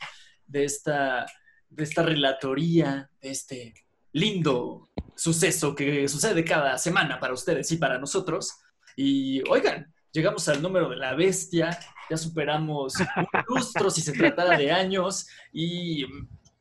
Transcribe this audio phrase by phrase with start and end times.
[0.48, 1.27] de esta,
[1.70, 3.75] de esta relatoría, de este
[4.14, 4.89] lindo
[5.20, 8.54] suceso que sucede cada semana para ustedes y para nosotros.
[8.96, 11.77] Y oigan, llegamos al número de la bestia,
[12.10, 16.05] ya superamos un lustro si se tratara de años y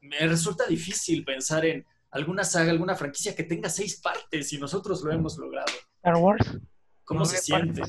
[0.00, 5.02] me resulta difícil pensar en alguna saga, alguna franquicia que tenga seis partes y nosotros
[5.02, 5.72] lo hemos logrado.
[5.96, 6.58] Star Wars.
[7.04, 7.82] ¿Cómo se siente?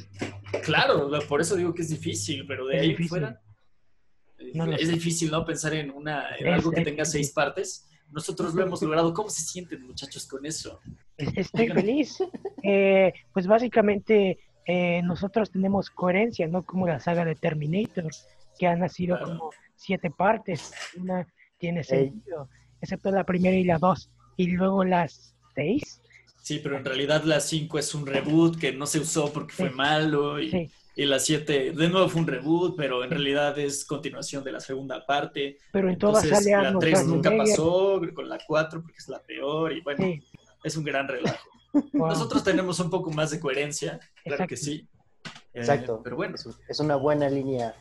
[0.64, 3.10] Claro, por eso digo que es difícil, pero de Es ahí difícil.
[3.10, 3.42] fuera
[4.54, 4.94] No es sé.
[4.94, 5.46] difícil, ¿no?
[5.46, 7.89] Pensar en, una, en Es- algo que es tenga seis partes.
[8.12, 9.14] Nosotros lo hemos logrado.
[9.14, 10.80] ¿Cómo se sienten, muchachos, con eso?
[11.18, 12.18] Es- Estoy feliz.
[12.64, 16.64] Eh, pues básicamente eh, nosotros tenemos coherencia, ¿no?
[16.64, 18.10] Como la saga de Terminator,
[18.58, 19.38] que ha nacido Claro.
[19.38, 20.72] como siete partes.
[20.98, 21.84] Una tiene Ey.
[21.86, 22.50] sentido,
[22.82, 24.10] excepto la primera y la dos.
[24.38, 26.02] Y luego las seis.
[26.42, 29.70] Sí, pero en realidad la 5 es un reboot que no se usó porque fue
[29.70, 29.76] Sí.
[29.76, 33.86] malo y, Sí, y la 7 de nuevo fue un reboot, pero en realidad es
[33.86, 35.58] continuación de la segunda parte.
[35.72, 39.08] pero en todas Entonces sale la Arnold 3 nunca pasó con la 4 porque es
[39.08, 40.22] la peor y bueno, Sí,
[40.62, 41.48] es un gran relajo.
[41.94, 42.08] wow.
[42.10, 44.66] Nosotros tenemos un poco más de coherencia, claro que Exacto.
[44.66, 44.88] sí.
[45.54, 46.02] Eh, Exacto.
[46.04, 46.36] pero bueno,
[46.68, 47.74] Es, una buena línea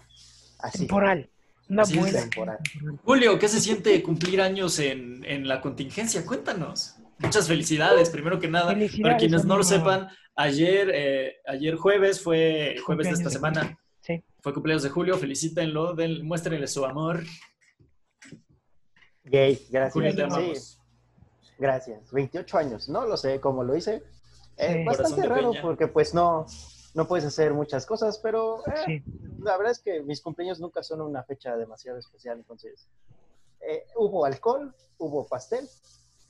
[0.60, 0.78] así.
[0.78, 1.28] temporal.
[1.68, 2.58] Una Así buena temporal.
[3.04, 6.24] Julio, ¿qué se siente cumplir años en, en la contingencia?
[6.24, 6.94] Cuéntanos.
[7.18, 8.74] Muchas felicidades, primero que nada.
[9.02, 13.34] Para quienes no lo sepan, ayer, eh, ayer jueves fue jueves de Cumpleaños esta de
[13.34, 13.78] semana.
[14.00, 14.24] Sí.
[14.40, 17.24] Fue cumpleaños de Julio, felicítenlo, den, muéstrenle su amor.
[19.24, 19.56] Gay,
[19.92, 20.14] Julio, gracias.
[20.14, 20.80] te Sí, amamos.
[21.58, 22.12] gracias.
[22.12, 24.02] 28 años, no lo sé cómo lo hice.
[24.56, 24.84] Eh, Sí.
[24.84, 25.62] bastante raro peña.
[25.62, 26.46] porque pues no,
[26.94, 29.02] no puedes hacer muchas cosas, pero eh, Sí.
[29.40, 32.88] la verdad es que mis cumpleaños nunca son una fecha demasiado especial, entonces
[33.60, 35.68] eh, hubo alcohol, hubo pastel,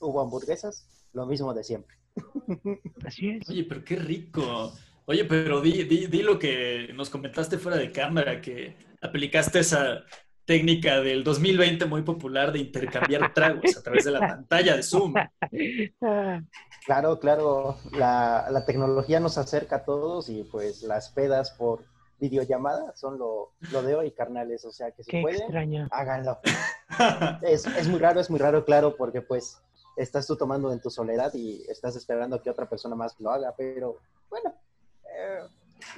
[0.00, 1.96] hubo hamburguesas, lo mismo de siempre.
[3.06, 3.48] Así es.
[3.48, 4.72] Oye, pero qué rico.
[5.06, 10.04] Oye, pero di, di, di lo que nos comentaste fuera de cámara, que aplicaste esa
[10.44, 15.14] técnica del 2020 muy popular de intercambiar tragos a través de la pantalla de Zoom.
[16.86, 21.84] Claro, claro, la, la tecnología nos acerca a todos y pues las pedas por
[22.18, 25.88] videollamada son lo, lo de hoy, carnales, o sea que si qué pueden, extraño.
[25.90, 26.38] háganlo.
[27.42, 29.60] Es, es muy raro, es muy raro, claro, porque pues
[29.98, 33.54] estás tú tomando en tu soledad y estás esperando que otra persona más lo haga,
[33.56, 33.96] pero
[34.30, 34.54] bueno,
[35.14, 35.40] eh,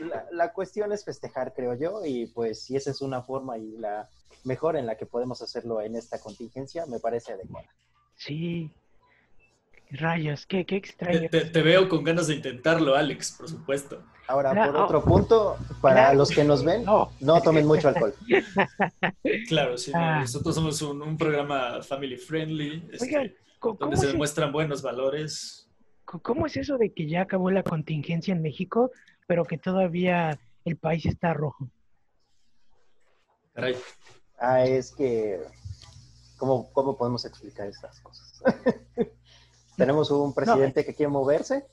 [0.01, 3.77] la, la cuestión es festejar, creo yo, y pues si esa es una forma y
[3.79, 4.09] la
[4.45, 7.69] mejor en la que podemos hacerlo en esta contingencia, me parece adecuada.
[8.17, 8.71] Sí.
[9.93, 11.29] Rayos, qué, qué extraño.
[11.31, 14.03] te- te veo con ganas de intentarlo, Alex, por supuesto.
[14.29, 18.15] Ahora, por otro punto, para los que nos ven, No, no tomen mucho alcohol.
[19.49, 20.21] Claro, sí, no, Ah.
[20.21, 24.83] nosotros somos un, un programa family friendly, este, Oigan, ¿cómo, donde se es, demuestran buenos
[24.83, 25.69] valores.
[26.05, 28.91] cómo es eso de que ya acabó la contingencia en México,
[29.27, 31.69] pero que todavía el país está rojo?
[33.55, 33.77] Caray.
[34.39, 35.41] Ah, es que,
[36.39, 38.43] ¿cómo, cómo podemos explicar estas cosas?
[39.77, 41.67] Tenemos un presidente que quiere moverse.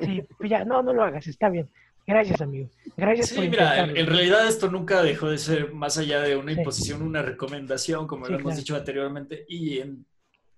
[0.00, 1.68] Sí, pues ya, no, no lo hagas, está bien.
[2.06, 2.68] Gracias, amigo.
[2.96, 6.52] Gracias Sí, por mira, en, realidad esto nunca dejó de ser más allá de una
[6.52, 6.58] Sí.
[6.58, 8.58] imposición, una recomendación, como Sí, lo hemos claro.
[8.60, 10.04] dicho anteriormente, y en,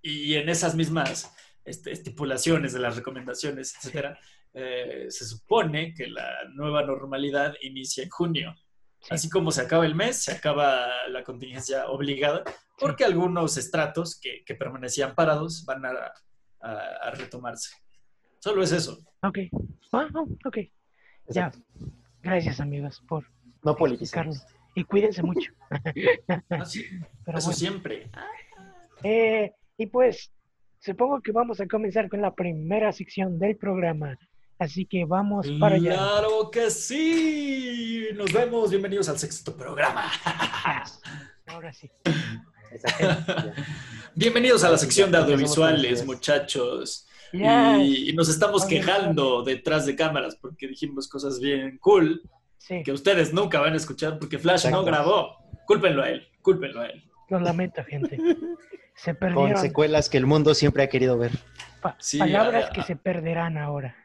[0.04, 1.34] y en esas mismas
[1.64, 4.18] este, estipulaciones de las recomendaciones, etcétera,
[4.52, 8.54] eh, se supone que la nueva normalidad inicia en junio.
[9.00, 9.08] Sí.
[9.10, 12.42] Así como se acaba el mes, se acaba la contingencia obligada,
[12.78, 15.90] porque algunos estratos que, que permanecían parados van a,
[16.60, 17.74] a- a retomarse.
[18.40, 18.98] Solo es eso.
[19.22, 19.38] Ok.
[19.92, 20.58] Ah, ah, ok.
[21.28, 21.50] Ya.
[22.22, 23.24] Gracias, amigos, por
[23.62, 24.42] No politicemos.
[24.74, 25.52] Y cuídense mucho.
[26.50, 26.84] Así,
[27.24, 27.58] Pero eso bueno.
[27.58, 28.10] siempre.
[29.02, 30.30] Eh, y pues,
[30.80, 34.18] supongo que vamos a comenzar con la primera sección del programa.
[34.58, 35.94] Así que vamos para allá.
[35.94, 38.08] Claro que sí.
[38.14, 38.70] Nos vemos.
[38.70, 40.10] Bienvenidos al sexto programa.
[41.46, 41.90] Ahora sí.
[44.14, 47.08] Bienvenidos a la sección de audiovisuales, muchachos.
[47.32, 52.22] Y, y nos estamos quejando detrás de cámaras porque dijimos cosas bien cool
[52.66, 55.36] Sí, que ustedes nunca van a escuchar porque Flash no grabó.
[55.66, 57.04] Cúlpenlo a él, cúlpenlo a él.
[57.28, 58.16] Lo lamento, gente.
[58.96, 61.32] Se Con perdieron secuelas que el mundo siempre ha querido ver.
[61.82, 62.84] pa- Sí, palabras ah, que ah.
[62.84, 63.96] se perderán ahora.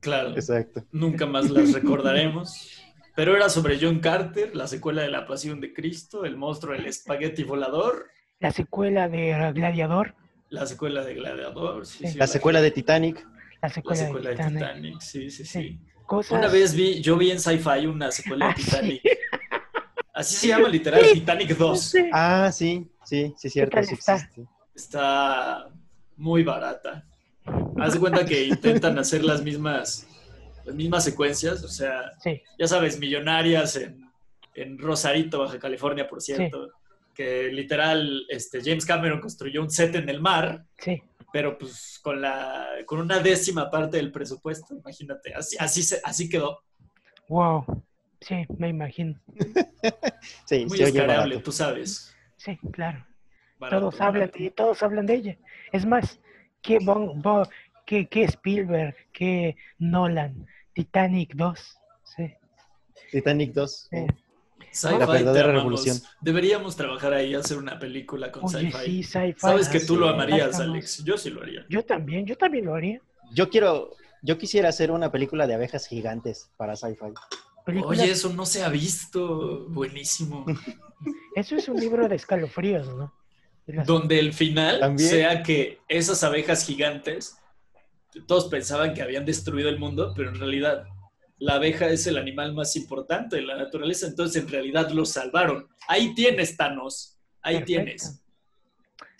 [0.00, 0.84] Claro, Exacto.
[0.90, 2.68] nunca más las recordaremos.
[3.14, 6.86] Pero era sobre John Carter, la secuela de La Pasión de Cristo, el monstruo del
[6.86, 8.06] espagueti volador,
[8.40, 10.14] La secuela de Gladiador,
[10.48, 11.86] la secuela de Gladiador.
[11.86, 12.12] sí, Sí.
[12.14, 13.24] sí, La secuela de Titanic.
[13.62, 14.58] La La secuela, secuela de de Titanic.
[14.66, 15.62] Titanic, sí, sí, Sí.
[15.62, 15.80] sí.
[16.06, 16.36] Cosas...
[16.36, 18.64] Una vez vi, yo vi en Sci-Fi una secuela de Ah, sí.
[18.64, 19.02] Titanic.
[20.12, 21.80] Así se llama literal, Titanic 2.
[21.80, 22.10] Sí.
[22.12, 23.76] Ah, sí, sí, sí, cierto.
[23.76, 23.94] tal sí
[24.74, 25.68] está?
[26.16, 27.04] muy barata.
[27.78, 30.06] Haz de cuenta que intentan hacer las mismas,
[30.64, 34.08] las mismas secuencias, o sea, Sí, ya sabes, millonarias en,
[34.54, 36.70] en Rosarito, Baja California, por cierto,
[37.14, 41.02] que literal este, James Cameron construyó un set en el mar, sí.
[41.32, 46.28] pero pues con, la, con una décima parte del presupuesto, imagínate, así, así, se- así
[46.28, 46.60] quedó,
[47.28, 47.64] Wow.
[48.22, 49.14] Sí, me imagino.
[50.46, 51.42] Sí, muy se oye escarable, barato.
[51.42, 52.14] tú sabes.
[52.36, 53.04] Sí, claro.
[53.58, 55.38] Barato, todos hablan de todos hablan de ella.
[55.72, 56.20] Es más,
[56.60, 57.46] que Bon, Bon-
[57.84, 61.78] que, que Spielberg, que Nolan, Titanic 2.
[62.04, 62.32] Sí.
[63.10, 63.88] Titanic 2.
[63.90, 64.06] Sí.
[64.70, 65.98] Sci-fi, La verdadera revolución.
[66.20, 68.72] Deberíamos trabajar ahí, hacer una película con sci-fi.
[68.84, 69.34] sí, sci-fi.
[69.40, 71.02] Sabes que Ah, tú lo amarías, Alex.
[71.04, 71.66] Yo sí lo haría.
[71.68, 73.00] Yo también, yo también lo haría.
[73.34, 73.90] Yo quiero,
[74.22, 77.12] yo quisiera hacer una película de abejas gigantes para sci-fi.
[77.64, 79.66] Películas- Oye, eso no se ha visto.
[79.68, 80.44] Buenísimo.
[81.34, 83.12] Eso es un libro de escalofríos, ¿no?
[83.66, 85.08] Las- Donde el final También.
[85.08, 87.38] sea que esas abejas gigantes,
[88.26, 90.84] todos pensaban que habían destruido el mundo, pero en realidad
[91.38, 95.68] la abeja es el animal más importante de la naturaleza, entonces en realidad lo salvaron.
[95.88, 97.16] Ahí tienes, Thanos.
[97.40, 97.66] Ahí Perfecto.
[97.82, 98.22] tienes.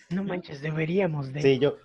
[0.09, 1.41] No manches, deberíamos de...
[1.41, 1.77] Sí, yo.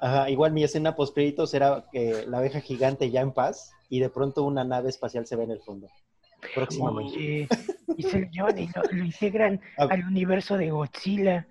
[0.00, 4.00] Ajá, igual mi escena post créditos era que la abeja gigante ya en paz y
[4.00, 5.88] de pronto una nave espacial se ve en el fondo.
[6.54, 7.16] Próximamente.
[7.16, 7.48] Oye,
[7.96, 9.88] y se lo llevan y lo, lo integran Ah.
[9.90, 11.46] al universo de Godzilla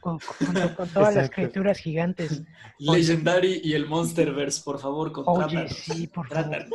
[0.00, 1.34] con, junto con todas las Exacto.
[1.36, 2.42] criaturas gigantes.
[2.88, 2.98] Oye.
[3.00, 5.72] Legendary y el Monsterverse, por favor, Oye, contrátanos.
[5.76, 6.66] sí, por favor.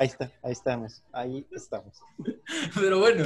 [0.00, 2.00] Ahí está, ahí estamos, ahí estamos.
[2.74, 3.24] Pero bueno,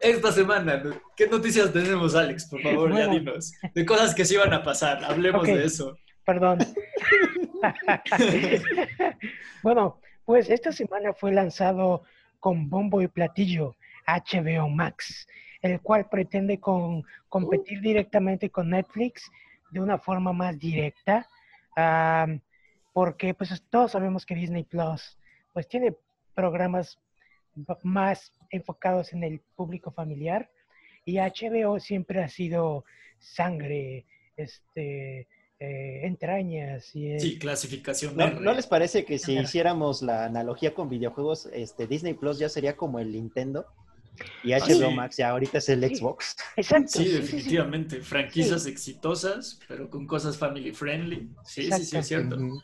[0.00, 0.82] esta semana,
[1.16, 2.46] ¿qué noticias tenemos, Alex?
[2.46, 3.12] Por favor, ya Bueno.
[3.20, 3.52] dinos.
[3.74, 5.48] De cosas que sí van a pasar, hablemos Ok.
[5.48, 5.96] de eso.
[6.24, 6.58] Perdón.
[9.62, 12.02] bueno, pues esta semana fue lanzado
[12.38, 13.76] con bombo y platillo
[14.06, 15.28] HBO Max,
[15.62, 19.30] el cual pretende con, competir directamente con Netflix
[19.70, 21.28] de una forma más directa,
[22.92, 25.18] porque pues todos sabemos que Disney Plus
[25.52, 25.94] pues tiene
[26.34, 26.98] programas
[27.82, 30.50] más enfocados en el público familiar
[31.04, 32.84] y HBO siempre ha sido
[33.18, 34.06] sangre,
[34.36, 35.26] este,
[35.60, 38.40] eh, entrañas y Sí, clasificación ¿No, R.
[38.40, 42.76] no les parece que si hiciéramos la analogía con videojuegos, este Disney Plus ya sería
[42.76, 43.66] como el Nintendo
[44.42, 44.94] y Ah, HBO sí.
[44.94, 45.96] Max ya ahorita es el Sí.
[45.96, 46.36] Xbox?
[46.56, 46.88] Exacto.
[46.88, 47.20] Sí, sí, sí, sí.
[47.20, 48.00] definitivamente.
[48.00, 51.30] Franquicias exitosas, pero con cosas family friendly.
[51.44, 52.36] Sí, sí, sí, es cierto.
[52.36, 52.62] Ujú.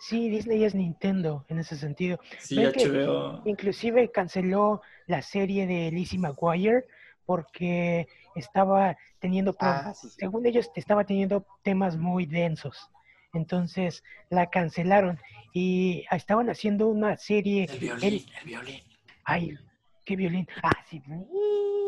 [0.00, 2.18] Sí, Disney es Nintendo en ese sentido.
[2.38, 3.06] Sí, que-.
[3.46, 6.84] Inclusive canceló la serie de Lizzie McGuire
[7.26, 10.16] porque estaba teniendo, Ah, sí, sí.
[10.20, 12.90] según ellos, estaba teniendo temas muy densos.
[13.32, 15.18] Entonces la cancelaron
[15.52, 17.64] y estaban haciendo una serie.
[17.70, 18.80] El violín, el violín.
[19.24, 19.58] Ay,
[20.04, 20.48] qué violín.
[20.62, 21.02] Ah, sí.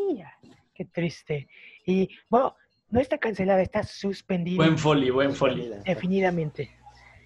[0.09, 0.33] mía,
[0.75, 1.49] Qué triste.
[1.87, 2.55] Y bueno,
[2.91, 4.57] no está cancelada, está suspendida.
[4.57, 5.71] Buen folly, buen folly.
[5.85, 6.71] Definitivamente.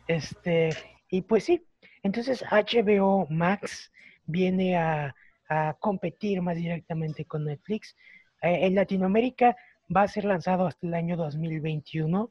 [0.07, 0.71] Este,
[1.09, 1.62] y pues sí,
[2.03, 3.93] entonces HBO Max
[4.27, 5.15] viene a,
[5.50, 7.94] a competir más directamente con Netflix.
[8.41, 9.56] Eh, en Latinoamérica
[9.94, 12.31] va a ser lanzado hasta el año 2021,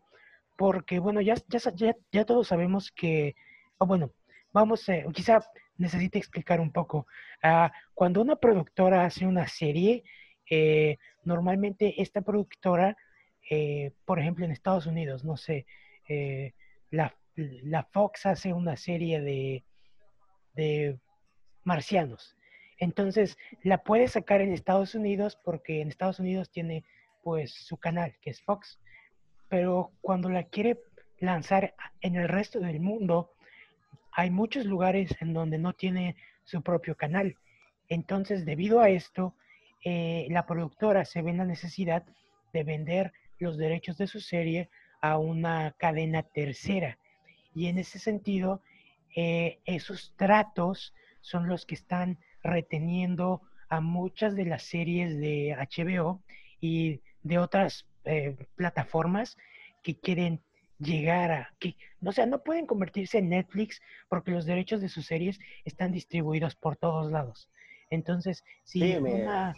[0.57, 3.35] porque bueno, ya, ya, ya, ya todos sabemos que,
[3.77, 4.11] o bueno,
[4.53, 5.39] vamos, eh, quizá
[5.77, 7.07] necesite explicar un poco.
[7.43, 10.03] Ah, cuando una productora hace una serie,
[10.49, 12.97] eh, normalmente esta productora,
[13.49, 15.65] eh, por ejemplo en Estados Unidos, no sé,
[16.89, 19.63] la, la Fox hace una serie de,
[20.55, 20.99] de
[21.63, 22.35] marcianos.
[22.79, 26.85] Entonces, la puede sacar en Estados Unidos porque en Estados Unidos tiene
[27.23, 28.79] pues su canal, que es Fox.
[29.49, 30.79] Pero cuando la quiere
[31.19, 33.33] lanzar en el resto del mundo,
[34.11, 37.35] hay muchos lugares en donde no tiene su propio canal.
[37.89, 39.35] Entonces, debido a esto,
[39.83, 42.03] eh, la productora se ve en la necesidad
[42.53, 44.69] de vender los derechos de su serie
[45.01, 46.97] a una cadena tercera.
[47.53, 48.61] Y en ese sentido,
[49.15, 56.21] eh, esos tratos son los que están reteniendo a muchas de las series de HBO
[56.59, 59.37] y de otras eh, plataformas
[59.83, 60.41] que quieren
[60.79, 64.87] llegar a que no o sea no pueden convertirse en Netflix porque los derechos de
[64.87, 67.49] sus series están distribuidos por todos lados
[67.89, 69.53] entonces si Sí, me- una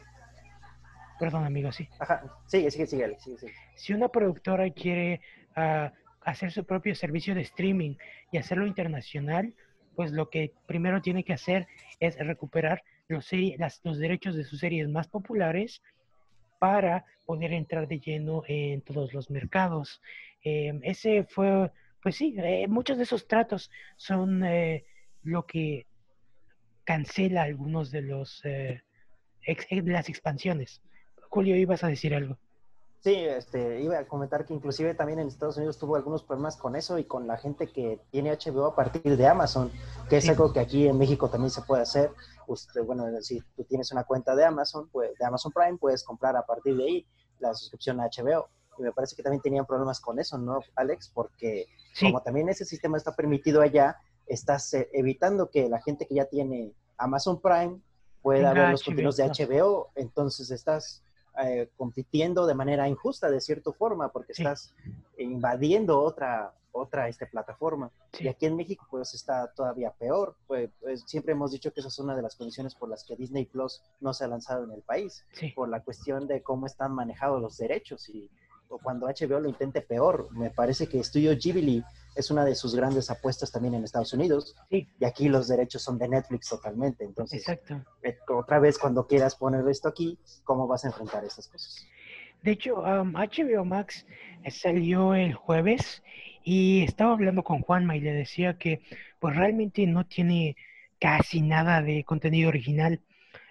[1.19, 3.53] perdón amigo sí Ajá, sigue, sigue, sigue, Alex, sigue, sigue.
[3.75, 5.21] si una productora quiere
[5.55, 5.91] ah,
[6.23, 7.95] hacer su propio servicio de streaming
[8.31, 9.53] y hacerlo internacional,
[9.95, 11.67] pues lo que primero tiene que hacer
[11.99, 15.81] es recuperar los, las- los derechos de sus series más populares
[16.59, 20.01] para poder entrar de lleno en todos los mercados.
[20.43, 21.71] Eh, ese fue
[22.03, 24.85] pues sí, eh, muchos de esos tratos son eh,
[25.23, 25.85] lo que
[26.83, 28.81] cancela algunos de los eh,
[29.85, 30.81] las expansiones.
[31.29, 32.37] Julio, ibas a decir algo.
[33.01, 36.75] Sí, este, iba a comentar que inclusive también en Estados Unidos tuvo algunos problemas con
[36.75, 39.71] eso y con la gente que tiene HBO a partir de Amazon,
[40.07, 42.11] que es algo que aquí en México también se puede hacer.
[42.45, 46.35] Usted, bueno, si tú tienes una cuenta de Amazon, pues, de Amazon Prime, puedes comprar
[46.35, 47.07] a partir de ahí
[47.39, 48.49] la suscripción a HBO.
[48.77, 51.09] Y me parece que también tenían problemas con eso, ¿no, Alex?
[51.11, 56.05] Porque Sí, como también ese sistema está permitido allá, estás eh, evitando que la gente
[56.05, 57.81] que ya tiene Amazon Prime
[58.21, 59.29] pueda ver los HBO contenidos de.
[59.29, 61.03] HBO, entonces estás
[61.43, 64.41] eh, compitiendo de manera injusta de cierta forma porque Sí.
[64.43, 64.73] estás
[65.17, 67.91] invadiendo otra otra este, plataforma.
[68.13, 68.23] Sí.
[68.23, 70.37] Y aquí en México pues está todavía peor.
[70.47, 73.17] Pues, pues, siempre hemos dicho que esa es una de las condiciones por las que
[73.17, 76.65] Disney Plus no se ha lanzado en el país, sí, por la cuestión de cómo
[76.67, 78.31] están manejados los derechos y
[78.71, 80.29] o cuando HBO lo intente peor.
[80.31, 81.83] Me parece que Studio Ghibli
[82.15, 85.81] es una de sus grandes apuestas también en Estados Unidos sí, y aquí los derechos
[85.81, 87.03] son de Netflix totalmente.
[87.03, 87.83] Entonces, exacto.
[88.01, 91.85] eh, otra vez cuando quieras poner esto aquí, ¿cómo vas a enfrentar estas cosas?
[92.41, 94.05] De hecho, um, HBO Max
[94.43, 96.01] eh, salió el jueves
[96.43, 98.81] y estaba hablando con Juanma y le decía que
[99.19, 100.55] pues realmente no tiene
[100.99, 103.01] casi nada de contenido original.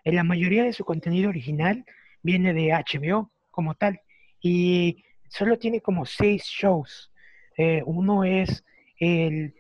[0.05, 1.85] Eh, La mayoría de su contenido original
[2.23, 4.01] viene de HBO como tal
[4.41, 7.11] y solo tiene como seis shows.
[7.57, 8.65] Eh, uno es
[8.99, 9.55] el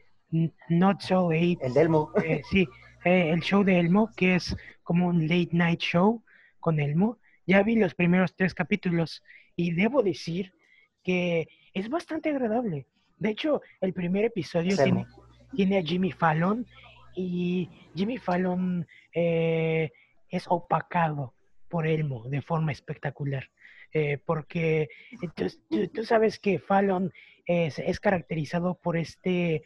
[0.68, 2.12] Not So Late El Delmo.
[2.24, 2.68] eh, sí,
[3.04, 6.22] eh, el show de Elmo, que es como un late night show
[6.58, 7.18] con Elmo.
[7.46, 9.22] Ya vi los primeros tres capítulos
[9.56, 10.52] y debo decir
[11.02, 12.86] que es bastante agradable.
[13.18, 15.24] De hecho, el primer episodio tiene, Elmo.
[15.54, 16.66] tiene a Jimmy Fallon
[17.14, 19.90] y Jimmy Fallon eh,
[20.28, 21.34] es opacado
[21.68, 23.50] por Elmo de forma espectacular.
[23.92, 24.88] Eh, porque
[25.20, 27.12] entonces, tú, tú sabes que Fallon
[27.44, 29.64] es, es caracterizado por este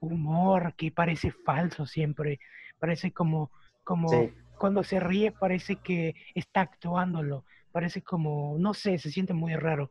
[0.00, 2.40] humor que parece falso siempre,
[2.78, 3.50] parece como,
[3.84, 4.32] como Sí.
[4.58, 9.90] cuando se ríe parece que está actuándolo, parece como, no sé, se siente muy raro.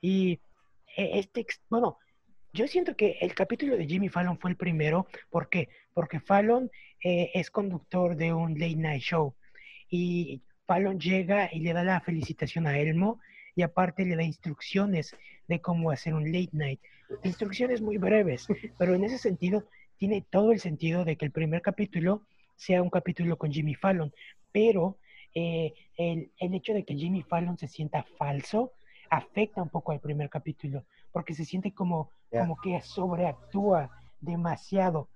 [0.00, 0.40] Y
[0.96, 1.98] e- este, bueno,
[2.52, 5.68] yo siento que el capítulo de Jimmy Fallon fue el primero, ¿por qué?
[5.92, 6.70] Porque Fallon
[7.02, 9.34] eh, es conductor de un late night show
[9.90, 13.20] y Fallon llega y le da la felicitación a Elmo
[13.54, 15.16] y aparte le da instrucciones
[15.48, 16.80] de cómo hacer un late night.
[17.22, 18.46] Instrucciones muy breves,
[18.78, 19.64] pero en ese sentido
[19.96, 22.22] tiene todo el sentido de que el primer capítulo
[22.56, 24.12] sea un capítulo con Jimmy Fallon,
[24.52, 24.98] pero
[25.34, 28.72] eh, el, el hecho de que Jimmy Fallon se sienta falso
[29.10, 35.08] afecta un poco al primer capítulo, porque se siente como, como que sobreactúa demasiado.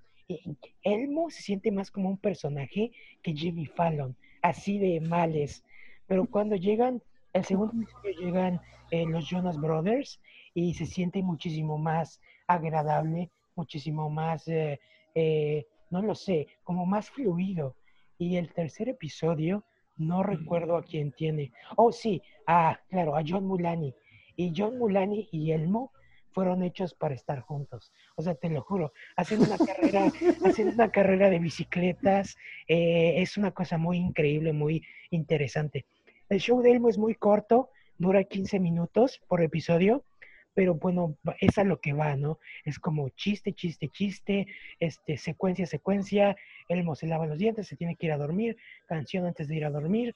[0.82, 2.92] Elmo se siente más como un personaje
[3.22, 5.64] que Jimmy Fallon, así de males.
[6.06, 10.20] Pero cuando llegan, el segundo episodio llegan eh, los Jonas Brothers
[10.54, 14.80] y se siente muchísimo más agradable, muchísimo más, eh,
[15.14, 17.76] eh, no lo sé, como más fluido.
[18.18, 19.64] Y el tercer episodio,
[19.96, 21.52] no recuerdo a quién tiene.
[21.76, 23.94] Oh, sí, ah, claro, a John Mulani.
[24.36, 25.92] Y John Mulani y Elmo
[26.32, 27.92] fueron hechos para estar juntos.
[28.16, 30.10] O sea, te lo juro, hacen una carrera,
[30.44, 32.36] hacen una carrera de bicicletas.
[32.68, 35.86] eh, es una cosa muy increíble, muy interesante.
[36.28, 40.04] El show de Elmo es muy corto, dura 15 minutos por episodio,
[40.54, 42.38] pero bueno, es a lo que va, ¿no?
[42.64, 44.46] Es como chiste, chiste, chiste,
[44.78, 46.36] este, secuencia, secuencia,
[46.68, 48.56] Elmo se lava los dientes, se tiene que ir a dormir,
[48.86, 50.14] canción antes de ir a dormir,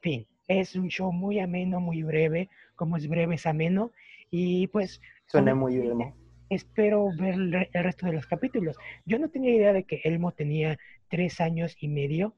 [0.00, 0.26] fin.
[0.46, 3.92] Es un show muy ameno, muy breve, como es breve es ameno,
[4.30, 6.14] y pues Suena muy Elmo.
[6.50, 8.76] espero ver el, re- el resto de los capítulos.
[9.04, 12.34] Yo no tenía idea de que Elmo tenía tres años y medio,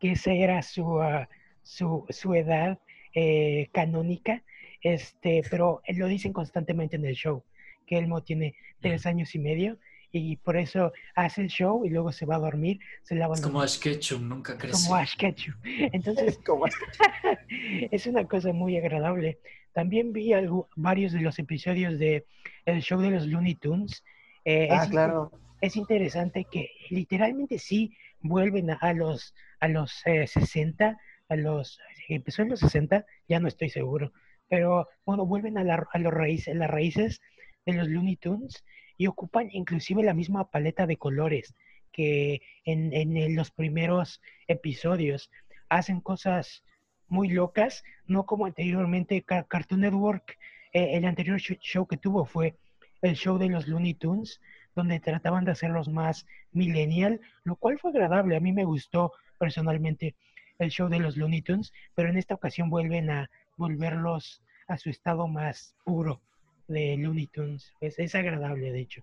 [0.00, 1.28] que esa era su, ah,
[1.62, 2.78] su, su edad
[3.14, 4.42] eh, canónica,
[4.80, 7.44] este, pero lo dicen constantemente en el show,
[7.86, 9.78] que Elmo tiene tres años y medio
[10.12, 13.40] y por eso hace el show y luego se va a dormir, se lava Es
[13.40, 14.72] los como Ash Ketchum, nunca crece.
[14.84, 15.54] como Ash Ketchum.
[15.92, 19.38] Entonces, ¿Cómo es que- es una cosa muy agradable.
[19.76, 22.24] También vi algo, varios de los episodios de
[22.64, 24.02] el show de los Looney Tunes.
[24.46, 25.30] Eh, Ah, es, claro.
[25.60, 31.78] es interesante que literalmente sí vuelven a, a los a los eh, 60, a los
[32.08, 34.12] empezó en los 60, ya no estoy seguro,
[34.48, 37.20] pero bueno, vuelven a, la- a los raíces, las raíces
[37.66, 38.64] de los Looney Tunes
[38.96, 41.54] y ocupan inclusive la misma paleta de colores
[41.92, 45.30] que en, en, en los primeros episodios.
[45.68, 46.62] Hacen cosas
[47.08, 50.38] muy locas, no como anteriormente Car- Cartoon Network.
[50.72, 52.56] eh, el anterior sh- show que tuvo fue
[53.02, 54.40] el show de los Looney Tunes,
[54.74, 58.36] donde trataban de hacerlos más millennial, lo cual fue agradable.
[58.36, 60.14] A mí me gustó personalmente
[60.58, 64.90] el show de los Looney Tunes, pero en esta ocasión vuelven a volverlos a su
[64.90, 66.20] estado más puro,
[66.68, 67.72] de Looney Tunes.
[67.80, 69.02] Es, es agradable, de hecho.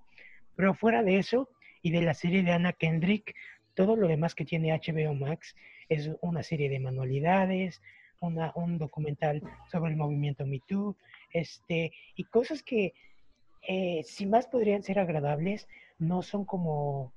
[0.55, 1.49] Pero fuera de eso
[1.81, 3.33] y de la serie de Anna Kendrick,
[3.75, 5.55] todo lo demás que tiene HBO Max
[5.89, 7.81] es una serie de manualidades,
[8.19, 10.95] una, un documental sobre el movimiento Me Too,
[11.31, 12.93] este, y cosas que
[13.67, 17.13] eh, si más podrían ser agradables, no son como,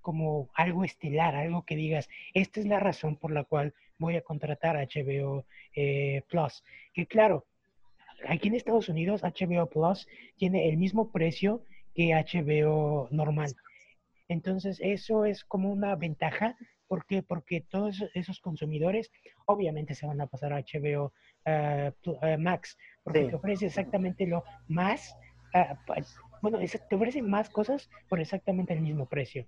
[0.00, 4.22] como algo estelar, algo que digas, esta es la razón por la cual voy a
[4.22, 6.64] contratar a HBO eh, Plus.
[6.92, 7.46] Que claro,
[8.28, 11.62] aquí en Estados Unidos HBO Plus tiene el mismo precio
[11.94, 13.54] que HBO normal.
[14.28, 16.56] Entonces, eso es como una ventaja.
[16.86, 17.22] ¿Por qué?
[17.22, 19.10] Porque todos esos consumidores
[19.46, 21.12] obviamente se van a pasar a HBO
[21.44, 21.92] eh,
[22.38, 25.16] Max, porque te ofrece exactamente lo más
[25.86, 26.58] pues, bueno,
[26.88, 29.46] te ofrecen más cosas por exactamente el mismo precio.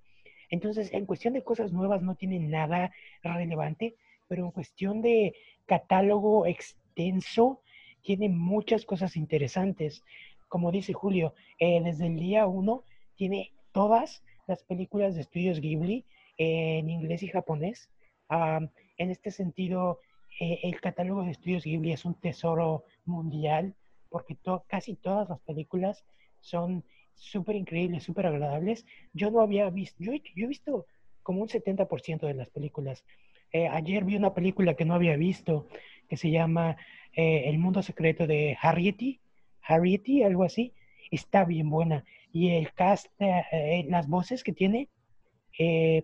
[0.50, 3.94] Entonces, en cuestión de cosas nuevas no tiene nada relevante,
[4.28, 5.34] pero en cuestión de
[5.66, 7.60] catálogo extenso,
[8.02, 10.02] tiene muchas cosas interesantes.
[10.48, 12.82] Como dice Julio, eh, desde el día uno
[13.14, 16.04] tiene todas las películas de estudios Ghibli
[16.36, 17.90] en inglés y japonés.
[18.30, 20.00] en este sentido,
[20.38, 23.74] eh, el catálogo de estudios Ghibli es un tesoro mundial
[24.08, 26.04] porque casi todas las películas
[26.40, 28.86] son súper increíbles, súper agradables.
[29.12, 30.86] Yo no había visto, yo, he visto
[31.22, 33.04] como un 70% de las películas.
[33.52, 35.68] Eh, ayer vi una película que no había visto,
[36.08, 36.76] que se llama
[37.14, 39.20] eh, El mundo secreto de Harriety,
[39.62, 40.72] Harriety, algo así.
[41.10, 42.04] Está bien buena.
[42.32, 44.88] Y el cast, eh, las voces que tiene,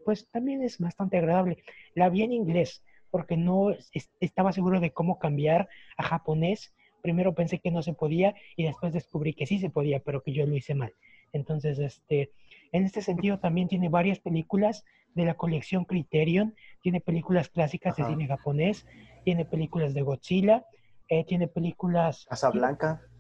[0.05, 1.59] pues también es bastante agradable.
[1.95, 3.75] La vi en inglés, porque no
[4.21, 6.75] estaba seguro de cómo cambiar a japonés
[7.07, 10.33] primero pensé que no se podía y después descubrí que sí se podía, pero que
[10.33, 10.93] yo lo hice mal.
[11.33, 12.33] Entonces, este,
[12.73, 18.07] en este sentido también tiene varias películas de la colección Criterion, tiene películas clásicas de
[18.07, 18.87] cine japonés,
[19.25, 20.67] tiene películas de Godzilla,
[21.09, 22.27] eh, tiene películas...
[22.29, 23.01] Casablanca.
[23.01, 23.16] Tiene,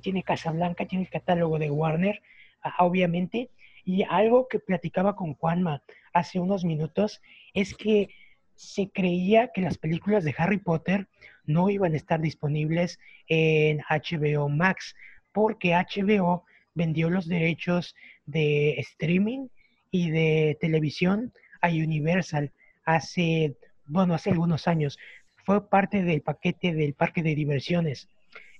[0.00, 2.22] tiene Casablanca, tiene el catálogo de Warner,
[2.62, 3.50] ah, obviamente,
[3.84, 7.22] y algo que platicaba con Juanma hace unos minutos
[7.54, 8.10] es que
[8.54, 11.06] se creía que las películas de Harry Potter
[11.46, 14.94] no iban a estar disponibles en HBO Max
[15.32, 16.44] porque HBO
[16.74, 17.94] vendió los derechos
[18.26, 19.48] de streaming
[19.90, 22.52] y de televisión a Universal
[22.84, 24.98] hace, bueno, hace algunos años.
[25.44, 28.08] Fue parte del paquete del parque de diversiones.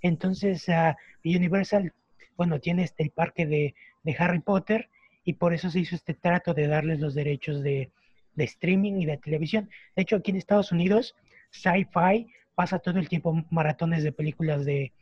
[0.03, 1.93] Entonces, uh, Universal,
[2.37, 4.89] bueno, tiene este, el parque de, de, Harry Potter
[5.25, 7.91] y por eso se hizo este trato de darles los derechos de,
[8.35, 9.69] de streaming y de televisión.
[9.97, 11.15] De hecho, aquí en Estados Unidos,
[11.51, 14.93] Sci-Fi pasa todo el tiempo maratones de películas de,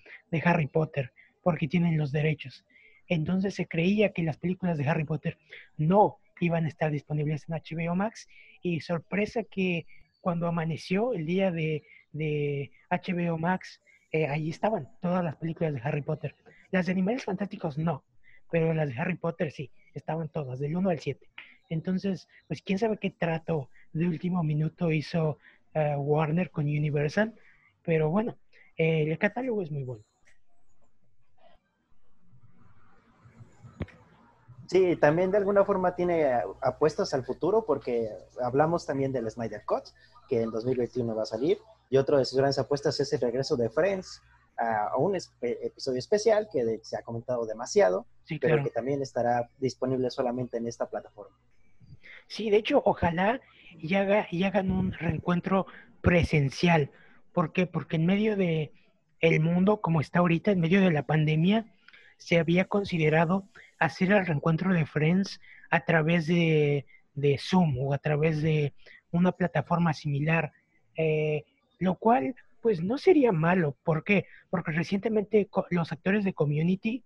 [0.45, 2.65] Harry Potter porque tienen los derechos.
[3.09, 5.39] Entonces se creía que las películas de Harry Potter
[5.79, 8.29] no iban a estar disponibles en HBO Max
[8.61, 9.87] y sorpresa que
[10.21, 11.83] cuando amaneció el día de,
[12.91, 13.81] HBO Max,
[14.17, 16.35] eh, ahí estaban todas las películas de Harry Potter.
[16.71, 18.05] Las de Animales Fantásticos no,
[18.51, 21.27] pero las de Harry Potter sí, estaban todas, del 1 al 7.
[21.69, 25.39] Entonces, pues quién sabe qué trato de último minuto hizo
[25.75, 27.35] eh, Warner con Universal
[27.87, 28.37] pero bueno,
[28.77, 30.03] el catálogo es muy bueno.
[34.67, 38.11] Sí, también de alguna forma tiene apuestas al futuro porque
[38.43, 39.85] hablamos también del Snyder Cut,
[40.29, 43.57] que en 2021 va a salir, y otro de sus grandes apuestas es el regreso
[43.57, 44.23] de Friends
[44.59, 48.07] a, un episodio especial que se ha comentado demasiado,
[48.41, 51.37] pero que también estará disponible solamente en esta plataforma.
[52.27, 53.41] Sí, de hecho, ojalá
[53.79, 55.67] y, y hagan un reencuentro
[56.01, 56.91] presencial,
[57.37, 57.67] ¿Por qué?
[57.67, 58.73] Porque en medio de
[59.21, 61.67] el mundo como está ahorita, en medio de la pandemia,
[62.17, 63.45] se había considerado
[63.79, 66.85] hacer el reencuentro de Friends a través de,
[67.39, 68.75] Zoom o a través de
[69.11, 70.53] una plataforma similar,
[70.97, 71.45] eh,
[71.79, 73.77] lo cual pues no sería malo.
[73.85, 74.27] ¿Por qué?
[74.51, 77.05] Porque recientemente los actores de Community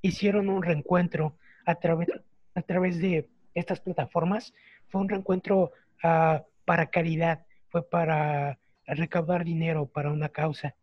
[0.00, 2.08] hicieron un reencuentro a través,
[2.54, 4.54] a través de estas plataformas.
[4.86, 10.74] Fue un reencuentro ah, para caridad, fue para recaudar dinero para una causa.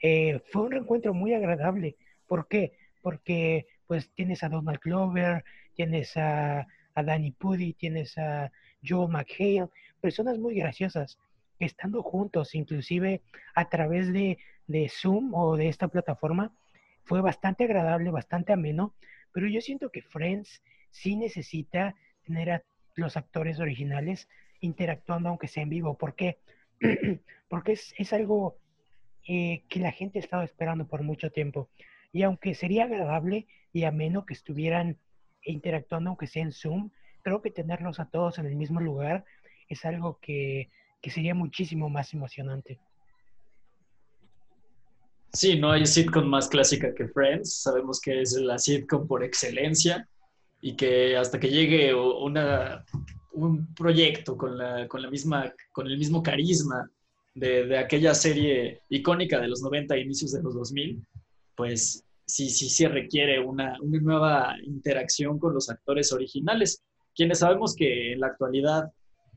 [0.00, 1.96] Eh, fue un reencuentro muy agradable.
[2.26, 2.76] ¿Por qué?
[3.02, 5.44] Porque pues tienes a Donald Glover,
[5.74, 8.50] tienes a, a Danny Pudi, tienes a
[8.86, 9.68] Joel McHale,
[10.00, 11.18] personas muy graciosas
[11.58, 13.22] estando juntos, inclusive
[13.54, 16.52] a través de, de Zoom o de esta plataforma,
[17.04, 18.94] fue bastante agradable, bastante ameno,
[19.32, 21.94] pero yo siento que Friends sí necesita
[22.24, 22.62] tener a
[22.94, 24.28] los actores originales
[24.60, 25.98] interactuando aunque sea en vivo.
[25.98, 26.38] ¿Por qué?
[27.48, 28.56] porque es, algo
[29.28, 31.68] eh, que la gente ha estado esperando por mucho tiempo.
[32.12, 34.98] Y aunque sería agradable y ameno que estuvieran
[35.42, 36.90] interactuando, aunque sea en Zoom,
[37.22, 39.24] creo que tenerlos a todos en el mismo lugar
[39.68, 40.70] es algo que,
[41.02, 42.78] sería muchísimo más emocionante.
[45.34, 47.62] Sí, no hay sitcom más clásica que Friends.
[47.62, 50.08] Sabemos que es la sitcom por excelencia
[50.62, 52.84] y que hasta que llegue una,
[53.32, 56.88] un proyecto con, la, con, la misma, con el mismo carisma
[57.34, 61.06] de, de, aquella serie icónica de los 90 e inicios de los 2000,
[61.56, 66.82] pues sí, sí, sí requiere una, una nueva interacción con los actores originales,
[67.14, 68.90] quienes sabemos que en la actualidad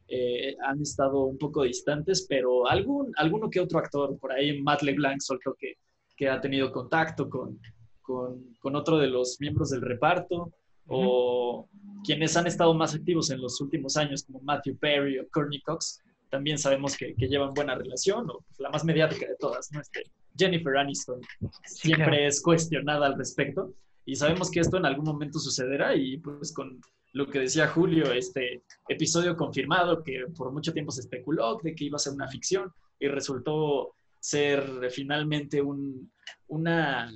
[0.07, 4.81] eh, han estado un poco distantes, pero algún, alguno que otro actor, por ahí Matt
[4.81, 5.75] LeBlanc soltó que,
[6.15, 7.59] que ha tenido contacto con,
[8.01, 10.53] con, con, otro de los miembros del reparto,
[10.87, 11.67] o
[12.05, 16.01] quienes han estado más activos en los últimos años, como Matthew Perry o Courtney Cox,
[16.29, 19.81] también sabemos que, que llevan buena relación, o la más mediática de todas, ¿no?
[19.81, 20.03] Este,
[20.37, 21.19] Jennifer Aniston
[21.63, 23.73] siempre es cuestionada al respecto,
[24.05, 26.79] y sabemos que esto en algún momento sucederá, y pues con
[27.13, 31.85] lo que decía Julio, este episodio confirmado que por mucho tiempo se especuló de que
[31.85, 36.11] iba a ser una ficción y resultó ser finalmente un,
[36.47, 37.11] una,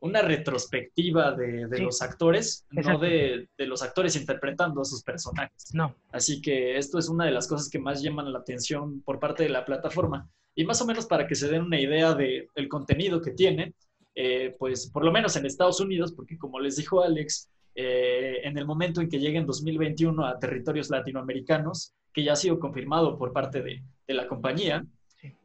[0.00, 5.74] una retrospectiva de, de los actores, no de, de, los actores interpretando a sus personajes.
[5.74, 5.94] No.
[6.12, 9.42] Así que esto es una de las cosas que más llaman la atención por parte
[9.42, 10.28] de la plataforma.
[10.56, 13.74] Y más o menos para que se den una idea del el contenido que tiene,
[14.14, 18.58] eh, pues por lo menos en Estados Unidos, porque como les dijo Alex, eh, en
[18.58, 23.18] el momento en que llegue en 2021 a territorios latinoamericanos, que ya ha sido confirmado
[23.18, 24.84] por parte de, de la compañía.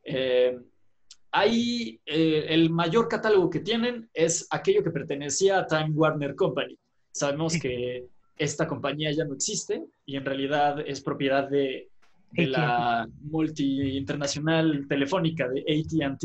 [0.04, 0.58] Eh,
[1.32, 6.78] ahí eh, el mayor catálogo que tienen es aquello que pertenecía a Time Warner Company.
[7.12, 8.06] Sabemos que
[8.38, 11.89] esta compañía ya no existe y en realidad es propiedad de,
[12.32, 16.24] de la multi internacional telefónica de ATT.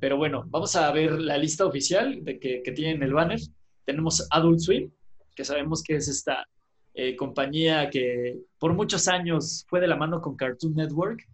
[0.00, 3.40] Pero bueno, vamos a ver la lista oficial de que, que tienen el banner.
[3.84, 4.90] Tenemos Adult Swim,
[5.34, 6.46] que sabemos que es esta
[6.96, 11.26] eh, compañía que por muchos años fue de la mano con Cartoon Network,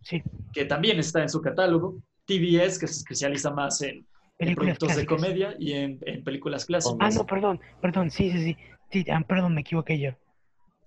[0.55, 2.03] que también está en su catálogo.
[2.25, 4.07] TBS, que se especializa más en,
[4.55, 6.97] productos de comedia y en, películas clásicas.
[7.01, 8.57] Ah, no, perdón, perdón, sí, sí,
[8.91, 9.05] sí.
[9.11, 10.13] Ah, perdón, me equivoqué yo.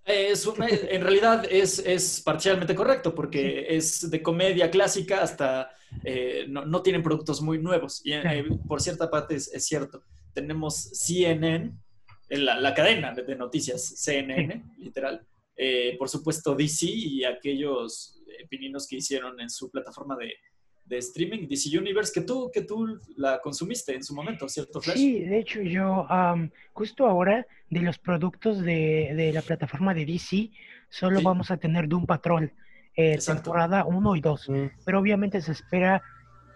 [0.05, 5.71] Es en realidad es, es, parcialmente correcto porque es de comedia clásica hasta
[6.03, 8.01] eh, no, no, tienen productos muy nuevos.
[8.03, 10.03] Y eh, por cierta parte es, es, cierto.
[10.33, 11.71] Tenemos CNN,
[12.29, 15.25] la, la cadena de noticias, CNN, literal.
[15.55, 20.33] Eh, por supuesto, DC y aquellos pininos que hicieron en su plataforma de,
[20.85, 24.97] de, streaming, DC Universe, que tú, que tú la consumiste en su momento, ¿cierto, Flash?
[24.97, 26.07] Sí, de hecho, yo
[26.73, 30.51] justo ahora de los productos de, de, la plataforma de DC,
[30.89, 31.25] solo sí.
[31.25, 32.51] vamos a tener Doom Patrol,
[32.95, 34.49] eh, temporada 1 y 2.
[34.49, 34.65] Mm.
[34.85, 36.01] Pero obviamente se espera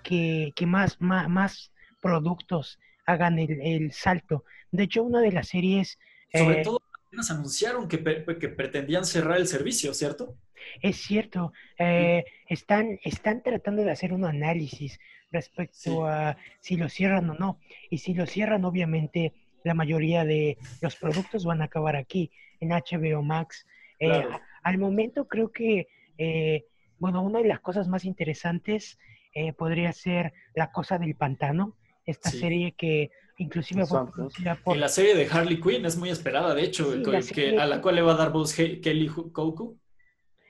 [0.03, 4.43] que, que más, más, más productos hagan el, el, salto.
[4.71, 5.97] De hecho, una de las series...
[6.33, 8.03] Sobre eh, todo, apenas anunciaron que,
[8.39, 10.37] que, pretendían cerrar el servicio, ¿cierto?
[10.81, 11.53] Es cierto.
[11.77, 14.99] Eh, están, están tratando de hacer un análisis
[15.31, 15.97] respecto sí.
[16.03, 17.59] a si lo cierran o no.
[17.89, 22.69] Y si lo cierran, obviamente, la mayoría de los productos van a acabar aquí, en
[22.69, 23.65] HBO Max.
[23.99, 24.39] Eh, claro.
[24.63, 26.65] Al momento creo que, eh,
[26.99, 28.97] bueno, una de las cosas más interesantes
[29.55, 31.75] podría ser La Cosa del Pantano,
[32.07, 32.39] esta sí.
[32.39, 34.75] serie que inclusive fue producida por...
[34.75, 37.59] Y la serie de Harley Quinn es muy esperada, de hecho, sí, que, serie...
[37.59, 39.77] a la cual le va a dar voz Kelly Koku.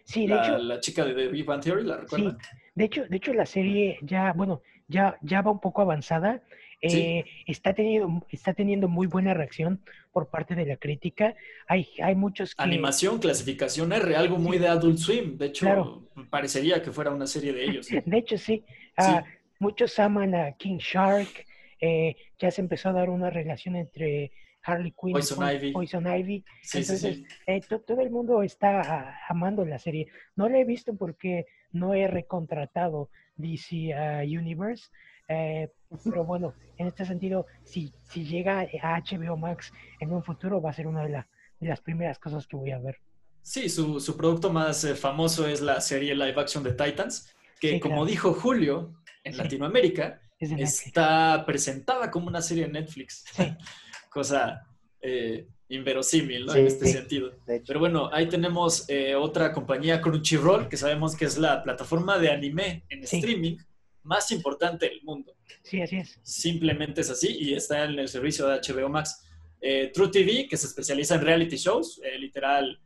[0.08, 0.58] Sí, de la, hecho...
[0.58, 2.38] La chica de The Big Bang Theory, ¿la recuerdan?
[2.40, 2.58] Sí.
[2.74, 6.42] De hecho, de hecho, la serie ya, bueno, ya, ya va un poco avanzada.
[6.80, 7.44] Eh, sí.
[7.48, 9.82] está, teniendo, está teniendo muy buena reacción
[10.14, 11.36] por parte de la crítica.
[11.68, 12.64] Hay, hay muchos que...
[12.64, 14.64] Animación, clasificación R, algo muy sí.
[14.64, 15.38] de Adult Swim.
[15.38, 16.04] De hecho, claro.
[16.30, 17.88] parecería que fuera una serie de ellos.
[18.06, 18.64] de hecho, sí.
[18.98, 19.22] Uh,
[19.60, 21.46] muchos aman a King Shark.
[21.82, 24.32] Eh, ya se empezó a dar una relación entre
[24.68, 25.72] Harley Quinn Poison Ivy.
[25.72, 26.44] Poison Ivy.
[26.62, 27.36] Sí, Entonces, sí, sí.
[27.48, 30.08] Eh, todo el mundo está amando la serie.
[30.36, 34.90] No la he visto porque no he recontratado DC uh, Universe.
[35.30, 35.70] Eh,
[36.04, 40.72] pero bueno, en este sentido, si, si llega a HBO Max en un futuro, va
[40.72, 41.28] a ser una de, la,
[41.60, 42.98] de las primeras cosas que voy a ver.
[43.42, 47.72] Sí, su, su producto más eh, famoso es la serie live action de Titans, que
[47.72, 48.06] sí, como claro.
[48.06, 49.38] dijo Julio, en sí.
[49.38, 53.24] Latinoamérica, está presentada como una serie de Netflix.
[53.32, 53.44] Sí.
[54.18, 54.66] Cosa
[55.00, 56.54] eh, inverosímil, ¿no?
[56.54, 57.34] Sí, en este sentido.
[57.46, 62.32] Pero bueno, ahí tenemos eh, otra compañía, Crunchyroll, que sabemos que es la plataforma de
[62.32, 63.58] anime en streaming
[64.02, 65.36] más importante del mundo.
[65.62, 66.20] Sí, así es.
[66.24, 69.24] Simplemente es así y está en el servicio de HBO Max.
[69.62, 72.80] Eh, True TV, que se especializa en reality shows, literal,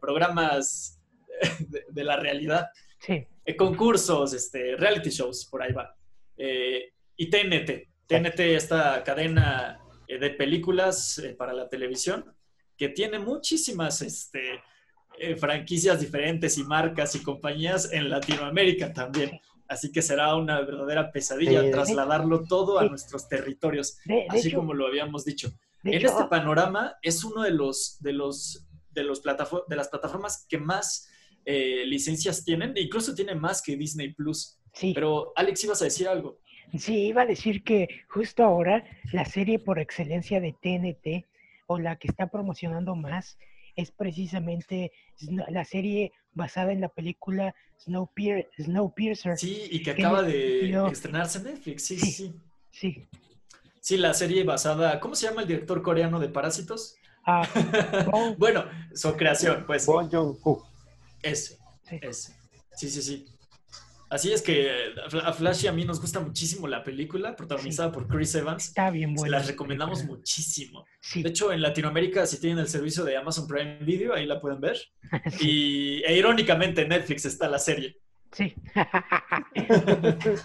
[0.00, 1.02] programas
[1.68, 2.68] de, de, la realidad.
[3.00, 3.26] Sí.
[3.56, 5.96] concursos, este, reality shows, por ahí va.
[6.36, 7.88] Eh, y TNT.
[8.06, 9.79] TNT, esta cadena
[10.10, 12.18] eh, de películas eh, para la televisión,
[12.76, 14.42] que tiene muchísimas este,
[15.38, 19.38] franquicias diferentes y marcas y compañías en Latinoamérica también.
[19.68, 21.70] Así que será una verdadera pesadilla Sí.
[21.70, 22.88] trasladarlo todo a Sí.
[22.90, 25.52] nuestros territorios, De, de así hecho, como lo habíamos dicho.
[25.84, 30.46] en hecho, este panorama es uno de los de los de los de las plataformas
[30.48, 31.06] que más
[31.44, 34.58] eh, licencias tienen, e incluso tiene más que Disney Plus.
[34.74, 36.38] sí, Pero Alex, ibas a decir algo.
[36.78, 41.26] Sí, iba a decir que justo ahora la serie por excelencia de TNT
[41.66, 43.38] o la que está promocionando más
[43.76, 44.92] es precisamente
[45.48, 47.54] la serie basada en la película
[47.86, 49.38] Snowpier- Snowpiercer.
[49.38, 51.84] Sí, y que acaba de estrenarse en Netflix.
[51.86, 52.34] Sí, sí,
[52.70, 53.08] Sí.
[53.80, 53.96] sí.
[53.96, 56.96] La serie basada, ¿cómo se llama el director coreano de Parásitos?
[57.24, 57.42] Ah,
[58.38, 59.86] bueno, su creación, pues.
[59.86, 60.66] Bon Joon-ho.
[61.22, 61.98] Ese, sí.
[62.02, 62.32] ese.
[62.76, 63.26] Sí, sí, sí.
[64.10, 64.68] Así es que
[65.24, 68.66] a Flash y a mí nos gusta muchísimo la película, protagonizada por Chris Evans.
[68.68, 69.36] Está bien Se buena.
[69.36, 70.18] las esa recomendamos película.
[70.18, 70.84] muchísimo.
[71.00, 74.40] Sí, De hecho, en Latinoamérica, si tienen el servicio de Amazon Prime Video, ahí la
[74.40, 74.76] pueden ver.
[75.40, 77.96] Y e irónicamente en Netflix está la serie.
[78.32, 78.52] sí.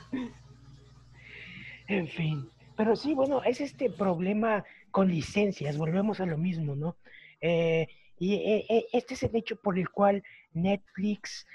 [1.87, 2.49] en fin.
[2.77, 6.97] Pero sí, bueno, es este problema con licencias, volvemos a lo mismo, ¿no?
[7.41, 7.87] Eh,
[8.19, 10.23] y eh, eh, este es el hecho por el cual
[10.53, 11.45] Netflix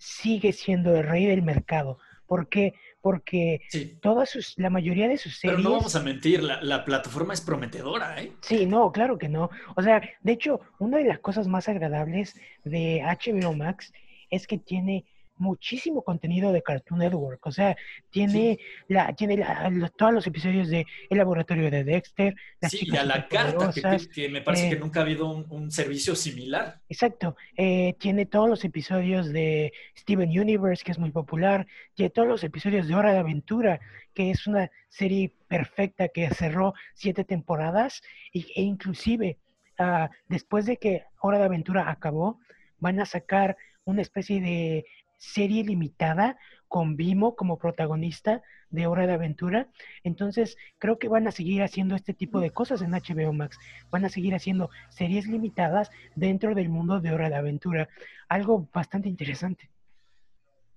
[0.00, 1.98] sigue siendo el rey del mercado.
[2.26, 2.74] ¿Por qué?
[3.02, 3.98] Porque Sí.
[4.00, 5.64] todas sus, la mayoría de sus Pero series...
[5.68, 8.32] no vamos a mentir, la, la plataforma es prometedora, ¿eh?
[8.40, 9.50] Sí, no, claro que no.
[9.76, 12.34] O sea, de hecho, una de las cosas más agradables
[12.64, 13.92] de HBO Max
[14.30, 15.04] es que tiene
[15.40, 17.44] muchísimo contenido de Cartoon Network.
[17.46, 17.76] O sea,
[18.10, 22.96] tiene la, tiene la- todos los episodios de El Laboratorio de Dexter, las Sí, y
[22.96, 23.72] a la carta,
[24.14, 26.80] que, me parece eh, que nunca ha habido un, un servicio similar.
[26.88, 27.36] Exacto.
[27.56, 31.66] eh, tiene todos los episodios de Steven Universe, que es muy popular.
[31.94, 33.80] Tiene todos los episodios de Hora de Aventura,
[34.14, 38.02] que es una serie perfecta que cerró siete temporadas.
[38.32, 39.38] Y, e inclusive,
[39.78, 42.38] ah, después de que Hora de Aventura acabó,
[42.78, 44.84] van a sacar una especie de
[45.20, 49.68] serie limitada con Vimo como protagonista de Hora de Aventura.
[50.02, 53.58] Entonces, creo que van a seguir haciendo este tipo de cosas en HBO Max.
[53.90, 57.88] Van a seguir haciendo series limitadas dentro del mundo de Hora de Aventura.
[58.28, 59.70] Algo bastante interesante.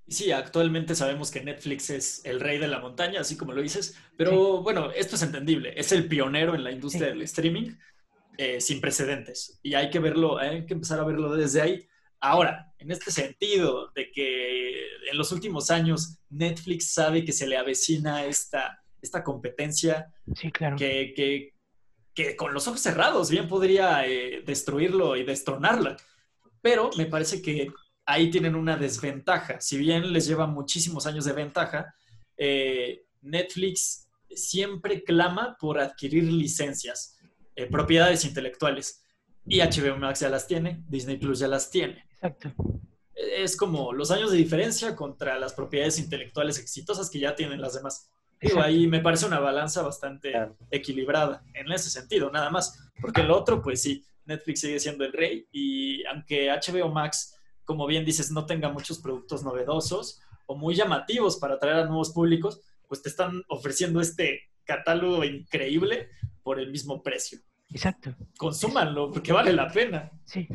[0.07, 3.97] Sí, actualmente sabemos que Netflix es el rey de la montaña, así como lo dices,
[4.17, 5.73] pero bueno, esto es entendible.
[5.77, 7.13] Es el pionero en la industria Sí.
[7.13, 7.69] del streaming
[8.37, 11.87] eh, sin precedentes y hay que verlo, hay que empezar a verlo desde ahí.
[12.25, 17.57] Ahora, en este sentido de que en los últimos años Netflix sabe que se le
[17.57, 20.77] avecina esta, esta competencia Sí, claro.
[20.77, 21.53] que, que-
[22.15, 25.97] que con los ojos cerrados bien podría eh, destruirlo y destronarla.
[26.61, 27.71] Pero me parece que
[28.05, 29.59] ahí tienen una desventaja.
[29.59, 31.93] Si bien les lleva muchísimos años de ventaja,
[32.37, 37.17] eh, Netflix siempre clama por adquirir licencias,
[37.55, 39.02] eh, propiedades intelectuales.
[39.45, 42.05] Y HBO Max ya las tiene, Disney Plus ya las tiene.
[42.13, 42.51] Exacto.
[43.15, 47.73] Es como los años de diferencia contra las propiedades intelectuales exitosas que ya tienen las
[47.75, 48.09] demás.
[48.41, 50.57] Digo, ahí me parece una balanza bastante Claro.
[50.71, 52.77] equilibrada en ese sentido, nada más.
[52.99, 57.85] Porque el otro, pues sí, Netflix sigue siendo el rey y aunque HBO Max, como
[57.87, 62.59] bien dices, no tenga muchos productos novedosos o muy llamativos para atraer a nuevos públicos,
[62.87, 66.09] pues te están ofreciendo este catálogo increíble
[66.43, 67.39] por el mismo precio.
[67.73, 68.15] Exacto.
[68.37, 70.11] Consúmanlo porque vale la pena.
[70.25, 70.47] Sí.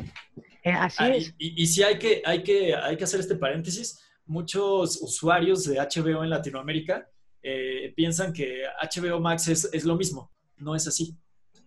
[0.63, 1.35] Eh, así Ah, es.
[1.39, 4.01] y, y sí hay que, hay, que, hay que hacer este paréntesis.
[4.27, 7.09] Muchos usuarios de HBO en Latinoamérica
[7.43, 10.33] eh, piensan que HBO Max es, es lo mismo.
[10.57, 11.17] No es así.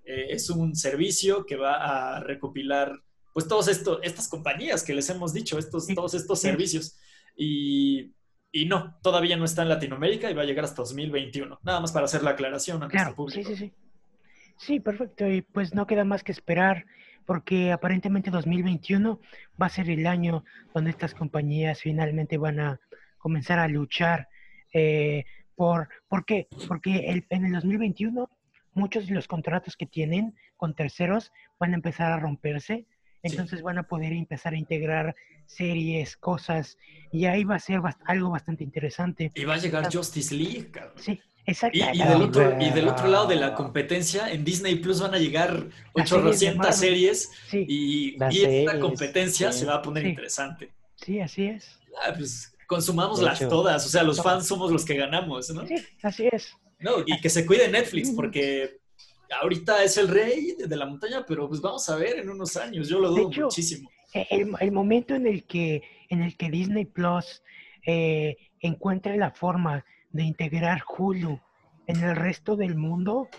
[0.04, 2.94] Eh, es un servicio que va a recopilar
[3.34, 3.68] pues todas
[4.04, 6.98] estas compañías que les hemos dicho, estos, Sí, todos estos servicios.
[7.36, 8.12] Y,
[8.52, 11.60] y no, todavía no está en Latinoamérica y va a llegar hasta 2021.
[11.64, 13.50] Nada más para hacer la aclaración a nuestro Claro, público.
[13.50, 13.74] sí, sí, sí.
[14.62, 15.28] Sí, perfecto.
[15.28, 16.86] Y pues no queda más que esperar,
[17.26, 19.20] porque aparentemente 2021
[19.60, 20.44] va a ser el año
[20.74, 22.80] donde estas compañías finalmente van a
[23.18, 24.28] comenzar a luchar.
[24.74, 26.48] eh, por, ¿Por qué?
[26.68, 28.30] Porque el- en el 2021
[28.74, 32.86] muchos de los contratos que tienen con terceros van a empezar a romperse.
[33.22, 35.14] Entonces van a poder empezar a integrar
[35.46, 36.78] series, cosas,
[37.12, 39.32] y ahí va a ser bast- algo bastante interesante.
[39.36, 40.94] Y va a llegar Justice League, cabrón.
[40.98, 41.20] Sí.
[41.74, 45.14] Y, y del otro, y del otro lado de la competencia, en Disney Plus van
[45.14, 46.74] a llegar Las series de 800 Marvel.
[46.74, 49.60] series Sí, y, y esta series, competencia sí.
[49.60, 50.10] se va a poner Sí.
[50.10, 50.72] interesante.
[50.96, 51.80] sí, así es.
[52.06, 55.68] Ah, pues consumámoslas todas, o sea, los fans somos los que ganamos, ¿no?
[55.68, 56.56] Sí, así es.
[56.80, 58.80] No, y que se cuide Netflix, porque
[59.42, 62.88] ahorita es el rey de la montaña, pero pues vamos a ver en unos años,
[62.88, 63.90] yo lo dudo hecho, muchísimo.
[64.14, 67.44] Eh, El, el momento en el que, en el que Disney Plus
[67.86, 71.40] eh, encuentre la forma de integrar Hulu
[71.88, 73.30] en el resto del mundo,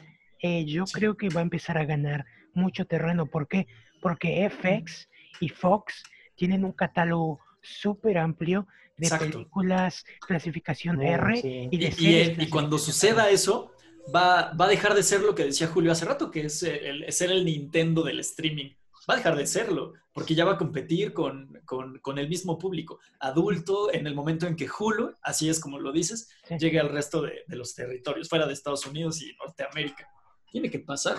[0.41, 0.95] eh, yo Sí.
[0.95, 3.27] creo que va a empezar a ganar mucho terreno.
[3.27, 3.67] ¿Por qué?
[4.01, 5.09] Porque FX
[5.41, 6.03] y Fox
[6.35, 9.31] tienen un catálogo súper amplio de Exacto.
[9.31, 11.69] películas clasificación R sí.
[11.71, 13.73] y de Y, y, series él- y cuando suceda eso,
[14.15, 17.11] va, va a dejar de ser lo que decía Julio hace rato, que es el,
[17.13, 18.71] ser el Nintendo del streaming.
[19.09, 22.59] Va a dejar de serlo, porque ya va a competir con, con- con el mismo
[22.59, 26.57] público adulto en el momento en que Hulu, así es como lo dices, Sí.
[26.59, 30.09] llegue al resto de, de los territorios, fuera de Estados Unidos y Norteamérica.
[30.51, 31.17] Tiene que pasar.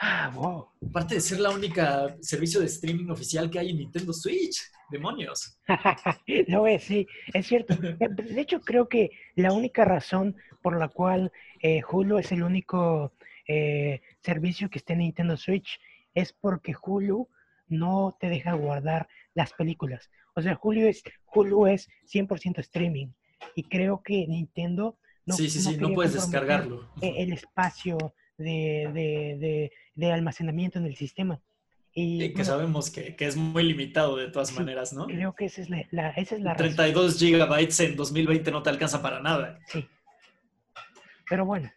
[0.00, 0.66] Ah, wow.
[0.88, 4.60] Aparte de ser la única servicio de streaming oficial que hay en Nintendo Switch.
[4.90, 5.58] Demonios.
[6.48, 7.74] Lo es, sí, es cierto.
[7.74, 11.32] Eh, De hecho, creo que la única razón por la cual
[11.62, 13.12] eh, Hulu es el único
[13.48, 15.78] eh, servicio que está en Nintendo Switch
[16.14, 17.28] es porque Hulu
[17.68, 20.10] no te deja guardar las películas.
[20.34, 21.02] O sea, Hulu es,
[21.34, 23.08] Hulu es 100% streaming.
[23.54, 26.88] Y creo que Nintendo no, sí, sí, sí, no puedes descargarlo.
[27.00, 31.40] e- el espacio de, de- de- de almacenamiento en el sistema.
[31.94, 35.06] Y que bueno, sabemos que, que es muy limitado de todas Sí, maneras, ¿no?
[35.06, 36.74] creo que esa es la, la- esa es la razón.
[36.74, 39.58] 32 gigabytes en 2020 no te alcanza para nada.
[39.66, 39.86] Sí.
[41.28, 41.70] Pero bueno.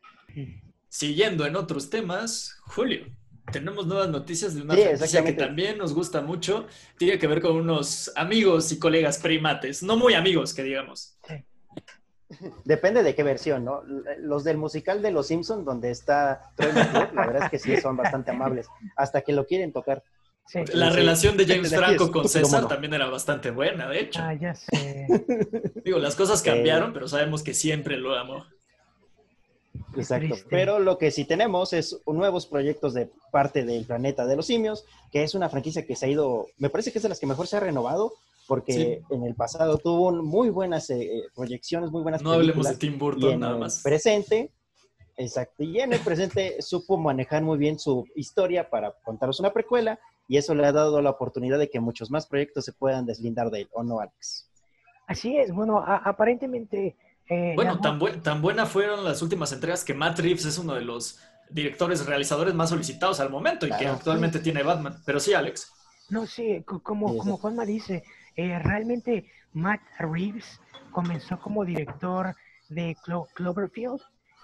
[0.90, 3.06] Siguiendo en otros temas, Julio,
[3.52, 6.68] tenemos nuevas noticias de una Sí, franquicia que también nos gusta mucho.
[6.98, 11.18] Tiene que ver con unos amigos y colegas primates, no muy amigos, que digamos.
[11.28, 11.36] Sí.
[12.66, 13.84] Depende de qué versión, ¿no?
[14.20, 17.78] Los del musical de Los Simpsons, donde está Troy McClure, la verdad es que sí,
[17.80, 18.68] son bastante amables.
[18.96, 20.04] Hasta que lo quieren tocar.
[20.48, 20.60] Sí.
[20.74, 20.96] La Sí.
[20.98, 22.68] relación de James Franco con César mono.
[22.68, 24.20] también era bastante buena, de hecho.
[24.22, 25.08] Ah, ya sé.
[25.86, 26.50] Digo, las cosas Sí.
[26.50, 28.46] cambiaron, pero sabemos que siempre lo amo.
[29.96, 30.36] Exacto.
[30.50, 34.86] Pero lo que sí tenemos es nuevos proyectos de parte del planeta de los simios,
[35.12, 37.26] que es una franquicia que se ha ido, me parece que es de las que
[37.28, 38.14] mejor se ha renovado,
[38.48, 39.16] porque Sí.
[39.16, 42.76] en el pasado tuvo muy buenas eh, proyecciones, muy buenas No hablemos de.
[42.78, 43.82] Tim y Burton en nada el más.
[43.82, 44.52] presente,
[45.18, 50.00] exacto, y en el presente supo manejar muy bien su historia para contaros una precuela,
[50.28, 53.50] y eso le ha dado la oportunidad de que muchos más proyectos se puedan deslindar
[53.52, 54.50] de él, ¿o no, Alex?
[55.08, 55.52] Así es.
[55.54, 56.96] Bueno, aparentemente.
[57.30, 60.74] Eh, Bueno, tan, buen- tan buena fueron las últimas entregas que Matt Reeves es uno
[60.76, 65.02] de los directores realizadores más solicitados al momento y que actualmente tiene Batman.
[65.06, 65.72] Pero sí, Alex.
[66.10, 67.08] No, sí, co- como.
[67.20, 68.04] Juanma dice,
[68.36, 70.60] eh, realmente Matt Reeves
[70.92, 72.36] comenzó como director
[72.70, 74.02] de Clo- Cloverfield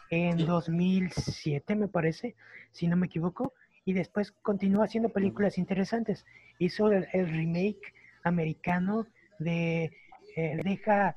[0.09, 0.43] en Sí.
[0.45, 2.35] 2007, me parece,
[2.71, 3.53] si no me equivoco,
[3.85, 6.25] y después continuó haciendo películas interesantes.
[6.59, 9.07] Hizo el, el remake americano
[9.39, 9.91] de
[10.35, 11.15] eh, Deja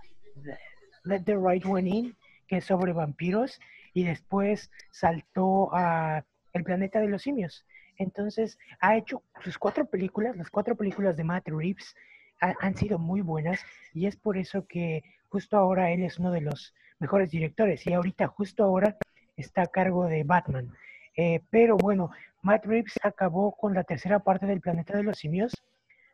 [1.05, 2.17] Let the Right One In,
[2.49, 3.61] que es sobre vampiros,
[3.93, 7.65] y después saltó a El planeta de los simios.
[7.99, 11.95] Entonces, ha hecho sus cuatro películas, las cuatro películas de Matt Reeves
[12.41, 13.61] ha- han sido muy buenas
[13.93, 17.93] y es por eso que justo ahora él es uno de los mejores directores y
[17.93, 18.97] ahorita justo ahora
[19.37, 20.71] está a cargo de Batman.
[21.17, 22.11] Eh, pero bueno,
[22.43, 25.53] Matt Reeves acabó con la tercera parte del planeta de los simios,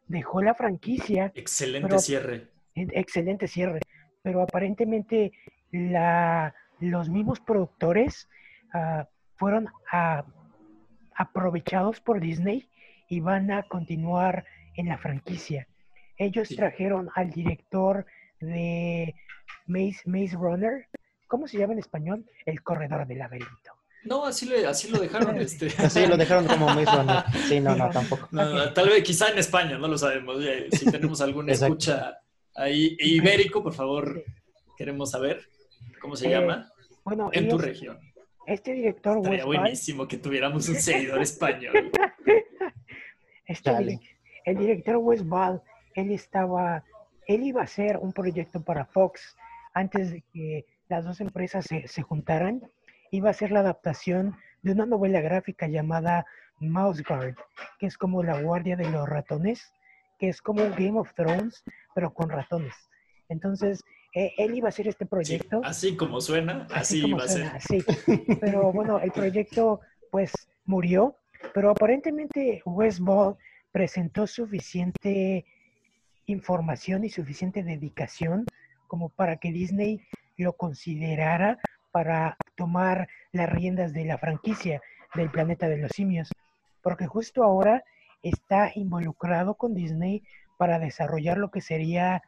[0.06, 2.48] dejó la franquicia, Excelente Pero- cierre.
[2.74, 3.80] en- excelente cierre,
[4.22, 5.32] pero aparentemente
[5.72, 8.28] la, los mismos productores
[8.72, 9.06] ah,
[9.36, 10.24] fueron a-
[11.14, 12.68] aprovechados por Disney
[13.08, 15.66] y van a continuar en la franquicia.
[16.16, 16.56] Ellos Sí.
[16.56, 18.06] trajeron al director
[18.40, 19.14] de
[19.66, 20.86] Maze, Maze Runner,
[21.26, 22.24] ¿cómo se llama en español?
[22.46, 23.72] El corredor del laberinto.
[24.04, 25.36] No, así, le, así lo dejaron.
[25.40, 25.68] este.
[25.90, 27.24] Sí, lo dejaron como Maze Runner.
[27.48, 28.28] Sí, no, no, tampoco.
[28.30, 30.36] No, no, tal vez, quizá en España, no lo sabemos.
[30.72, 31.74] Si tenemos algún Exacto.
[31.74, 32.18] escucha
[32.54, 34.22] ahí ibérico, por favor,
[34.76, 35.40] queremos saber
[36.00, 36.70] cómo se Eh, llama
[37.04, 37.98] Bueno, en tu región.
[38.46, 41.72] este director Estaría Wes Ball, buenísimo que tuviéramos un seguidor español.
[43.46, 43.98] Este
[44.44, 45.60] el director Wes Ball,
[45.94, 46.84] él estaba,
[47.26, 49.36] él iba a hacer un proyecto para Fox
[49.74, 52.62] antes de que las dos empresas se, se juntaran.
[53.10, 56.26] Iba a ser la adaptación de una novela gráfica llamada
[56.60, 57.34] Mouse Guard,
[57.78, 59.72] que es como la guardia de los ratones,
[60.20, 62.74] que es como un Game of Thrones, pero con ratones.
[63.28, 63.82] Entonces,
[64.14, 65.60] eh, él iba a hacer este Sí, proyecto.
[65.64, 67.50] así como suena, así como va a ser.
[67.60, 67.82] sí.
[68.40, 69.80] Pero bueno, el proyecto
[70.10, 70.32] pues
[70.66, 71.16] murió,
[71.54, 73.36] pero aparentemente Wes Ball
[73.72, 75.46] presentó suficiente
[76.26, 78.44] información y suficiente dedicación
[78.88, 80.00] como para que Disney
[80.36, 81.58] lo considerara
[81.92, 84.80] para tomar las riendas de la franquicia
[85.14, 86.30] del planeta de los simios,
[86.82, 87.82] porque justo ahora
[88.22, 90.22] está involucrado con Disney
[90.58, 92.22] para desarrollar lo que sería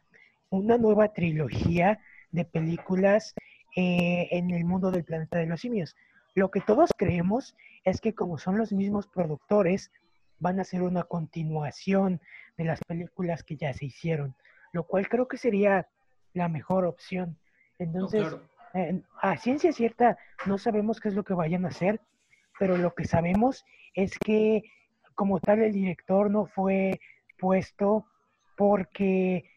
[0.49, 1.99] una nueva trilogía
[2.31, 3.33] de películas
[3.75, 5.95] eh, en el mundo del planeta de los simios.
[6.35, 9.91] Lo que todos creemos es que como son los mismos productores,
[10.39, 12.21] van a hacer una continuación
[12.57, 14.35] de las películas que ya se hicieron,
[14.73, 15.87] lo cual creo que sería
[16.33, 17.37] la mejor opción.
[17.79, 18.49] No, Entonces, claro.
[18.73, 22.01] eh, a ciencia cierta no sabemos qué es lo que vayan a hacer,
[22.59, 24.63] pero lo que sabemos es que
[25.15, 26.99] como tal el director no fue
[27.37, 28.05] puesto
[28.57, 29.49] porque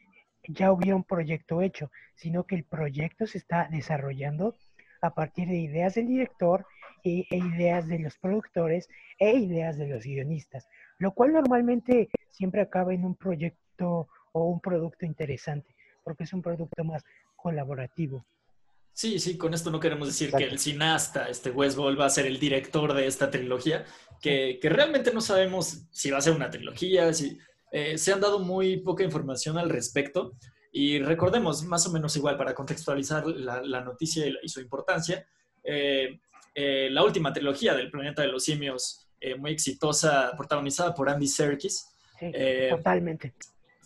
[0.48, 4.56] ya hubiera un proyecto hecho, sino que el proyecto se está desarrollando
[5.02, 6.66] a partir de ideas del director
[7.04, 8.88] e, e ideas de los productores
[9.18, 14.60] e ideas de los guionistas, lo cual normalmente siempre acaba en un proyecto o un
[14.60, 17.04] producto interesante, porque es un producto más
[17.36, 18.24] colaborativo.
[18.96, 22.10] Sí, sí, con esto no queremos decir que el cineasta, este Wes Ball, va a
[22.10, 23.84] ser el director de esta trilogía,
[24.22, 27.38] que, realmente no sabemos si va a ser una trilogía, si
[27.72, 30.38] eh, se han dado muy poca información al respecto.
[30.72, 35.26] Y recordemos, más o menos igual, para contextualizar la, noticia y, su importancia,
[35.62, 36.18] eh,
[36.54, 41.86] eh, la última trilogía del Planeta de los Simios, muy exitosa, protagonizada por Andy Serkis.
[42.70, 43.34] totalmente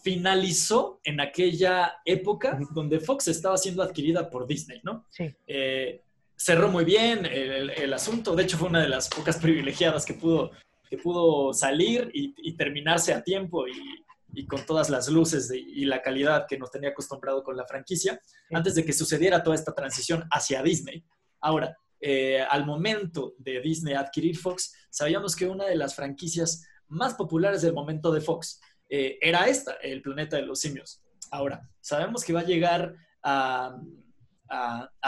[0.03, 5.05] finalizó en aquella época donde Fox estaba siendo adquirida por Disney, ¿no?
[5.11, 5.35] Sí.
[5.47, 6.03] Eh,
[6.37, 10.53] cerró muy bien el, asunto, de hecho fue una de las pocas privilegiadas que pudo,
[10.89, 16.47] que pudo salir y, terminarse a tiempo y, con todas las luces y la calidad
[16.49, 18.19] que nos tenía acostumbrado con la franquicia,
[18.51, 21.05] antes de que sucediera toda esta transición hacia Disney.
[21.41, 27.15] Ahora, eh, al momento de Disney adquirir Fox, sabíamos que una de las franquicias más
[27.15, 28.61] populares del momento de Fox
[28.91, 31.01] eh, era esta, el planeta de los simios.
[31.31, 33.81] Ahora, sabemos que va a llegar a,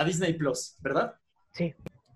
[0.07, 1.14] Disney Plus, ¿verdad?
[1.53, 1.74] Sí.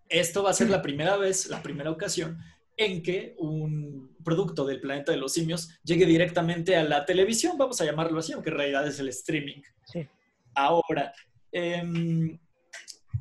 [0.08, 2.38] Esto va a ser la primera vez, la primera ocasión
[2.76, 7.80] en que un producto del planeta de los simios llegue directamente a la televisión, vamos
[7.80, 9.62] a llamarlo así, aunque en realidad es el streaming.
[9.86, 10.06] Sí.
[10.54, 11.12] Ahora,
[11.50, 12.38] em,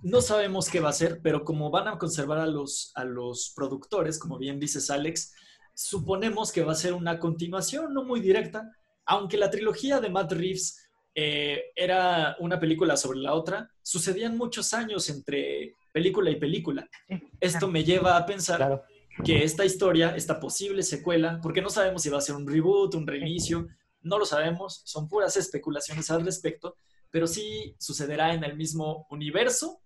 [0.04, 3.54] no sabemos qué va a ser, pero como van a conservar a los, a los
[3.56, 5.34] productores, como bien dices Alex,
[5.76, 8.72] suponemos que va a ser una continuación, no muy directa,
[9.06, 14.74] aunque la trilogía de Matt Reeves eh, era una película sobre la otra, sucedían muchos
[14.74, 16.90] años entre película y película.
[17.40, 18.84] Esto me lleva a pensar
[19.24, 22.96] que esta historia, esta posible secuela, porque no sabemos si va a ser un reboot,
[22.96, 23.68] un reinicio,
[24.02, 26.78] no lo sabemos, son puras especulaciones al respecto,
[27.12, 29.82] pero sí sucederá en el mismo universo,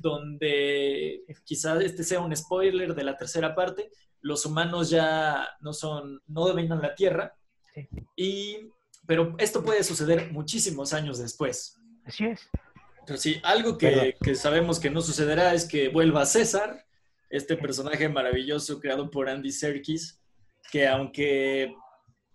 [0.00, 3.90] donde quizás este sea un spoiler de la tercera parte,
[4.20, 7.34] los humanos ya no son, no dominan la Tierra.
[8.16, 8.58] Y,
[9.06, 11.76] pero esto puede suceder muchísimos años después.
[12.04, 12.48] Así es.
[13.06, 16.86] Pero sí, algo que, sabemos que no sucederá es que vuelva César,
[17.30, 20.20] este personaje maravilloso creado por Andy Serkis,
[20.70, 21.74] que aunque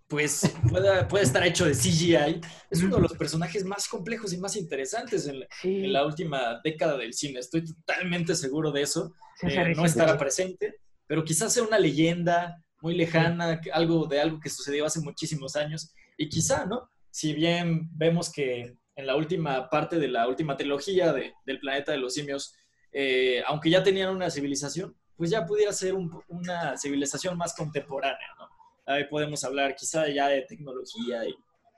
[0.08, 2.40] pues puede estar hecho de CGI,
[2.70, 5.28] es uno de los personajes más complejos y más interesantes
[5.62, 7.40] en la, última década del cine.
[7.40, 9.14] Estoy totalmente seguro de eso.
[9.42, 14.48] Eh, no estará presente, pero quizás sea una leyenda muy lejana, algo de algo que
[14.48, 15.92] sucedió hace muchísimos años.
[16.16, 16.88] Y quizá, ¿no?
[17.10, 21.92] Si bien vemos que en la última parte de la última trilogía de, del planeta
[21.92, 22.54] de los simios,
[22.92, 25.94] eh, aunque ya tenían una civilización, pues ya pudiera ser
[26.28, 28.37] una civilización más contemporánea.
[28.88, 31.34] Ahí podemos hablar quizá ya de tecnología y,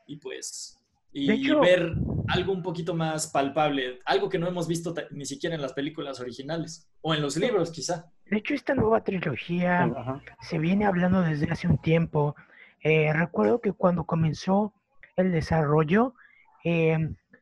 [0.06, 0.80] y pues
[1.12, 1.92] y ver
[2.28, 6.20] algo un poquito más palpable, algo que no hemos visto ni siquiera en las películas
[6.20, 8.11] originales o en los libros quizá.
[8.26, 9.90] De hecho, esta nueva trilogía
[10.40, 12.36] se viene hablando desde hace un tiempo.
[12.82, 14.72] Eh, recuerdo que cuando comenzó
[15.16, 16.14] el desarrollo,
[16.64, 16.96] eh,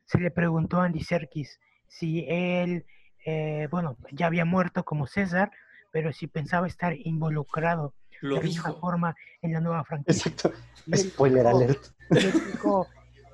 [0.05, 2.85] se le preguntó a Andy Serkis si él,
[3.25, 5.51] eh, bueno, ya había muerto como César,
[5.91, 8.67] pero si pensaba estar involucrado Lo de dijo.
[8.67, 10.31] alguna forma en la nueva franquicia.
[10.31, 10.57] Exacto.
[10.95, 11.87] Spoiler alert.
[12.09, 12.87] dijo,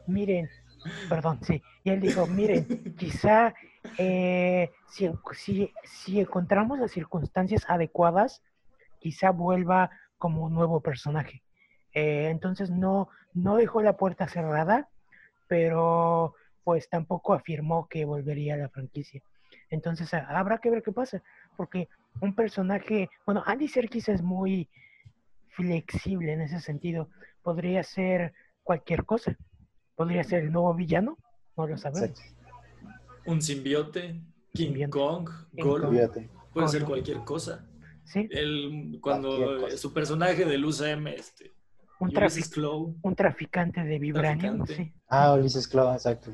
[0.07, 0.49] miren,
[1.09, 3.53] perdón, sí, y él dijo, miren, quizá
[3.97, 8.41] eh, si, si, encontramos las circunstancias adecuadas,
[8.99, 11.43] quizá vuelva como un nuevo personaje.
[11.93, 14.89] Eh, entonces no, no dejó la puerta cerrada,
[15.47, 16.33] pero
[16.63, 19.21] pues tampoco afirmó que volvería a la franquicia.
[19.69, 21.21] Entonces habrá que ver qué pasa,
[21.55, 21.87] porque
[22.21, 24.69] un personaje, bueno, Andy Serkis es muy
[25.49, 27.09] flexible en ese sentido,
[27.41, 29.37] podría ser cualquier cosa.
[29.95, 31.17] Podría ser el nuevo villano,
[31.55, 32.19] no lo sabemos.
[33.25, 34.21] Un simbiote,
[34.53, 35.97] King Kong, Gollum,
[36.53, 37.65] puede ser cualquier cosa.
[38.03, 38.27] Sí.
[38.29, 41.54] El, cuando su personaje del UCM, este,
[41.99, 44.93] un, un traficante de vibranium, sí.
[45.07, 46.31] Ah, Ulysses Claw, exacto.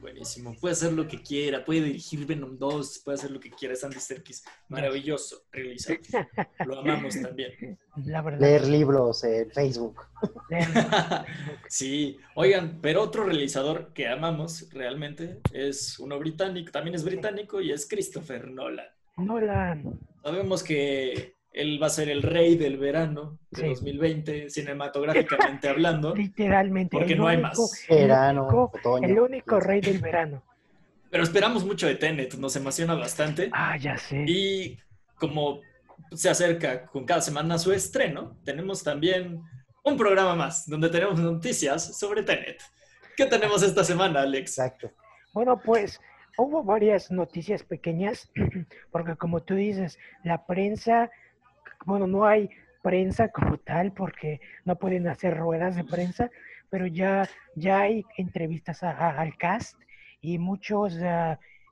[0.00, 0.54] buenísimo.
[0.60, 3.74] Puede hacer lo que quiera, puede dirigir Venom 2, puede hacer lo que quiera.
[3.76, 5.98] Sandy Serkis, maravilloso, realizado.
[6.66, 7.78] Lo amamos también.
[8.38, 10.00] Leer libros en Facebook.
[11.68, 17.70] sí, oigan, pero otro realizador que amamos realmente es uno británico, también es británico y
[17.70, 18.86] es Christopher Nolan.
[19.16, 20.00] Nolan.
[20.22, 26.14] Sabemos que él va a ser el rey del verano de 2020, cinematográficamente hablando.
[26.14, 26.96] Literalmente.
[26.96, 27.58] Porque no hay más.
[27.88, 28.70] Verano,
[29.02, 30.42] el único rey del verano.
[31.10, 33.50] Pero esperamos mucho de Tenet, nos emociona bastante.
[33.52, 34.24] Ah, ya sé.
[34.28, 34.78] Y
[35.16, 35.60] como
[36.12, 39.42] se acerca con cada semana su estreno, tenemos también
[39.84, 42.62] un programa más donde tenemos noticias sobre Tenet.
[43.16, 44.58] ¿Qué tenemos esta semana, Alex?
[44.58, 44.92] Exacto.
[45.32, 46.00] Bueno, pues
[46.38, 48.30] hubo varias noticias pequeñas,
[48.92, 51.10] porque como tú dices, la prensa,
[51.84, 52.50] bueno, no hay
[52.82, 56.30] prensa como tal, porque no pueden hacer ruedas de prensa,
[56.70, 59.76] pero ya, ya hay entrevistas a- a- al cast
[60.20, 60.96] y muchos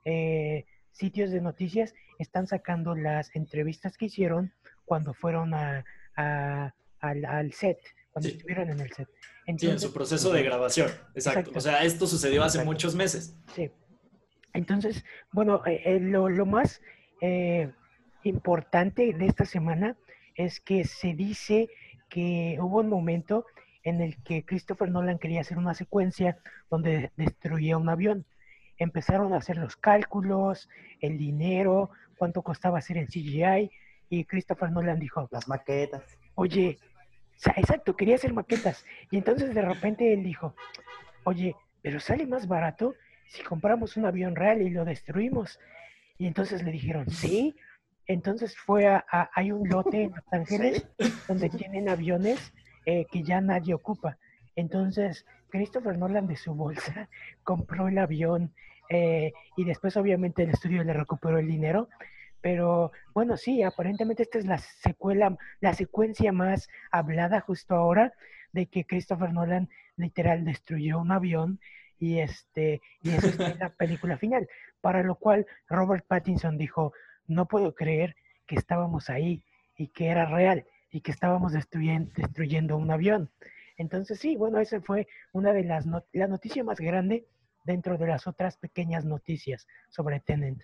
[0.05, 4.53] eh, sitios de noticias están sacando las entrevistas que hicieron
[4.85, 5.85] cuando fueron a,
[6.17, 7.79] a- al, al set,
[8.13, 8.37] cuando Sí.
[8.37, 9.09] estuvieron en el set.
[9.57, 10.89] Sí, en su proceso de grabación.
[11.15, 11.41] Exacto.
[11.41, 11.53] Exacto.
[11.59, 12.71] O sea, esto sucedió hace Exacto.
[12.73, 13.35] muchos meses.
[13.55, 13.71] Sí.
[14.53, 16.83] Entonces, bueno, eh, eh, lo, lo más
[17.23, 17.71] eh,
[18.25, 19.97] importante de esta semana
[20.35, 21.69] es que se dice
[22.09, 23.47] que hubo un momento
[23.83, 26.39] en el que Christopher Nolan quería hacer una secuencia
[26.71, 28.25] donde destruía un avión.
[28.77, 30.69] Empezaron a hacer los cálculos,
[31.01, 33.71] el dinero, cuánto costaba hacer en CGI,
[34.11, 36.03] y Christopher Nolan dijo, Las maquetas.
[36.35, 36.79] oye,
[37.57, 38.85] exacto, quería hacer maquetas.
[39.11, 40.55] Y entonces de repente él dijo,
[41.25, 42.95] oye, pero sale más barato
[43.27, 45.59] si compramos un avión real y lo destruimos.
[46.19, 47.57] Y entonces le dijeron, sí.
[48.09, 50.87] Entonces fue a, a- hay un lote en Los Ángeles
[51.29, 52.53] donde tienen aviones
[52.87, 54.19] eh, que ya nadie ocupa.
[54.57, 57.09] Entonces, Christopher Nolan de su bolsa
[57.45, 58.53] compró el avión
[58.91, 61.89] eh, y después obviamente el estudio le recuperó el dinero.
[62.41, 68.13] Pero bueno, sí, aparentemente esta es la secuela, la secuencia más hablada justo ahora
[68.53, 71.61] de que Christopher Nolan literal destruyó un avión
[71.99, 74.49] y este y eso en la película final.
[74.81, 76.93] Para lo cual Robert Pattinson dijo,
[77.29, 78.17] no puedo creer
[78.47, 79.43] que estábamos ahí
[79.77, 83.31] y que era real y que estábamos destruyen- destruyendo un avión.
[83.77, 87.27] Entonces sí, bueno, esa fue una de las not- la noticia más grande
[87.65, 90.63] dentro de las otras pequeñas noticias sobre Tenant.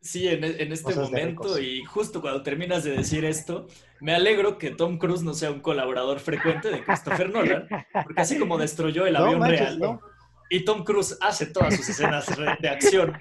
[0.00, 3.66] Sí, en, en este Cosas momento y justo cuando terminas de decir esto,
[4.00, 8.38] me alegro que Tom Cruise no sea un colaborador frecuente de Christopher Nolan, porque así
[8.38, 10.00] como destruyó el No avión manches, real, no.
[10.48, 12.26] y Tom Cruise hace todas sus escenas
[12.62, 13.12] de acción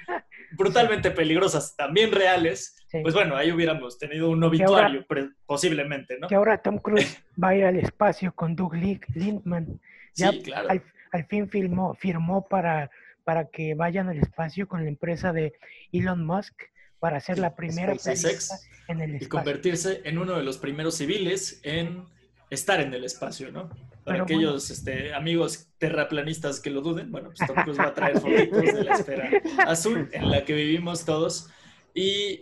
[0.59, 2.99] brutalmente peligrosas, también reales, Sí.
[3.03, 5.05] pues bueno, ahí hubiéramos tenido un obituario,
[5.45, 6.27] posiblemente, ¿no?
[6.27, 9.79] que ahora Tom Cruise va a ir al espacio con Doug Lindman.
[10.15, 10.69] Ya Sí, claro.
[10.69, 10.81] al,
[11.11, 12.89] al fin firmó, firmó para,
[13.23, 15.53] para que vayan al espacio con la empresa de
[15.91, 16.55] Elon Musk
[16.99, 18.67] para hacer Sí, la primera SpaceX.
[18.87, 19.29] en el Y espacio.
[19.29, 22.05] convertirse en uno de los primeros civiles en
[22.49, 23.69] estar en el espacio, ¿no?
[24.09, 27.93] Para Pero aquellos este, amigos terraplanistas que lo duden, bueno, pues Tom Cruise va a
[27.93, 29.29] traer fotitos de la esfera
[29.67, 31.47] azul en la que vivimos todos.
[31.93, 32.41] Y,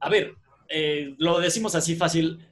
[0.00, 0.34] a ver,
[0.68, 2.46] eh, lo decimos así fácil,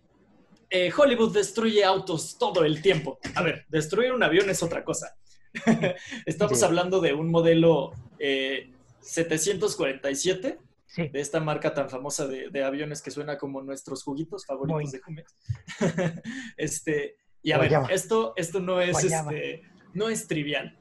[0.70, 3.18] eh, Hollywood destruye autos todo el tiempo.
[3.34, 5.14] A ver, destruir un avión es otra cosa.
[6.26, 6.64] Estamos Sí.
[6.64, 13.00] hablando de un modelo eh, 747 Sí, de esta marca tan famosa de, de aviones
[13.00, 14.90] que suena como nuestros juguitos favoritos Boeing.
[14.90, 15.34] de Jumex.
[16.58, 19.62] este, y a ver, esto, esto no es, este,
[19.94, 20.78] no es trivial.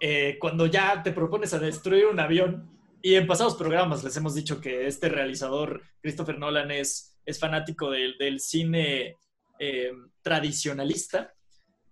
[0.00, 2.70] Eh, cuando ya te propones a destruir un avión,
[3.02, 7.90] y en pasados programas les hemos dicho que este realizador, Christopher Nolan, es, es fanático
[7.90, 9.16] del, del cine
[9.58, 9.92] eh,
[10.22, 11.34] tradicionalista,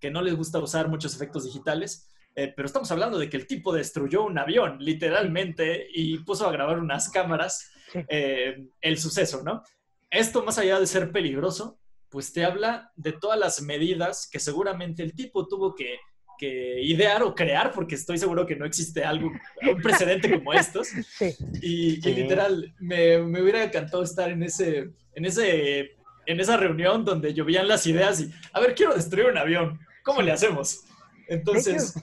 [0.01, 2.11] que no les gusta usar muchos efectos digitales.
[2.35, 6.53] Eh, pero estamos hablando de que el tipo destruyó un avión, literalmente, y puso a
[6.53, 7.73] grabar unas cámaras
[8.09, 9.63] el suceso, ¿no?
[10.11, 11.81] Esto, más allá de ser peligroso,
[12.11, 15.97] pues te habla de todas las medidas que seguramente el tipo tuvo que,
[16.39, 19.31] que idear o crear, porque estoy seguro que no existe algo,
[19.63, 20.89] un precedente como estos.
[20.89, 21.35] sí.
[21.61, 25.97] Y, literal, me, me hubiera encantado estar en ese, en ese,
[26.27, 30.23] en esa reunión donde llovían las ideas y, a ver, quiero destruir un avión, ¿cómo
[30.23, 30.85] le hacemos?
[31.29, 31.95] Entonces,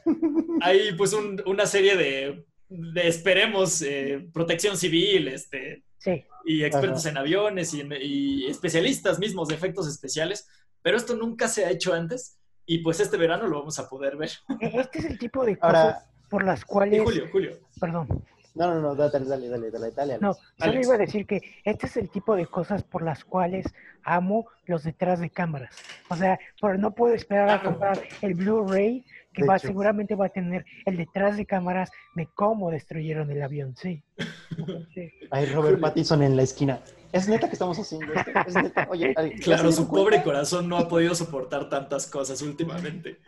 [0.61, 7.01] hay pues un- una serie de, de esperemos, eh, protección civil, este, Sí, y expertos
[7.05, 7.09] Ajá.
[7.09, 10.47] en aviones y, en- y especialistas mismos de efectos especiales,
[10.81, 14.15] pero esto nunca se ha hecho antes y pues este verano lo vamos a poder
[14.17, 14.31] ver.
[14.59, 17.01] E- este es el tipo de cosas Ahora, por las cuales...
[17.03, 17.57] Julio, Julio.
[17.79, 18.07] Perdón,
[18.55, 20.13] no, no, no, dale, dale, dale, dale, dale.
[20.13, 20.21] Alex.
[20.21, 20.85] no, solo Alex.
[20.87, 23.65] iba a decir que este es el tipo de cosas por las cuales
[24.03, 25.75] amo los detrás de cámaras.
[26.09, 27.71] O sea, por, no puedo esperar a Claro.
[27.71, 29.03] comprar el Blu-ray
[29.35, 29.67] que De va, hecho.
[29.67, 34.01] seguramente va a tener el detrás de cámaras de cómo destruyeron el avión, sí.
[34.93, 35.11] Sí.
[35.31, 35.79] Hay Robert.
[35.79, 36.79] Pattinson en la esquina.
[37.11, 38.31] ¿Es neta que estamos haciendo esto?
[38.45, 38.87] ¿Es neta?
[38.89, 43.19] Oye, ¿alguien- ¿ya Claro, su pobre corazón no ha podido soportar tantas cosas últimamente.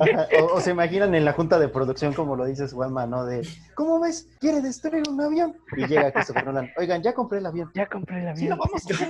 [0.00, 3.26] Ajá, O, o se imaginan en la junta de producción, como lo dices, Juanma, ¿no?
[3.26, 4.28] De, ¿cómo ves?
[4.40, 5.56] ¿Quiere destruir un avión?
[5.76, 6.70] Y llega Christopher Nolan.
[6.76, 7.70] Oigan, ya compré el avión.
[7.74, 8.58] Ya compré el Sí, avión.
[8.58, 9.08] lo vamos a hacer.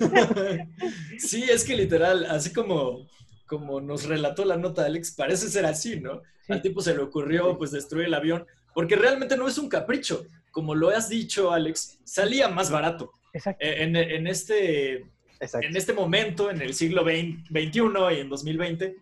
[0.00, 0.74] el avión.
[1.18, 3.06] Sí, es que literal, así como,
[3.46, 6.22] como nos relató la nota Alex, parece ser así, ¿no?
[6.46, 6.52] Sí.
[6.52, 10.26] Al tipo se le ocurrió pues destruir el avión, porque realmente no es un capricho.
[10.50, 13.12] Como lo has dicho, Alex, salía más barato.
[13.32, 13.64] Exacto.
[13.64, 15.04] Eh, En, en este
[15.40, 15.66] Exacto.
[15.66, 18.96] en este momento, en el siglo XX XXI y en 2020,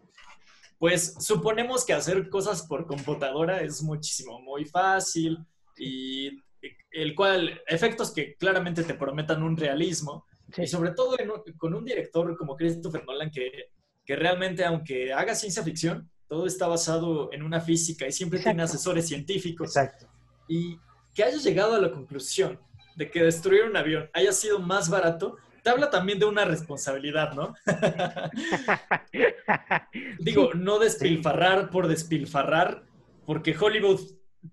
[0.79, 5.39] pues suponemos que hacer cosas por computadora es muchísimo, muy fácil
[5.79, 6.43] y
[6.91, 10.27] el cual, efectos que claramente te prometan un realismo
[10.57, 11.17] y sobre todo
[11.57, 13.71] con un director como Christopher Nolan que,
[14.05, 18.63] que realmente aunque haga ciencia ficción, todo está basado en una física y siempre tiene
[18.63, 19.77] asesores científicos.
[19.77, 20.07] Exacto.
[20.49, 20.79] Y
[21.15, 22.59] que haya llegado a la conclusión
[22.97, 27.33] de que destruir un avión haya sido más barato, te habla también de una responsabilidad,
[27.33, 27.55] ¿no?
[30.19, 32.85] Digo, no despilfarrar por despilfarrar,
[33.25, 34.01] porque Hollywood,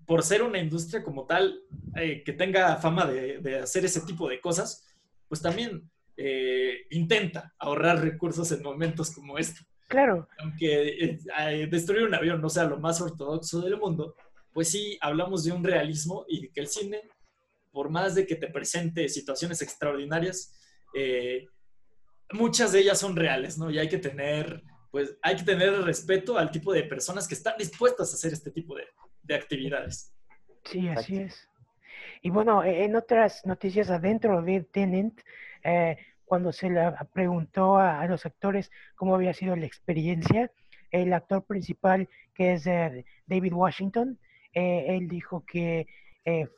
[0.06, 1.60] por ser una industria como tal,
[1.96, 4.86] eh, que tenga fama de, hacer ese tipo de cosas,
[5.28, 9.60] pues también eh, intenta ahorrar recursos en momentos como este.
[9.88, 10.28] Claro.
[10.38, 14.16] Aunque eh, destruir un avión no sea lo más ortodoxo del mundo,
[14.52, 17.00] pues sí hablamos de un realismo y que el cine,
[17.70, 20.54] por más de que te presente situaciones extraordinarias,
[20.94, 21.46] eh,
[22.32, 23.70] muchas de ellas son reales, ¿no?
[23.70, 27.54] Y hay que tener, pues, hay que tener respeto al tipo de personas que están
[27.58, 30.12] dispuestas a hacer este tipo de, actividades.
[30.64, 31.48] Sí, así es.
[32.20, 35.18] Y bueno, en otras noticias adentro de Tenant,
[35.64, 40.50] eh, cuando se le preguntó a, los actores cómo había sido la experiencia,
[40.90, 44.18] el actor principal, que es eh, David Washington,
[44.54, 45.86] él dijo que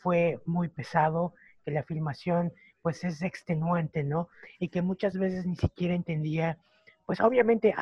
[0.01, 1.35] fue muy pesado,
[1.65, 2.53] que la filmación
[2.83, 4.29] pues es extenuante, ¿no?
[4.59, 6.59] Y que muchas veces ni siquiera entendía,
[7.07, 7.75] pues obviamente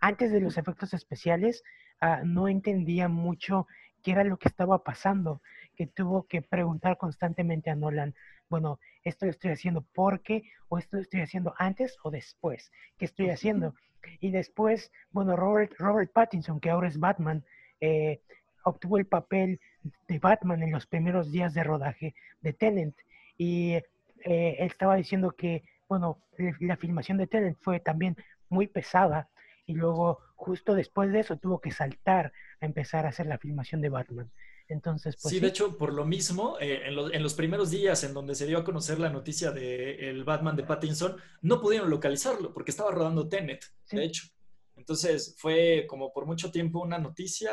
[0.00, 1.62] antes de los efectos especiales
[2.00, 3.66] ah, no entendía mucho
[4.02, 5.40] qué era lo que estaba pasando,
[5.76, 8.14] que tuvo que preguntar constantemente a Nolan,
[8.48, 13.04] bueno, esto lo estoy haciendo porque, o esto lo estoy haciendo antes o después, ¿qué
[13.04, 13.74] estoy haciendo?
[14.20, 17.44] Y después, bueno, Robert, Robert Pattinson, que ahora es Batman,
[17.80, 18.20] eh,
[18.64, 19.60] obtuvo el papel
[20.08, 22.96] de Batman en los primeros días de rodaje de Tenant.
[23.38, 26.18] Y eh, él estaba diciendo que, bueno,
[26.60, 28.16] la filmación de Tenet fue también
[28.48, 29.28] muy pesada
[29.66, 33.80] y luego justo después de eso tuvo que saltar a empezar a hacer la filmación
[33.80, 34.30] de Batman.
[34.68, 38.34] Entonces, pues, sí, de hecho, por lo mismo, eh, en, los primeros días en donde
[38.34, 42.72] se dio a conocer la noticia del el Batman de Pattinson, no pudieron localizarlo porque
[42.72, 44.26] estaba rodando Tenet, de hecho.
[44.74, 47.52] Entonces, fue como por mucho tiempo una noticia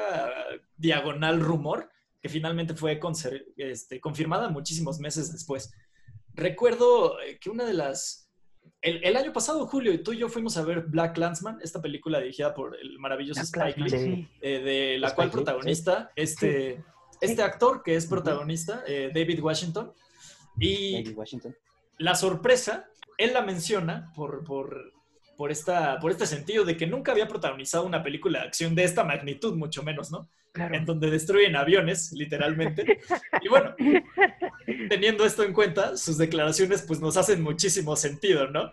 [0.75, 1.89] diagonal rumor
[2.23, 3.01] que finalmente fue
[3.57, 5.73] este, confirmada muchísimos meses después.
[6.33, 8.29] Recuerdo eh, que una de las...
[8.81, 12.53] El, año pasado, Julio, tú y yo fuimos a ver Black Landsman, esta película dirigida
[12.53, 16.83] por el maravilloso Spike Lee, eh, de la cual protagonista, este,
[17.23, 19.93] este actor que es protagonista, eh, David Washington.
[20.59, 21.55] Y David Washington.
[21.97, 24.93] la sorpresa, él la menciona por, por,
[25.37, 28.83] por, esta, por este sentido de que nunca había protagonizado una película de acción de
[28.83, 30.27] esta magnitud, mucho menos, ¿no?
[30.55, 32.99] en donde destruyen aviones, literalmente.
[33.41, 33.75] Y bueno,
[34.89, 38.71] teniendo esto en cuenta, sus declaraciones pues nos hacen muchísimo sentido, ¿no?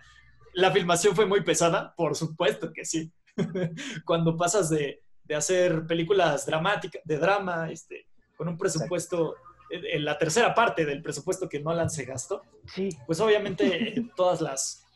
[0.53, 3.11] La filmación fue muy pesada, por supuesto que sí.
[4.05, 5.03] Cuando pasas de,
[5.35, 8.07] hacer películas dramáticas, de drama, este,
[8.41, 9.37] con un presupuesto,
[9.69, 12.89] en la tercera parte del presupuesto que Nolan se gastó, sí.
[13.07, 14.87] pues obviamente todas las,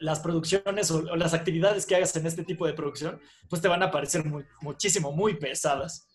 [0.00, 3.82] las producciones o, las actividades que hagas en este tipo de producción, pues te van
[3.82, 4.24] a parecer
[4.62, 6.08] muchísimo, muy pesadas.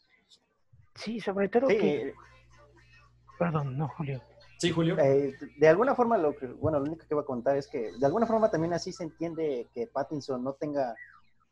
[0.96, 2.16] Sí, sobre todo que...
[3.38, 4.20] Perdón, no, Julio.
[4.58, 4.98] Sí, Julio.
[4.98, 7.92] Eh, de alguna forma, lo que, bueno, lo único que voy a contar es que
[7.92, 10.96] de alguna forma también así se entiende que Pattinson no tenga,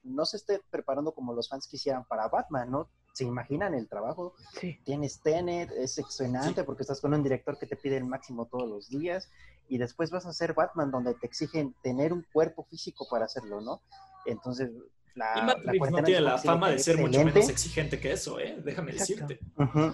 [0.02, 2.90] no se esté preparando como los fans quisieran para Batman, ¿no?
[3.18, 4.36] ¿Se imaginan el trabajo?
[4.62, 4.80] Sí.
[4.84, 8.70] Tienes Tenet, es excelente porque estás con un director que te pide el máximo todos
[8.70, 9.32] los días
[9.68, 13.60] y después vas a hacer Batman donde te exigen tener un cuerpo físico para hacerlo,
[13.60, 13.82] ¿no?
[14.28, 14.70] Entonces,
[15.16, 18.62] la, y Matt no tiene la fama de ser mucho menos exigente que eso, ¿eh?
[18.64, 19.40] Déjame decirte.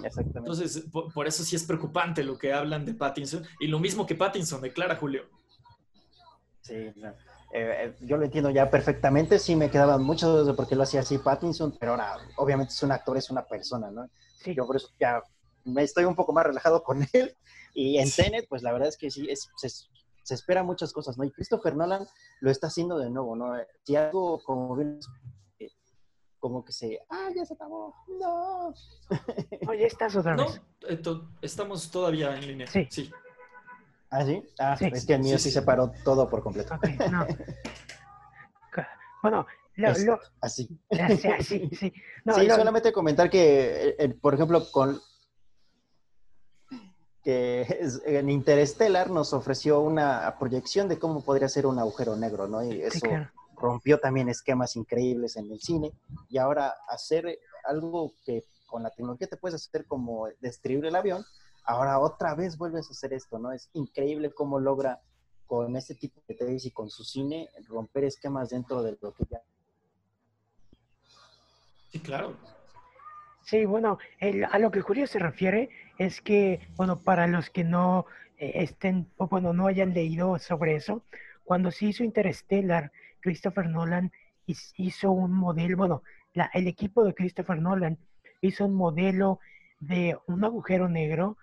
[0.03, 0.39] exactamente.
[0.39, 4.15] Entonces, por, eso sí es preocupante lo que hablan de Pattinson y lo mismo que
[4.15, 5.29] Pattinson declara Julio.
[6.59, 6.93] Sí, eh,
[7.55, 9.37] eh, yo lo entiendo ya perfectamente.
[9.37, 12.73] Sí, me quedaban muchas dudas de por qué lo hacía así Pattinson, pero ahora, obviamente,
[12.73, 14.09] es un actor, es una persona, ¿no?
[14.43, 14.55] Sí.
[14.55, 15.21] Yo por eso ya
[15.63, 17.37] me estoy un poco más relajado con él.
[17.75, 21.23] Y en Tenet, pues la verdad es que sí, es, se, espera muchas cosas, ¿no?
[21.25, 22.07] Y Christopher Nolan
[22.39, 23.53] lo está haciendo de nuevo, ¿no?
[23.83, 25.69] Si algo como eh,
[26.39, 28.73] como que se, ah, ya se acabó, no.
[29.67, 30.61] Oye, estás otra vez.
[31.05, 32.67] No, estamos todavía en línea.
[32.67, 32.87] Sí.
[32.89, 33.11] sí.
[34.13, 34.43] ¿Ah, sí?
[34.59, 36.77] Ah, es que el mío sí, se paró todo por completo.
[37.11, 37.25] no.
[39.23, 40.69] bueno, lo, así.
[40.91, 41.91] Así, así, sí.
[42.23, 45.01] No, sí, solamente comentar que, eh, eh, por ejemplo, con
[47.23, 47.65] que
[48.05, 52.63] en Interstellar nos ofreció una proyección de cómo podría ser un agujero negro, ¿no?
[52.63, 53.07] Y eso
[53.55, 55.91] rompió también esquemas increíbles en el cine.
[56.29, 61.25] Y ahora hacer algo que con la tecnología te puedes hacer como destruir el avión,
[61.65, 63.51] ahora otra vez vuelves a hacer esto, ¿no?
[63.51, 65.01] Es increíble cómo logra
[65.47, 69.25] con este tipo de tesis y con su cine romper esquemas dentro de lo que
[69.29, 69.41] ya
[71.91, 72.35] Sí, claro.
[73.43, 77.63] Sí, bueno, el- a lo que Julio se refiere es que, bueno, para los que
[77.63, 78.05] no
[78.39, 81.03] eh, estén, o bueno, no hayan leído sobre eso,
[81.43, 82.91] cuando se hizo Interstellar,
[83.21, 84.11] Christopher Nolan
[84.47, 86.03] his- hizo un modelo, bueno,
[86.33, 87.99] la- el equipo de Christopher Nolan
[88.41, 89.39] hizo un modelo
[89.79, 91.37] de un agujero negro,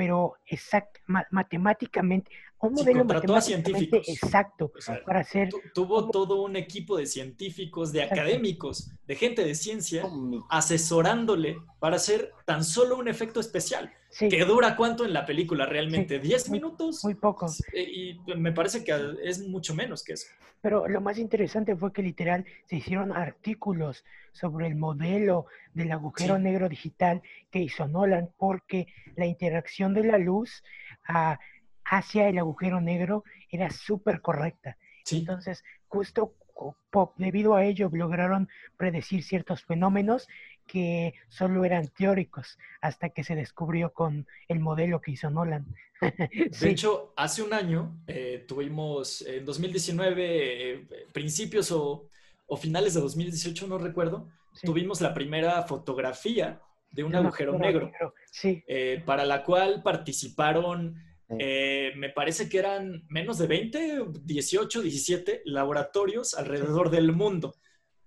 [0.00, 2.30] pero exact, ma- matemáticamente,
[2.60, 3.70] un modelo contrató a matemáticamente
[4.02, 4.08] científicos.
[4.08, 8.14] exacto O sea, para hacer, tu- tuvo todo un equipo de científicos, de Exacto.
[8.22, 10.08] académicos, de gente de ciencia,
[10.48, 13.92] asesorándole para hacer tan solo un efecto especial.
[14.10, 16.20] Sí, ¿Que dura cuánto en la película realmente?
[16.20, 17.02] ¿10 muy- minutos?
[17.04, 17.46] muy poco.
[17.74, 18.92] Y me parece que
[19.24, 20.26] es mucho menos que eso.
[20.62, 26.36] Pero lo más interesante fue que literal se hicieron artículos sobre el modelo del agujero
[26.36, 26.42] Sí.
[26.42, 28.86] negro digital que hizo Nolan, porque
[29.16, 30.62] la interacción de la luz
[31.08, 31.38] ah,
[31.86, 34.76] hacia el agujero negro era súper correcta.
[35.04, 40.28] Sí, Entonces, justo co- po- debido a ello lograron predecir ciertos fenómenos
[40.66, 45.64] que solo eran teóricos hasta que se descubrió con el modelo que hizo Nolan.
[46.60, 52.08] De hecho, hace un año eh, tuvimos, en 2019, eh, principios o,
[52.46, 57.90] o finales de 2018, no recuerdo, sí, tuvimos la primera fotografía de un agujero negro,
[58.30, 60.94] Sí, eh, para la cual participaron.
[61.38, 67.54] Eh, me parece que eran menos de 20, 18, 17 laboratorios alrededor del mundo.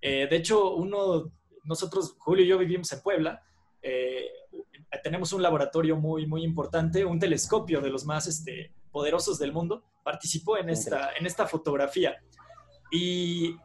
[0.02, 1.32] Eh, de hecho, uno,
[1.64, 3.42] nosotros, Julio y yo vivimos en Puebla,
[3.82, 4.28] eh,
[5.04, 9.84] tenemos un laboratorio muy, muy importante, un telescopio de los más este, poderosos del mundo,
[10.04, 12.18] participó en esta, en esta fotografía.
[12.92, 13.56] Y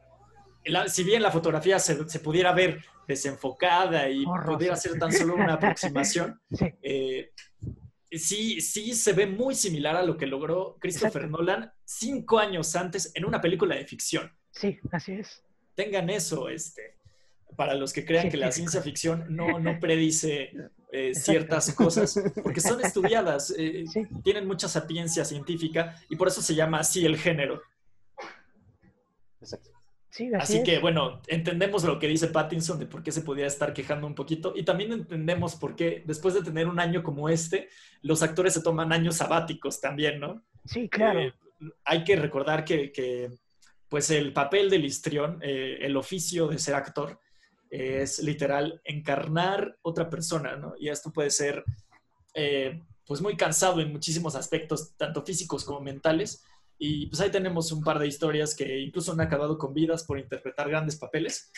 [0.64, 4.52] la- si bien la fotografía se, se pudiera ver desenfocada y Borrosa.
[4.56, 7.30] pudiera ser tan solo una aproximación, sí, eh,
[8.10, 11.36] sí, sí se ve muy similar a lo que logró Christopher Exacto.
[11.38, 14.32] Nolan cinco años antes en una película de ficción.
[14.50, 15.42] sí, así es.
[15.74, 16.96] Tengan eso, este,
[17.56, 20.50] para los que crean que la ciencia ficción no, no predice
[20.90, 24.02] eh, ciertas cosas, porque son estudiadas, eh, Sí.
[24.24, 27.62] tienen mucha sapiencia científica y por eso se llama así el género.
[29.40, 29.70] Exacto.
[30.10, 30.64] Sí, así, Así es.
[30.64, 34.14] que, bueno, entendemos lo que dice Pattinson de por qué se podía estar quejando un
[34.14, 37.68] poquito y también entendemos por qué después de tener un año como este,
[38.02, 40.42] los actores se toman años sabáticos también, ¿no?
[40.64, 41.20] Sí, claro.
[41.20, 41.34] Eh,
[41.84, 43.30] hay que recordar que, que,
[43.88, 47.20] pues el papel del histrión, eh, el oficio de ser actor,
[47.70, 50.74] eh, es literal encarnar otra persona, ¿no?
[50.78, 51.64] Y esto puede ser
[53.04, 56.44] pues muy cansado en muchísimos aspectos, tanto físicos como mentales.
[56.78, 60.18] Y pues ahí tenemos un par de historias que incluso han acabado con vidas por
[60.18, 61.50] interpretar grandes papeles.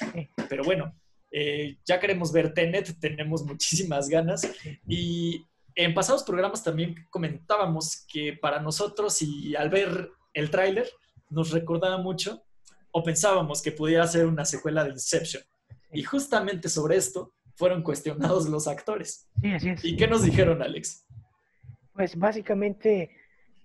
[0.49, 0.95] Pero bueno,
[1.31, 4.43] eh, ya queremos ver Tenet, tenemos muchísimas ganas.
[4.89, 10.89] Y en pasados programas también comentábamos que para nosotros y al ver el tráiler
[11.29, 12.43] nos recordaba mucho
[12.93, 15.43] o pensábamos que pudiera ser una secuela de Inception.
[15.93, 19.29] Y justamente sobre esto fueron cuestionados los actores.
[19.41, 19.85] Sí, así es.
[19.85, 21.07] ¿Y qué nos dijeron, Alex?
[21.93, 23.11] Pues básicamente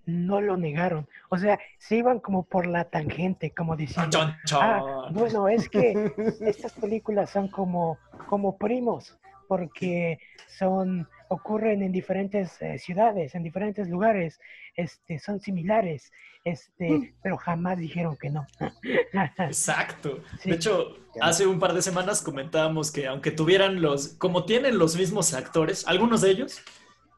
[0.06, 1.06] no lo negaron.
[1.28, 4.60] O sea, se iban como por la tangente, como diciendo, Chon, chon.
[4.62, 7.98] ah, bueno, es que estas películas son como,
[8.28, 14.40] como primos, porque son, ocurren en diferentes eh, ciudades, en diferentes lugares,
[14.76, 16.12] este, son similares,
[16.44, 18.46] este, pero jamás dijeron que no.
[19.38, 20.22] Exacto.
[20.40, 20.50] Sí.
[20.50, 24.96] De hecho, hace un par de semanas comentábamos que aunque tuvieran los, como tienen los
[24.96, 26.62] mismos actores, algunos de ellos,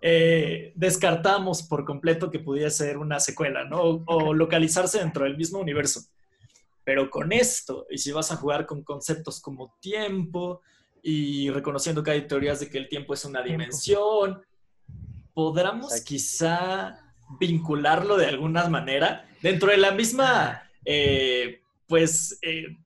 [0.01, 3.81] eh, descartamos por completo que pudiera ser una secuela, ¿no?
[3.81, 6.03] O, o localizarse dentro del mismo universo.
[6.85, 10.63] Pero con esto, y si vas a jugar con conceptos como tiempo
[11.03, 14.43] y reconociendo que hay teorías de que el tiempo es una dimensión,
[15.39, 16.05] Exacto.
[16.05, 16.99] quizá
[17.39, 22.77] vincularlo de alguna manera dentro de la misma, eh, pues, eh,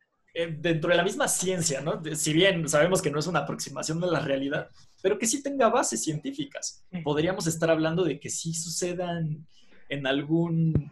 [0.58, 2.02] dentro de la misma ciencia, ¿no?
[2.14, 4.70] Si bien sabemos que no es una aproximación de la realidad,
[5.02, 6.84] pero que sí tenga bases científicas.
[7.04, 9.46] Podríamos estar hablando de que sí sucedan
[9.88, 10.90] en algún,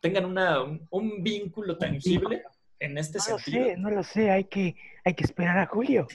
[0.00, 2.42] tengan una, un, un vínculo tangible
[2.78, 3.64] en este No lo sentido.
[3.66, 6.06] sé, no lo sé, hay que, hay que esperar a Julio.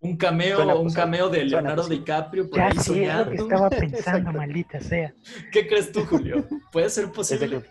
[0.00, 1.02] Un cameo, Suena un posible.
[1.02, 1.88] cameo de Suena Leonardo.
[1.88, 3.42] DiCaprio por Ya ahí sí, es lo que soñando.
[3.42, 5.14] estaba pensando, maldita sea.
[5.50, 6.46] ¿Qué crees tú, Julio?
[6.70, 7.62] ¿Puede ser posible?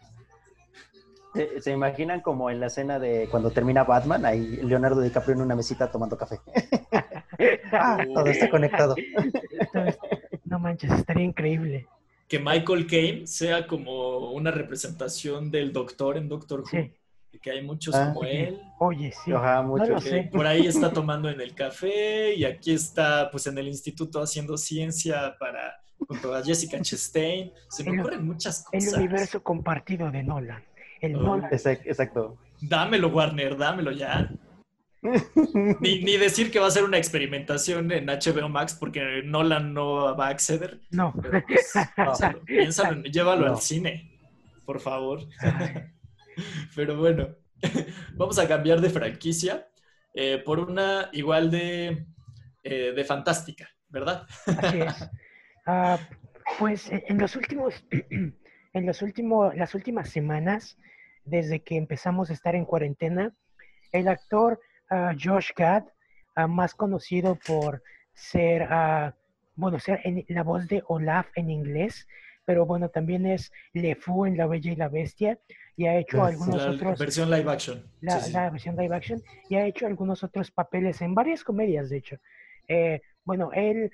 [1.36, 5.42] ¿Se, se imaginan como en la escena de cuando termina Batman, ahí Leonardo DiCaprio en
[5.42, 6.40] una mesita tomando café?
[7.72, 8.96] Ah, todo está conectado.
[8.98, 9.98] Entonces,
[10.46, 11.88] no manches, estaría increíble.
[12.28, 16.68] que Michael Caine sea como una representación del doctor en Doctor Who.
[16.70, 16.92] Sí.
[17.42, 18.12] Que hay muchos Ah.
[18.14, 18.58] como él.
[18.80, 19.32] Oye, sí.
[19.34, 20.00] Ajá, mucho.
[20.00, 20.30] sé.
[20.32, 24.56] por ahí está tomando en el café y aquí está pues en el instituto haciendo
[24.56, 25.76] ciencia para
[26.08, 27.52] junto a Jessica Chastain.
[27.70, 28.94] Se me El- ocurren muchas El cosas.
[28.98, 30.64] universo compartido de Nolan.
[31.02, 31.22] El Oh.
[31.22, 31.52] Nolan.
[31.52, 32.38] Exact- Exacto.
[32.62, 34.30] Dámelo, Warner, dámelo ya.
[35.80, 40.16] Ni, ni decir que va a ser una experimentación en HBO Max porque Nolan no
[40.16, 40.80] va a acceder.
[40.92, 41.14] No.
[41.22, 43.54] Pero pues, piénsalo, piénsalo, llévalo No.
[43.54, 44.20] al cine,
[44.66, 45.22] por favor.
[46.76, 47.30] Pero bueno,
[48.14, 49.68] vamos a cambiar de franquicia
[50.14, 52.08] eh, por una igual de,
[52.64, 54.26] eh, de fantástica, ¿verdad?
[54.48, 55.10] Así es.
[55.66, 56.00] Ah,
[56.58, 57.86] pues en en los últimos,
[58.74, 60.78] en los últimos, las últimas semanas,
[61.26, 63.34] desde que empezamos a estar en cuarentena,
[63.92, 65.84] el actor ah, Josh Gad,
[66.50, 68.68] más conocido por ser,
[69.56, 72.08] bueno, ser en- la voz de Olaf en inglés,
[72.46, 75.40] pero bueno, también es Le Fou en La Bella y la Bestia,
[75.78, 77.84] y ha hecho algunos La otros versión live action.
[78.02, 78.34] la, Sí, sí.
[78.34, 82.18] la versión live action y ha hecho algunos otros papeles en varias comedias, de hecho.
[82.68, 83.92] Eh, bueno, él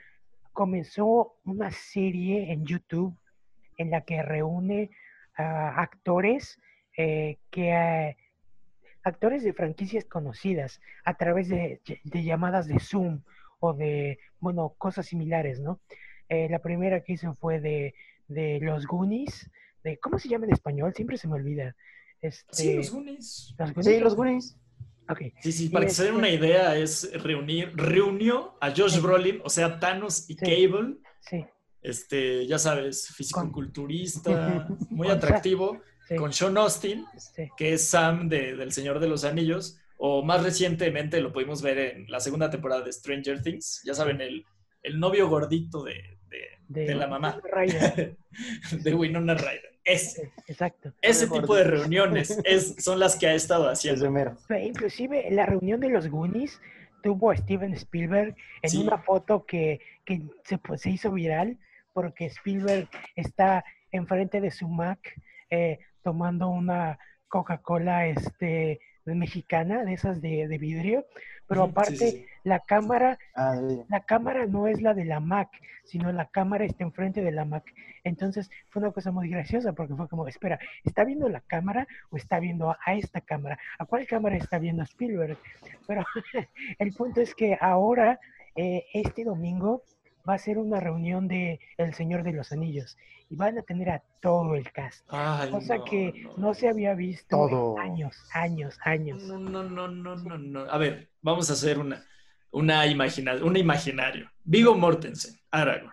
[0.53, 3.15] comenzó una serie en YouTube
[3.77, 4.89] en la que reúne
[5.35, 6.59] actores
[6.97, 8.17] eh, que
[9.03, 13.21] actores de franquicias conocidas a través de, de llamadas de Zoom
[13.59, 15.79] o de, bueno, cosas similares, ¿no?
[16.29, 17.95] Eh, la primera que hizo fue de,
[18.27, 19.49] de los Goonies,
[19.83, 20.93] de, ¿cómo se llama en español?
[20.95, 21.75] Siempre se me olvida.
[22.21, 23.55] Este, Sí, los Goonies.
[23.57, 24.57] ¿los Sí, los Goonies.
[25.41, 28.95] Sí, sí, Y para que se den este- una idea, es reunir, reunió a Josh
[28.95, 28.99] Sí.
[28.99, 30.39] Brolin, o sea, Thanos y Sí.
[30.45, 31.45] Cable, sí,
[31.81, 38.55] este, ya sabes, fisicoculturista, muy atractivo, sí, con Sean Austin, sí, que es Sam de,
[38.57, 42.81] del Señor de los Anillos, o más recientemente lo pudimos ver en la segunda temporada
[42.81, 44.45] de Stranger Things, ya saben, el,
[44.83, 48.15] el novio gordito de, de- de la mamá, Ryder,
[48.83, 49.79] de Winona Ryder.
[49.83, 50.93] Ese, exacto.
[51.01, 54.03] ese tipo de reuniones es, son las que ha estado Es haciendo.
[54.03, 54.37] de mero.
[54.47, 56.61] Pero inclusive la reunión de los Goonies
[57.01, 58.77] tuvo a Steven Spielberg en Sí.
[58.83, 61.57] una foto que, que se, pues, se hizo viral
[61.93, 64.99] porque Spielberg está enfrente de su Mac
[65.49, 71.05] eh, tomando una Coca-Cola este, mexicana, de esas de, de vidrio,
[71.47, 72.25] pero aparte sí, sí.
[72.43, 75.49] la cámara Ah, la cámara no es la de la Mac,
[75.85, 77.63] sino la cámara está enfrente de la Mac.
[78.03, 82.17] Entonces fue una cosa muy graciosa porque fue como, espera, ¿está viendo la cámara o
[82.17, 83.57] está viendo a, a esta cámara?
[83.77, 85.37] ¿A cuál cámara está viendo Spielberg?
[85.87, 86.03] Pero
[86.79, 88.19] el punto es que ahora,
[88.55, 89.83] eh, este domingo,
[90.29, 92.97] va a ser una reunión de El Señor de los Anillos
[93.29, 95.03] y van a tener a todo el cast.
[95.09, 97.75] Ay, Cosa no, que no, no se había visto Todo.
[97.77, 99.23] en años, años, años.
[99.23, 100.59] No, no, no, no, no, no.
[100.61, 102.05] A ver, vamos a hacer una,
[102.51, 104.29] una imagina, un imaginario.
[104.43, 105.91] Vigo Mortensen, Aragorn,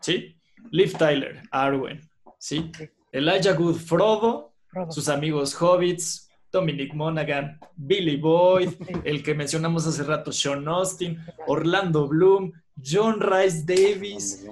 [0.00, 0.36] ¿sí?
[0.70, 2.00] Liv Tyler, Arwen,
[2.38, 2.70] ¿sí?
[2.76, 2.88] Sí.
[3.12, 4.90] Elijah Wood, Frodo, Frodo.
[4.90, 8.70] sus amigos Hobbits, Dominic Monaghan, Billy Boyd,
[9.04, 12.52] el que mencionamos hace rato, Sean Austin, Orlando Bloom,
[12.82, 14.44] John Rice Davis,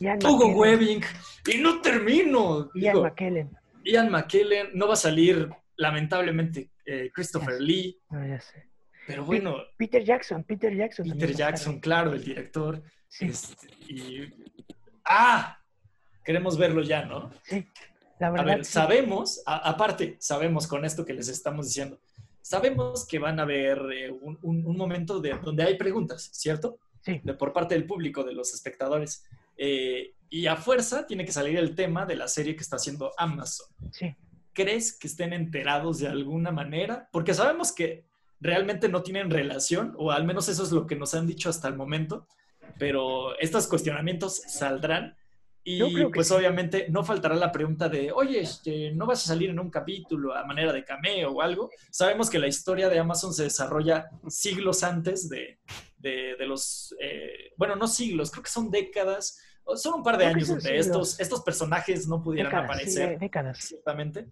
[0.00, 0.56] Ian Hugo McKellen.
[0.56, 1.02] Webbing,
[1.54, 2.70] y no termino.
[2.74, 3.50] Ian Digo, McKellen.
[3.84, 7.60] Ian McKellen, no va a salir, lamentablemente, eh, Christopher.
[7.60, 8.66] Lee, No, ya sé.
[9.06, 11.08] pero bueno, Peter Jackson, Peter Jackson.
[11.10, 12.82] Peter a Jackson, claro, el director.
[13.08, 14.32] Sí, este, y...
[15.04, 15.58] ¡Ah!
[16.24, 17.30] Queremos verlo ya, ¿no?
[17.44, 17.66] sí.
[18.20, 18.46] La A verdad.
[18.56, 18.72] ver, sí.
[18.72, 21.98] sabemos, a- aparte, sabemos con esto que les estamos diciendo,
[22.42, 26.78] sabemos que van a haber eh, un, un- un momento de, donde hay preguntas, ¿cierto?
[27.02, 29.24] Sí, De- por parte del público, de los espectadores.
[29.56, 33.12] Eh, y a fuerza tiene que salir el tema de la serie que está haciendo
[33.18, 33.66] Amazon.
[33.92, 34.14] sí.
[34.52, 37.08] ¿Crees que estén enterados de alguna manera?
[37.12, 38.04] Porque sabemos que
[38.40, 41.68] realmente no tienen relación, o al menos eso es lo que nos han dicho hasta
[41.68, 42.26] el momento,
[42.76, 45.16] pero estos cuestionamientos saldrán
[45.62, 45.80] y
[46.12, 46.34] pues sí.
[46.34, 50.34] obviamente no faltará la pregunta de, oye, este, ¿no vas a salir en un capítulo
[50.34, 51.70] a manera de cameo o algo?
[51.90, 55.60] Sabemos que la historia de Amazon se desarrolla siglos antes de,
[56.00, 59.38] de- de los, eh, bueno, no siglos, creo que son décadas,
[59.76, 60.86] son un par de Creo años donde siglos.
[60.86, 63.58] estos, estos personajes no pudieran Décadas, aparecer décadas.
[63.58, 64.26] ciertamente.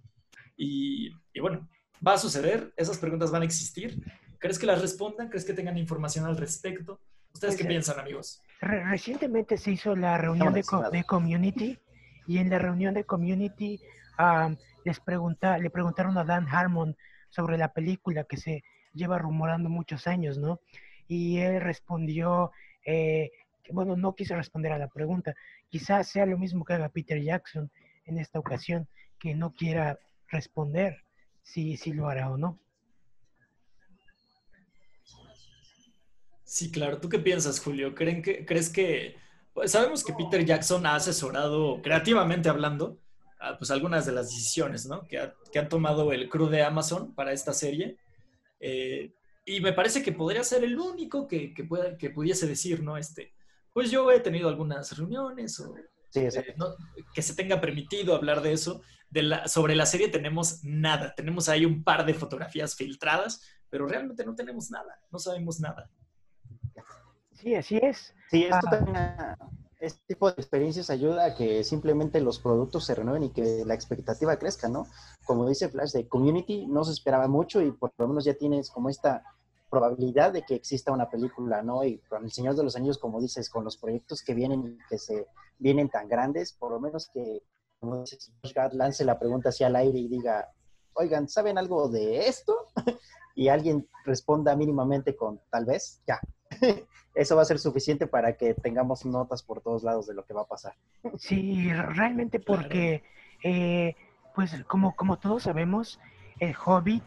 [0.56, 1.68] Y, y bueno,
[2.04, 4.02] va a suceder, esas preguntas van a existir.
[4.38, 5.28] ¿Crees que las respondan?
[5.28, 7.00] ¿Crees que tengan información al respecto?
[7.34, 8.42] ¿Ustedes Pues, qué eh, piensan, amigos?
[8.60, 11.78] Re- recientemente se hizo la reunión de, de Community
[12.26, 13.80] y en la reunión de Community
[14.16, 16.96] am, les pregunta, le preguntaron a Dan Harmon
[17.30, 18.64] sobre la película que se
[18.94, 20.60] lleva rumorando muchos años, ¿no?
[21.08, 22.52] Y él respondió,
[22.84, 23.30] eh,
[23.64, 25.34] que, bueno, no quiso responder a la pregunta.
[25.68, 27.70] Quizás sea lo mismo que haga Peter Jackson
[28.04, 28.86] en esta ocasión,
[29.18, 29.98] que no quiera
[30.28, 31.02] responder
[31.42, 32.60] si, lo hará o no.
[36.44, 37.00] Sí, claro.
[37.00, 37.94] ¿Tú qué piensas, Julio?
[37.94, 39.16] ¿Creen que, ¿Crees que...
[39.52, 42.98] pues, sabemos que Peter Jackson ha asesorado, creativamente hablando,
[43.58, 45.06] pues algunas de las decisiones, ¿no?
[45.06, 47.96] Que, que han tomado el crew de Amazon para esta serie.
[48.60, 49.12] Eh,
[49.56, 52.96] y me parece que podría ser el único que, que, pueda- que pudiese decir, ¿no?
[52.96, 53.32] Este,
[53.72, 55.74] pues yo he tenido algunas reuniones o
[56.10, 56.74] Sí, eh, no-
[57.14, 58.80] que se tenga permitido hablar de eso.
[59.10, 61.14] De la, sobre la serie tenemos nada.
[61.14, 65.90] Tenemos ahí un par de fotografías filtradas, pero realmente no tenemos nada, no sabemos nada.
[67.32, 68.14] Sí, así es.
[68.30, 68.70] Sí, esto Ah.
[68.70, 68.96] también,
[69.80, 73.74] este tipo de experiencias ayuda a que simplemente los productos se renueven y que la
[73.74, 74.86] expectativa crezca, ¿no?
[75.24, 78.70] Como dice Flash, de Community no se esperaba mucho y por lo menos ya tienes
[78.70, 79.22] como esta
[79.68, 81.84] probabilidad de que exista una película, ¿no?
[81.84, 84.98] Y con El Señor de los Anillos, como dices, con los proyectos que vienen que
[84.98, 85.26] se
[85.58, 87.42] vienen tan grandes, por lo menos que,
[87.80, 90.48] como dices, Gad lance la pregunta hacia al aire y diga,
[90.94, 92.66] oigan, ¿saben algo de esto?
[93.34, 96.20] y alguien responda mínimamente con tal vez, ya.
[97.14, 100.34] Eso va a ser suficiente para que tengamos notas por todos lados de lo que
[100.34, 100.74] va a pasar.
[101.18, 103.02] Sí, realmente porque,
[103.42, 103.94] eh,
[104.34, 106.00] pues como, como todos sabemos,
[106.38, 107.04] el Hobbit,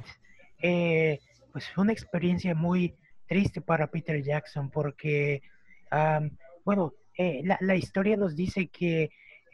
[0.62, 1.20] eh,
[1.52, 2.96] pues fue una experiencia muy
[3.28, 5.42] triste para Peter Jackson porque,
[5.90, 6.32] am,
[6.66, 9.04] bueno, eh, la, la historia nos dice que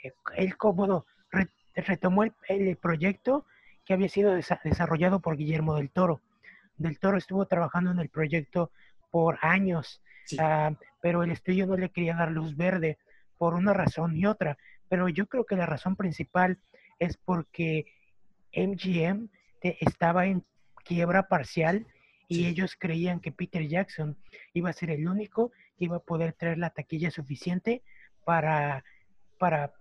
[0.04, 3.46] eh, él como, re- retomó el, el proyecto
[3.86, 6.22] que había sido desa- desarrollado por Guillermo del Toro.
[6.78, 8.72] Del Toro estuvo trabajando en el proyecto
[9.12, 10.38] por años Sí,
[11.02, 12.98] pero el estudio no le quería dar luz verde
[13.38, 14.58] por una razón y otra.
[14.90, 16.60] Pero yo creo que la razón principal
[17.00, 17.86] es porque
[18.52, 19.30] MGM
[19.62, 20.44] te- estaba en
[20.88, 21.86] quiebra parcial
[22.30, 22.46] y Sí.
[22.48, 24.18] ellos creían que Peter Jackson
[24.54, 27.84] iba a ser el único que iba a poder traer la taquilla suficiente
[28.26, 28.84] para,
[29.38, 29.74] para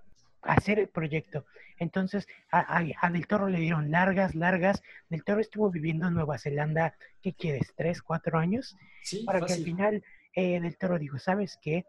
[0.42, 1.44] hacer el proyecto.
[1.78, 4.82] Entonces, a, a- a Del Toro le dieron largas, largas.
[5.08, 7.72] Del Toro estuvo viviendo en Nueva Zelanda, ¿qué quieres?
[7.76, 8.76] ¿Tres, cuatro años?
[9.02, 10.02] sí, para que al final
[10.34, 11.84] eh, del toro dijo, ¿sabes qué?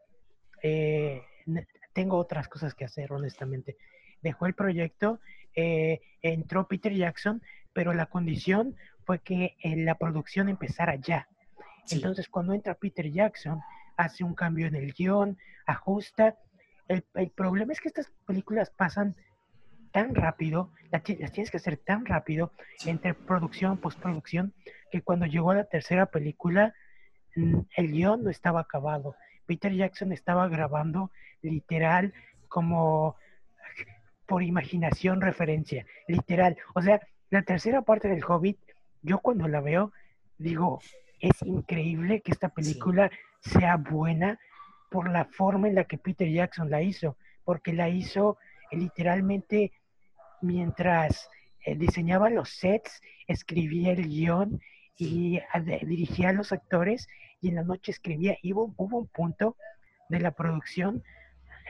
[0.64, 1.22] Eh,
[1.94, 3.78] tengo otras cosas que hacer, honestamente.
[4.22, 5.20] Dejó el proyecto,
[5.56, 7.42] eh, entró Peter Jackson,
[7.74, 8.76] pero la condición
[9.08, 11.28] fue que eh, la producción empezara ya.
[11.86, 11.96] Sí.
[11.96, 13.62] Entonces, cuando entra Peter Jackson,
[13.96, 16.36] hace un cambio en el guion, ajusta.
[16.90, 19.16] El, el problema es que estas películas pasan
[19.94, 22.90] tan rápido, la ti- las tienes que hacer tan rápido Sí.
[22.90, 24.54] entre producción, postproducción,
[24.92, 26.74] que cuando llegó a la tercera película,
[27.38, 29.16] mm, el guion no estaba acabado.
[29.46, 32.14] Peter Jackson estaba grabando literal
[32.50, 33.16] como
[34.26, 36.58] por imaginación referencia, literal.
[36.76, 37.00] O sea,
[37.30, 38.60] la tercera parte del Hobbit,
[39.02, 39.92] yo cuando la veo,
[40.38, 40.80] digo,
[41.20, 43.10] es increíble que esta película
[43.42, 44.40] sea buena
[44.90, 48.38] por la forma en la que Peter Jackson la hizo, porque la hizo
[48.72, 49.72] eh, literalmente
[50.42, 51.30] mientras
[51.66, 54.62] eh, diseñaba los sets, escribía el guion
[54.96, 55.40] y
[55.84, 57.08] dirigía a los actores
[57.42, 58.38] y en la noche escribía.
[58.42, 59.56] Y hubo, hubo un punto
[60.10, 61.04] de la producción,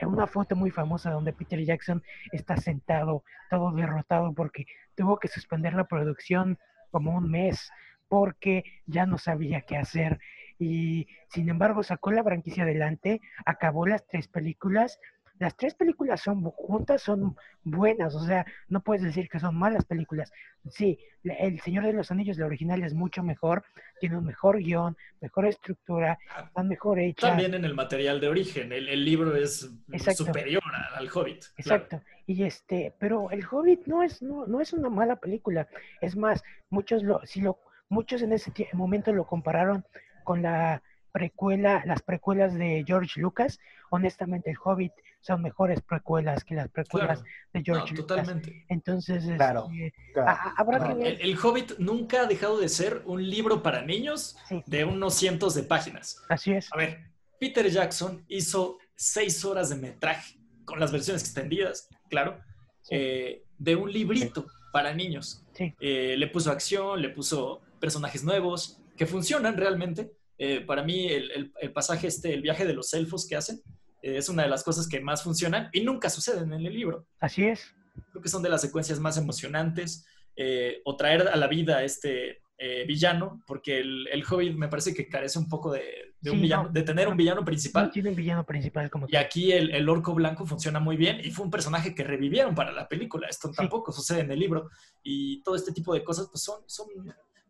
[0.00, 2.02] eh, una foto muy famosa donde Peter Jackson
[2.32, 6.58] está sentado, todo derrotado porque tuvo que suspender la producción
[6.90, 7.70] como un mes
[8.08, 10.18] porque ya no sabía qué hacer.
[10.58, 14.98] Y sin embargo sacó la franquicia adelante, acabó las tres películas.
[15.38, 19.84] Las tres películas son juntas, son buenas, o sea, no puedes decir que son malas
[19.84, 20.32] películas.
[20.70, 23.64] Sí, El Señor de los Anillos, la original, es mucho mejor,
[24.00, 27.28] tiene un mejor guion, mejor estructura, Ah, está mejor hecha.
[27.28, 30.24] También en el material de origen, el, el libro es Exacto.
[30.26, 30.62] superior
[30.96, 31.44] al Hobbit.
[31.56, 31.84] claro.
[31.84, 32.00] Exacto.
[32.26, 35.66] Y este, pero El Hobbit no es, no, no es una mala película.
[36.00, 37.58] Es más, muchos lo, si lo,
[37.88, 39.84] muchos en ese momento lo compararon
[40.24, 43.58] con la precuela, las precuelas de George Lucas.
[43.90, 47.30] Honestamente, El Hobbit son mejores precuelas que las precuelas Claro.
[47.52, 48.06] de No, George Lucas.
[48.06, 48.64] totalmente.
[48.68, 49.68] Entonces, Claro.
[49.72, 50.30] este, Claro.
[50.30, 51.06] ha- habrá No, que ver.
[51.20, 54.62] el, el Hobbit nunca ha dejado de ser un libro para niños Sí.
[54.66, 56.22] de unos cientos de páginas.
[56.28, 56.72] Así es.
[56.72, 57.10] A ver,
[57.40, 62.40] Peter Jackson hizo seis horas de metraje, con las versiones extendidas, claro,
[62.82, 62.94] Sí.
[62.96, 65.44] eh, de un librito para niños.
[65.54, 65.74] Sí.
[65.80, 70.12] Eh, le puso acción, le puso personajes nuevos que funcionan realmente.
[70.38, 73.60] Eh, para mí, el, el- el pasaje este, el viaje de los elfos que hacen,
[74.02, 77.44] es una de las cosas que más funcionan y nunca suceden en el libro Así
[77.44, 77.74] es.
[78.10, 81.82] creo que son de las secuencias más emocionantes, eh, o traer a la vida a
[81.84, 86.30] este eh, villano, porque el, el Hobbit me parece que carece un poco de, de
[86.30, 86.68] un villano, no.
[86.70, 87.84] de tener un villano principal.
[87.86, 91.20] No tiene un villano principal como Y aquí el, el orco blanco funciona muy bien
[91.22, 93.28] y fue un personaje que revivieron para la película.
[93.28, 93.56] Esto Sí.
[93.56, 94.70] tampoco sucede en el libro.
[95.04, 96.88] Y todo este tipo de cosas pues son, son,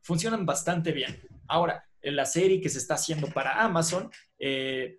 [0.03, 1.21] funcionan bastante bien.
[1.47, 4.99] Ahora, en la serie que se está haciendo para Amazon eh,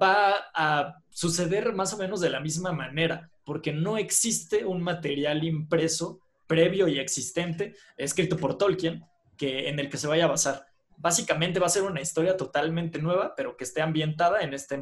[0.00, 5.42] va a suceder más o menos de la misma manera, porque no existe un material
[5.44, 9.04] impreso previo y existente, escrito por Tolkien,
[9.36, 13.00] que, en el que se vaya a basar básicamente va a ser una historia totalmente
[13.00, 14.80] nueva, pero que esté ambientada en este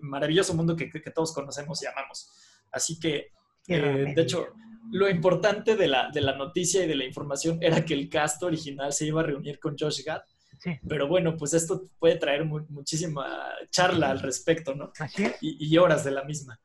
[0.00, 2.30] maravilloso mundo que, que todos conocemos y amamos.
[2.70, 3.28] Así que,
[3.68, 4.48] eh, de hecho,
[4.90, 8.42] lo importante de la, de la noticia y de la información era que el cast
[8.42, 10.22] original se iba a reunir con Josh Gad,
[10.62, 13.26] Sí, pero bueno, pues esto puede traer mu- muchísima
[13.70, 14.92] charla al respecto, ¿no?
[15.00, 15.36] así es.
[15.40, 16.60] Y, y horas de la misma.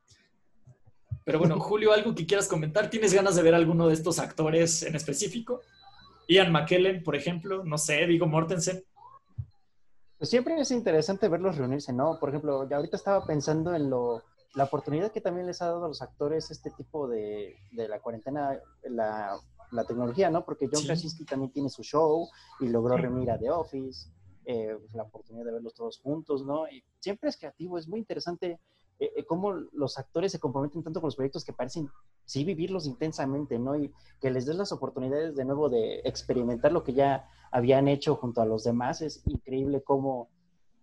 [1.26, 2.89] Pero bueno, Julio, ¿algo que quieras comentar?
[2.91, 5.62] ¿Tienes ganas de ver alguno de estos actores en específico?
[6.28, 8.84] Ian McKellen, por ejemplo, no sé, Vigo Mortensen.
[10.20, 12.20] Pues siempre es interesante verlos reunirse, ¿no?
[12.20, 14.24] Por ejemplo, ya ahorita estaba pensando en lo,
[14.56, 18.00] la oportunidad que también les ha dado a los actores este tipo de, de la
[18.00, 19.38] cuarentena, la,
[19.72, 20.43] la, tecnología, ¿no?
[20.45, 22.28] Porque John Krasinski también tiene su show
[22.59, 24.09] y logró reunir a The Office,
[24.45, 26.68] eh, pues, la oportunidad de verlos todos juntos, ¿no?
[26.70, 28.59] Y siempre es creativo, es muy interesante
[28.99, 31.89] eh, eh, cómo los actores se comprometen tanto con los proyectos que parecen
[32.26, 33.76] sí vivirlos intensamente, ¿no?
[33.76, 38.15] Y que les des las oportunidades de nuevo de experimentar lo que ya habían hecho
[38.15, 39.01] junto a los demás.
[39.01, 40.30] Es increíble cómo,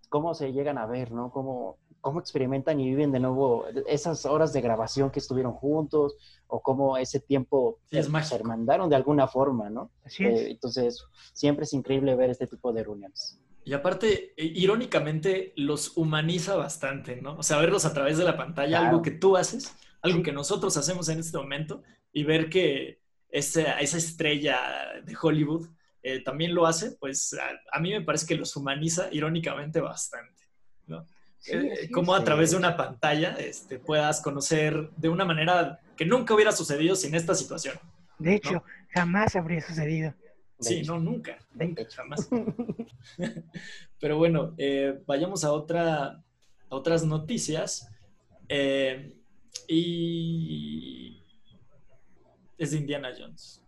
[0.09, 1.33] cómo se llegan a ver, ¿no?
[1.33, 6.61] Cómo, cómo experimentan y viven de nuevo esas horas de grabación que estuvieron juntos o
[6.61, 9.91] cómo ese tiempo se mandaron de alguna forma, ¿no?
[10.05, 10.43] Así es.
[10.43, 11.03] entonces,
[11.33, 13.41] siempre es increíble ver este tipo de reuniones.
[13.65, 17.39] Y aparte, e, irónicamente, los humaniza bastante, ¿no?
[17.39, 20.77] O sea, verlos a través de la pantalla, algo que tú haces, algo que nosotros
[20.77, 21.83] hacemos en este momento,
[22.13, 23.01] y ver que
[23.31, 24.59] esa, esa estrella
[25.03, 25.69] de Hollywood
[26.03, 27.35] eh, también lo hace, pues
[27.73, 30.34] a, mí me parece que los humaniza irónicamente bastante,
[31.53, 31.61] ¿no?
[31.61, 36.35] Eh, como a través de una pantalla este, puedas conocer de una manera que nunca
[36.35, 37.79] hubiera sucedido sin esta situación.
[38.19, 40.15] De hecho, jamás habría sucedido.
[40.61, 41.37] Sí, no, nunca.
[41.95, 42.29] jamás.
[44.01, 46.23] Pero bueno, eh, vayamos a, otra,
[46.69, 47.91] otras noticias.
[48.49, 49.15] Eh,
[49.69, 51.23] y
[52.59, 53.63] es de Indiana Jones.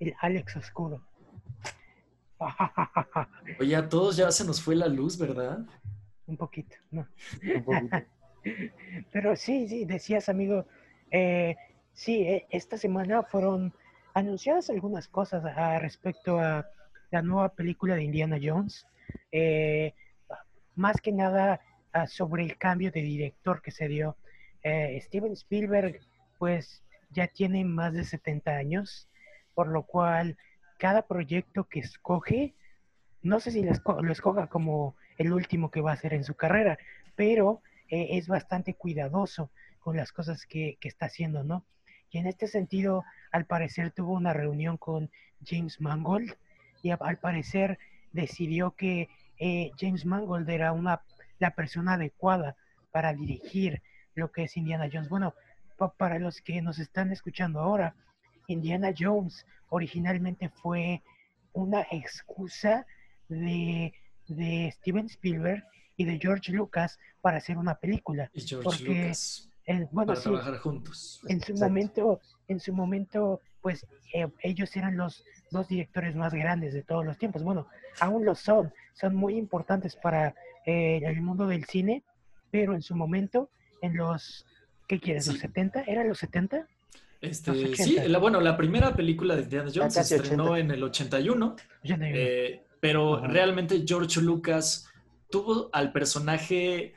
[0.00, 1.04] El Alex Oscuro.
[3.60, 5.64] Oye, a todos ya se nos fue la luz, ¿verdad?
[6.26, 7.06] Un poquito, no.
[9.12, 10.66] Pero sí, sí, decías, amigo,
[11.10, 11.56] eh,
[11.92, 13.72] sí, esta semana fueron
[14.14, 16.66] anunciadas algunas cosas a, respecto a
[17.10, 18.86] la nueva película de Indiana Jones.
[19.32, 19.94] Eh,
[20.74, 21.60] más que nada
[22.06, 24.16] sobre el cambio de director que se dio.
[24.62, 26.00] Eh, Steven Spielberg,
[26.38, 29.08] pues ya tiene más de 70 años,
[29.54, 30.36] por lo cual
[30.78, 32.54] cada proyecto que escoge,
[33.22, 36.78] no sé si lo, escoja como el último que va a hacer en su carrera,
[37.16, 39.50] pero eh, es bastante cuidadoso
[39.80, 41.64] con las cosas que, que está haciendo, ¿no?
[42.10, 45.10] Y en este sentido, al parecer tuvo una reunión con
[45.44, 46.32] James Mangold
[46.82, 47.78] y al parecer
[48.12, 49.08] decidió que
[49.38, 51.02] eh, James Mangold era una,
[51.38, 52.56] la persona adecuada
[52.92, 53.82] para dirigir
[54.14, 55.08] lo que es Indiana Jones.
[55.08, 55.34] Bueno,
[55.96, 57.96] para los que nos están escuchando ahora,
[58.46, 61.02] Indiana Jones originalmente fue
[61.52, 62.86] una excusa
[63.28, 63.92] de,
[64.28, 65.64] de Steven Spielberg
[65.96, 68.30] y de George Lucas para hacer una película.
[68.34, 69.50] Y George Lucas
[69.90, 71.20] bueno, para trabajar juntos.
[71.26, 76.74] En su momento, en su momento, pues eh, ellos eran los dos directores más grandes
[76.74, 77.42] de todos los tiempos.
[77.42, 77.66] Bueno,
[78.00, 80.34] aún lo son, son muy importantes para
[80.66, 82.02] eh, el mundo del cine,
[82.50, 83.48] pero en su momento,
[83.80, 84.46] en los,
[84.86, 85.26] ¿qué quieres?
[85.26, 85.84] ¿Los 70?
[85.86, 86.68] ¿Eran los 70?
[87.22, 91.56] Este, sí, la, bueno, la primera película de Indiana Jones se estrenó en el 81,
[91.84, 94.86] eh, pero realmente George Lucas
[95.30, 96.92] tuvo al personaje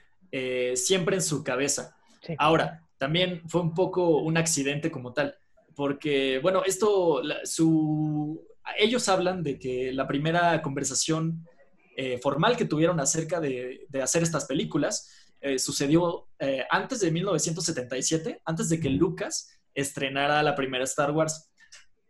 [0.75, 1.95] siempre en su cabeza.
[2.37, 5.37] Ahora, también fue un poco un accidente como tal,
[5.75, 8.45] porque, bueno, esto, su,
[8.77, 11.47] ellos hablan de que la primera conversación
[11.95, 15.09] eh, formal que tuvieron acerca de, hacer estas películas
[15.39, 21.49] eh, sucedió eh, antes de 1977, antes de que Lucas estrenara la primera Star Wars,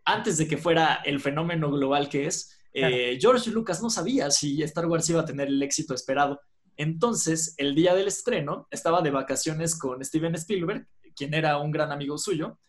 [0.05, 2.56] antes de que fuera el fenómeno global que es.
[2.73, 6.39] George Lucas no sabía si Star Wars iba a tener el éxito esperado.
[6.75, 11.91] Entonces, el día del estreno, estaba de vacaciones con Steven Spielberg, quien era un gran
[11.91, 12.59] amigo suyo,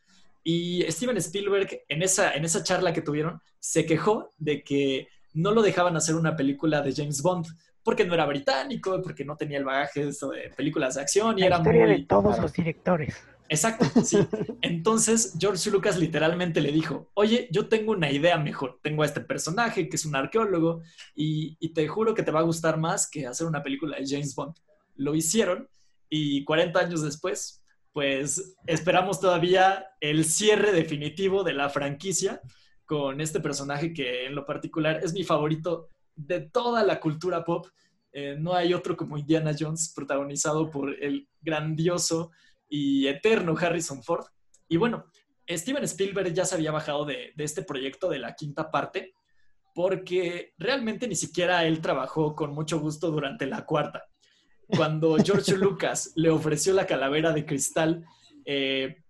[0.43, 5.53] y Steven Spielberg, en esa, en esa charla que tuvieron, se quejó de que no
[5.53, 7.47] lo dejaban hacer una película de James Bond
[7.83, 10.15] porque no era británico, porque no tenía el bagaje de,
[10.57, 11.73] películas de acción y era muy...
[11.73, 13.16] de todos los directores.
[13.49, 14.19] Exacto, sí.
[14.62, 19.20] Entonces George Lucas literalmente le dijo, oye, yo tengo una idea mejor, tengo a este
[19.20, 20.83] personaje que es un arqueólogo
[21.15, 24.35] y, te juro que te va a gustar más que hacer una película de James
[24.35, 24.55] Bond.
[24.97, 25.69] Lo hicieron
[26.09, 27.62] y 40 años después,
[27.93, 32.41] pues esperamos todavía el cierre definitivo de la franquicia
[32.85, 37.66] con este personaje que en lo particular es mi favorito de toda la cultura pop.
[38.12, 42.31] Eh, no hay otro como Indiana Jones protagonizado por el grandioso
[42.69, 44.27] y eterno Harrison Ford.
[44.69, 45.07] Y bueno,
[45.49, 49.15] Steven Spielberg ya se había bajado de, este proyecto de la quinta parte
[49.74, 54.05] porque realmente ni siquiera él trabajó con mucho gusto durante la cuarta.
[54.66, 58.05] Cuando George Lucas le ofreció la calavera de cristal,
[58.45, 59.03] eh,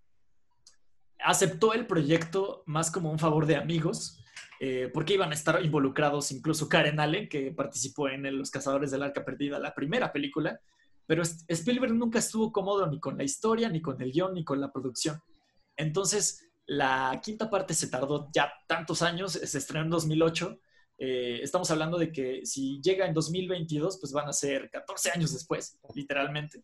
[1.21, 4.23] aceptó el proyecto más como un favor de amigos,
[4.61, 9.03] eh, porque iban a estar involucrados incluso Karen Allen, que participó en Los Cazadores del
[9.03, 10.61] Arca Perdida, la primera película,
[11.09, 14.61] pero Spielberg nunca estuvo cómodo ni con la historia, ni con el guion, ni con
[14.61, 15.19] la producción.
[15.75, 20.61] Entonces, la quinta parte se tardó ya tantos años, se estrenó en 2008.
[20.99, 25.33] Eh, estamos hablando de que si llega en 2022, pues van a ser 14 años
[25.33, 26.63] después, literalmente.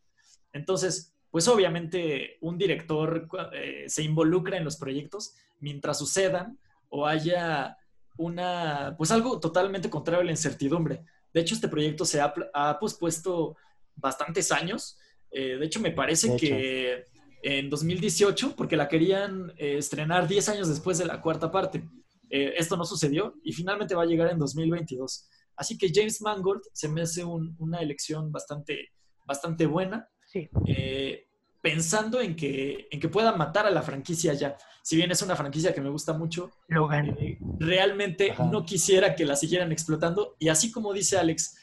[0.52, 6.58] Entonces, pues obviamente un director eh, se involucra en los proyectos mientras sucedan
[6.90, 7.78] o haya
[8.18, 11.02] una, pues algo totalmente contrario a la incertidumbre.
[11.32, 13.56] De hecho, este proyecto se ha, ha pospuesto
[13.96, 14.98] bastantes años.
[15.30, 17.04] Eh, de hecho, me parece que
[17.42, 21.84] en 2018, porque la querían eh, estrenar 10 años después de la cuarta parte.
[22.30, 25.28] Eh, esto no sucedió y finalmente va a llegar en 2022.
[25.56, 28.92] Asgold que James Mangold se me hace una elección bastante,
[29.26, 30.08] bastante buena.
[30.26, 30.48] Sí.
[31.60, 34.56] pensando en que, en que pueda matar a la franquicia ya.
[34.82, 37.16] Si bien es una franquicia que me gusta mucho, Logan.
[37.60, 40.34] realmente no quisiera que la siguieran explotando.
[40.40, 41.56] Y así como dice Alex,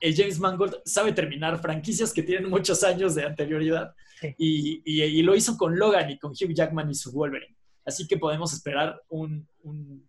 [0.00, 3.94] James Mangold sabe terminar franquicias que tienen muchos años de anterioridad
[4.38, 7.56] y, lo hizo con Logan y con Hugh Jackman y su Wolverine.
[7.84, 9.48] Así que podemos esperar un,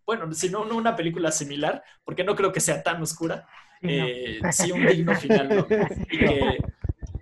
[0.06, 3.48] bueno, si no una película similar, porque no creo que sea tan oscura,
[3.82, 5.66] eh, sí un digno final,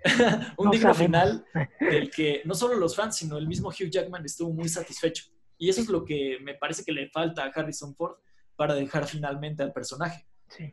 [0.56, 1.44] un digno final
[1.80, 5.24] del que no solo los fans, sino el mismo Hugh Jackman estuvo muy satisfecho.
[5.58, 8.16] Y eso es lo que me parece que le falta a Harrison Ford
[8.56, 10.26] para dejar finalmente al personaje.
[10.48, 10.72] Sí.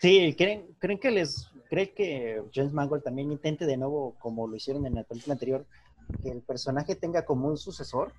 [0.00, 4.56] Sí, ¿creen, ¿creen que les creen que James Mangold también intente de nuevo, como lo
[4.56, 5.64] hicieron en la película anterior,
[6.22, 8.12] que el personaje tenga como un sucesor?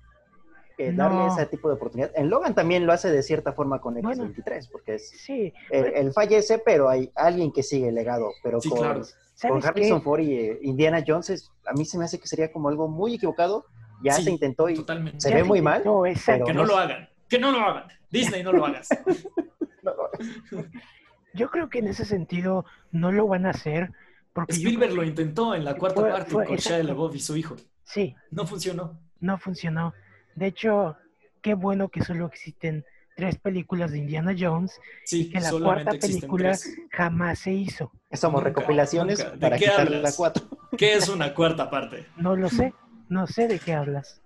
[0.90, 2.10] darle ese tipo de oportunidad.
[2.14, 6.58] En Logan también lo hace de cierta forma con X-23, porque es, sí, él, fallece,
[6.58, 8.30] pero hay alguien que sigue el legado.
[8.42, 12.52] Pero con, Harrison Ford y eh, Indiana Jones, a mí se me hace que sería
[12.52, 13.64] como algo muy equivocado.
[14.02, 14.84] Ya se intentó y
[15.18, 15.82] se ve muy mal.
[15.82, 17.84] que no, lo hagan, que no lo hagan.
[18.10, 18.88] Disney, no lo hagas.
[19.82, 20.18] no lo hagas.
[21.34, 23.92] Yo creo que en ese sentido no lo van a hacer.
[24.32, 27.56] Porque Spielberg lo intentó en la cuarta parte con Shia LaBeouf y su hijo.
[27.84, 28.14] Sí.
[28.30, 28.98] No funcionó.
[29.20, 29.94] No funcionó.
[30.34, 30.96] De hecho,
[31.42, 32.84] qué bueno que solo existen
[33.16, 36.56] tres películas de Indiana Jones sí, y que la cuarta película
[36.90, 37.92] jamás se hizo.
[38.12, 40.44] Somos recopilaciones para quitarle la cuatro.
[40.76, 42.06] ¿Qué es una cuarta parte?
[42.16, 42.72] No lo sé.
[43.08, 44.22] No sé de qué hablas.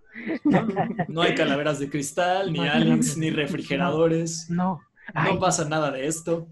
[1.08, 4.48] No, hay calaveras de cristal, ni aliens, ni refrigeradores.
[4.48, 4.80] No.
[5.14, 6.46] No pasa nada de esto.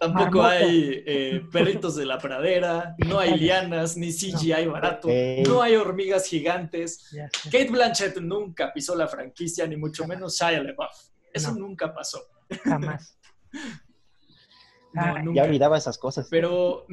[0.00, 5.08] Tampoco hay eh, perritos de la pradera, no hay lianas, ni CGI barato,
[5.46, 7.14] no hay hormigas gigantes.
[7.44, 11.10] Kate Blanchett nunca pisó la franquicia, ni mucho menos Shia LaBeouf.
[11.32, 12.22] Eso nunca pasó.
[12.64, 13.18] Jamás.
[15.34, 16.26] ya olvidaba esas cosas.
[16.30, 16.86] Pero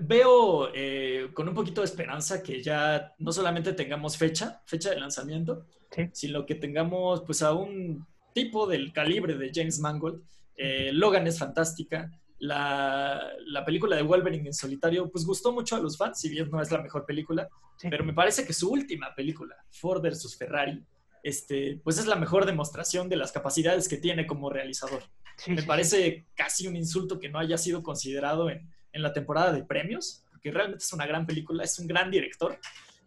[0.00, 5.00] veo eh, con un poquito de esperanza que ya no solamente tengamos fecha, fecha de
[5.00, 5.64] lanzamiento,
[6.12, 10.22] sino que tengamos pues a un tipo del calibre de James Mangold
[10.64, 12.08] eh, Logan es fantástica.
[12.38, 13.32] La,
[13.66, 16.70] película de Wolverine en solitario, pues gustó mucho a los fans, si bien no es
[16.70, 17.48] la mejor película,
[17.90, 20.36] pero me parece que su última película, Ford vs.
[20.36, 20.84] Ferrari,
[21.24, 25.02] este, pues es la mejor demostración de las capacidades que tiene como realizador.
[25.48, 30.24] me parece casi un insulto que no haya sido considerado en, la temporada de premios,
[30.30, 32.58] porque realmente es una gran película, es un gran director.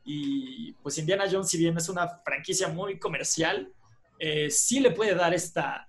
[0.03, 3.71] Y pues Indiana Jones, si bien es una franquicia muy comercial,
[4.19, 5.87] eh, sí le puede dar esta,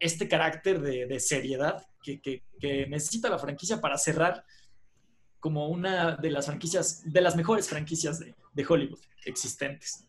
[0.00, 2.42] este carácter de, seriedad que,
[2.88, 4.44] necesita la franquicia para cerrar
[5.40, 8.34] como una de las franquicias, de las mejores franquicias de,
[8.68, 10.08] Hollywood existentes.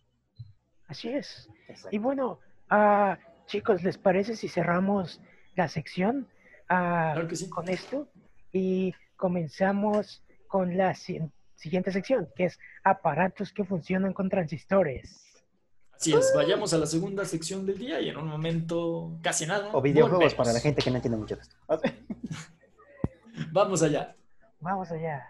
[0.88, 1.48] Así es.
[1.92, 2.40] Y bueno,
[2.72, 5.22] uh, chicos, ¿les parece si cerramos
[5.56, 6.28] la sección
[6.70, 8.10] uh, con esto?
[8.52, 15.29] Y comenzamos con la siguiente sección, que es aparatos que funcionan con transistores.
[16.00, 19.70] Así es, vayamos a la segunda sección del día y en un momento casi nada.
[19.74, 21.58] O videojuegos para la gente que no entiende mucho de esto.
[23.52, 24.16] Vamos allá.
[24.62, 25.28] Vamos allá.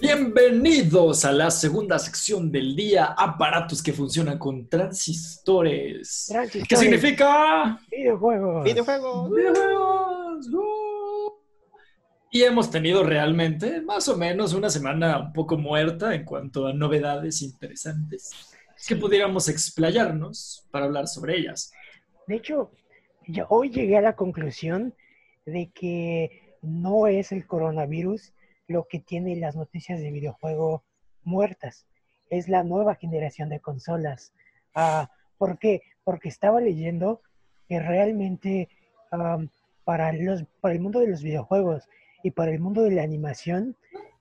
[0.00, 6.26] Bienvenidos a la segunda sección del día, aparatos que funcionan con transistores.
[6.26, 6.68] transistores.
[6.68, 7.80] ¿Qué significa?
[7.88, 8.64] Videojuegos.
[8.64, 9.30] Videojuegos.
[9.30, 10.50] Videojuegos.
[12.32, 16.72] Y hemos tenido realmente más o menos una semana un poco muerta en cuanto a
[16.72, 18.54] novedades interesantes
[18.86, 21.72] que pudiéramos explayarnos para hablar sobre ellas.
[22.28, 22.70] De hecho,
[23.26, 24.94] yo hoy llegué a la conclusión
[25.44, 28.32] de que no es el coronavirus
[28.68, 30.84] lo que tiene las noticias de videojuego
[31.24, 31.86] muertas,
[32.30, 34.32] es la nueva generación de consolas.
[34.72, 35.82] Ah, ¿Por qué?
[36.04, 37.22] Porque estaba leyendo
[37.68, 38.68] que realmente
[39.84, 41.88] para, los, para el mundo de los videojuegos
[42.22, 43.76] y para el mundo de la animación,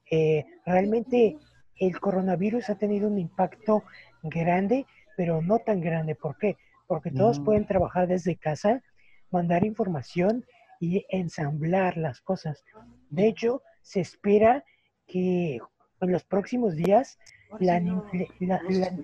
[0.09, 1.37] eh, realmente
[1.77, 3.83] el coronavirus ha tenido un impacto
[4.23, 4.85] grande,
[5.15, 6.15] pero no tan grande.
[6.15, 6.57] ¿Por qué?
[6.87, 8.81] Porque todos pueden trabajar desde casa,
[9.31, 10.45] mandar información
[10.79, 12.63] y ensamblar las cosas.
[13.09, 14.63] De hecho, se espera
[15.07, 15.59] que
[16.01, 17.17] en los próximos días
[17.59, 17.75] la,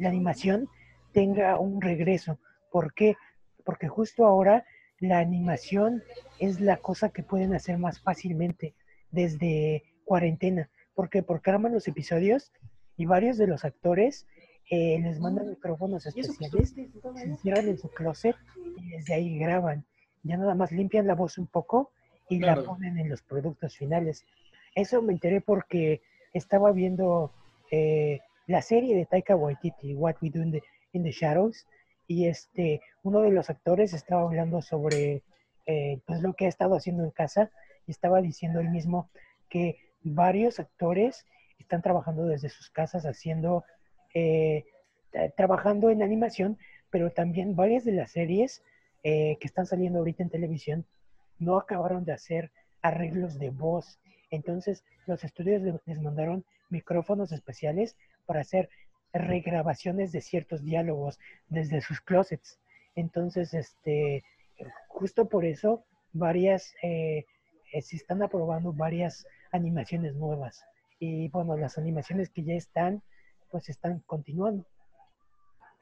[0.03, 0.67] animación
[1.11, 2.39] tenga un regreso.
[2.71, 3.15] ¿Por qué?
[3.63, 4.65] Porque justo ahora
[4.99, 6.03] la animación
[6.39, 8.73] es la cosa que pueden hacer más fácilmente
[9.11, 10.69] desde cuarentena.
[10.93, 11.23] ¿Por qué?
[11.23, 12.51] Porque arman los episodios
[12.97, 14.27] y varios de los actores
[14.69, 18.35] eh, les mandan micrófonos especiales, se cierran en su closet
[18.77, 19.85] y desde ahí graban.
[20.23, 21.91] Ya nada más limpian la voz un poco
[22.29, 24.25] y la ponen en los productos finales.
[24.73, 26.01] Eso me enteré porque
[26.33, 27.31] estaba viendo
[27.71, 30.63] eh, la serie de Taika Waititi, What We Do in the,
[30.93, 31.67] in the Shadows,
[32.07, 35.23] y este, uno de los actores estaba hablando sobre
[35.65, 37.51] eh, pues lo que ha estado haciendo en casa
[37.87, 39.09] y estaba diciendo él mismo
[39.49, 41.25] que varios actores
[41.59, 43.63] están trabajando desde sus casas haciendo,
[44.13, 44.65] eh,
[45.37, 46.57] trabajando en animación,
[46.89, 48.63] pero también varias de las series
[49.03, 50.85] eh, que están saliendo ahorita en televisión
[51.39, 52.51] no acabaron de hacer
[52.81, 53.99] arreglos de voz.
[54.29, 57.95] Entonces los estudios les mandaron micrófonos especiales
[58.25, 58.69] para hacer
[59.13, 62.59] regrabaciones de ciertos diálogos desde sus closets.
[62.95, 64.23] Entonces, este,
[64.87, 67.25] justo por eso, varias, eh,
[67.75, 70.63] eh, se están aprobando varias animaciones nuevas.
[70.97, 73.03] Y bueno, las animaciones que ya están,
[73.51, 74.65] pues están continuando.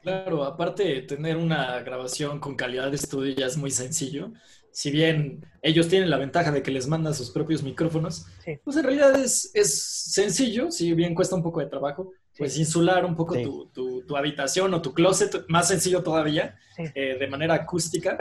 [0.02, 4.34] Claro, aparte de tener una grabación con calidad de estudio ya es muy sencillo.
[4.72, 8.26] Si bien ellos tienen la ventaja de que les mandan sus propios micrófonos,
[8.64, 13.06] pues en realidad es, es, sencillo, si bien cuesta un poco de trabajo, pues insular
[13.06, 13.36] un poco
[13.72, 16.58] tu, tu, habitación o tu closet, más sencillo todavía,
[16.96, 18.18] eh, de manera acústica.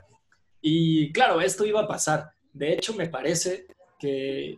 [0.60, 2.32] Y claro, esto iba a pasar.
[2.52, 3.66] De hecho, me parece
[3.98, 4.50] que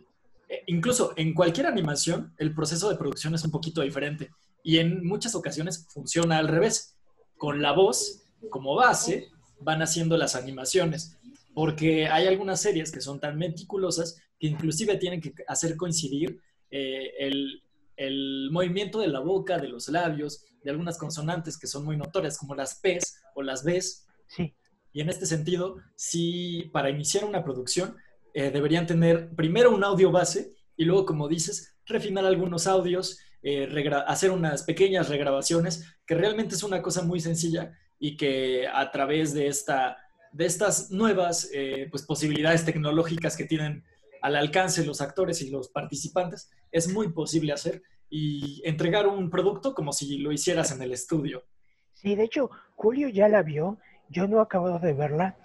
[0.49, 4.31] eh, incluso en cualquier animación, el proceso de producción es un poquito diferente.
[4.63, 6.95] Y en muchas ocasiones funciona al revés.
[7.37, 11.17] Con la voz como base, van haciendo las animaciones.
[11.53, 16.39] Porque hay algunas series que son tan meticulosas que inclusive tienen que hacer coincidir
[16.69, 17.63] eh, el,
[17.95, 22.37] el movimiento de la boca, de los labios, de algunas consonantes que son muy notorias,
[22.37, 24.05] como las P's o las B's.
[24.27, 24.53] Sí.
[24.95, 27.97] Y en este sentido, sí, para iniciar una producción,
[28.33, 33.67] eh, deberían tener primero un audio base y luego, como dices, refinar algunos audios, eh,
[34.07, 39.33] hacer unas pequeñas regrabaciones, que realmente es una cosa muy sencilla y que a través
[39.33, 39.97] de, esta,
[40.31, 43.83] de estas nuevas eh, pues, posibilidades tecnológicas que tienen
[44.21, 49.73] al alcance los actores y los participantes, es muy posible hacer y entregar un producto
[49.73, 51.43] como si lo hicieras en el estudio.
[51.91, 53.77] Sí, de hecho, Julio ya la vio,
[54.09, 55.35] yo no he acabado de verla,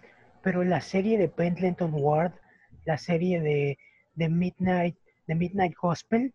[0.43, 2.33] pero la serie de Pendleton Ward,
[2.85, 3.79] la serie de,
[4.15, 4.97] de Midnight,
[5.27, 6.33] de Midnight Gospel,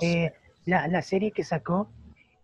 [0.00, 0.32] eh,
[0.64, 1.90] la, la serie que sacó,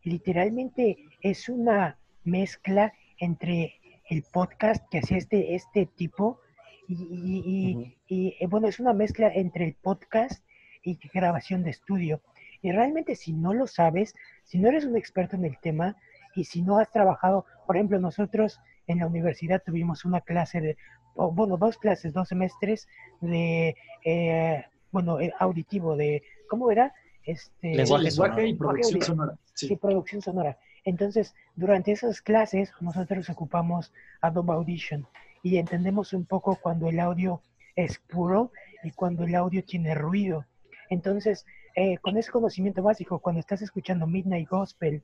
[0.03, 3.75] literalmente es una mezcla entre
[4.09, 6.41] el podcast que hacía este, este tipo
[6.89, 10.43] y, eh, bueno, es una mezcla entre el podcast
[10.83, 12.23] y grabación de estudio.
[12.63, 14.15] Y realmente si no lo sabes,
[14.45, 15.97] si no eres un experto en el tema
[16.35, 20.77] y si no has trabajado, por ejemplo, nosotros en la universidad tuvimos una clase de,
[21.15, 22.89] bueno, dos clases, dos semestres
[23.21, 26.93] de, eh, bueno, eh, auditivo, de, ¿cómo era?
[27.25, 29.39] Este, lenguaje, y producción sonora.
[29.55, 29.77] Sí.
[29.77, 30.59] producción sonora.
[30.85, 33.93] Entonces, durante esas clases nosotros ocupamos
[34.23, 35.07] Adobe Audition
[35.43, 37.43] y entendemos un poco cuando el audio
[37.77, 38.51] es puro
[38.83, 40.47] y cuando el audio tiene ruido.
[40.89, 41.45] Entonces,
[41.75, 45.03] eh, con ese conocimiento básico, cuando estás escuchando Midnight Gospel,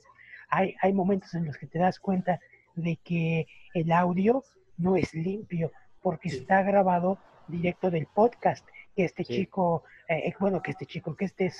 [0.48, 2.40] hay, hay momentos en los que te das cuenta
[2.75, 4.45] de que el audio
[4.77, 5.73] no es limpio
[6.03, 7.19] porque está grabado
[7.49, 11.51] directo del podcast que este chico, eh, eh, bueno, que este chico, que este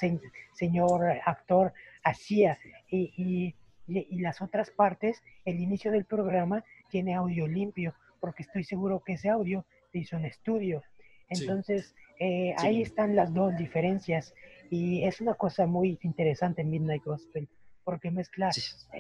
[0.53, 1.73] señor actor
[2.03, 2.59] hacía.
[2.89, 3.55] Y, y,
[3.87, 9.15] y, las otras partes, el inicio del programa tiene audio limpio porque estoy seguro que
[9.15, 10.83] ese audio se hizo en estudio.
[11.29, 14.35] Entonces, eh, ahí están las dos diferencias
[14.71, 17.49] y es una cosa muy interesante en Midnight Gospel
[17.83, 18.51] porque mezcla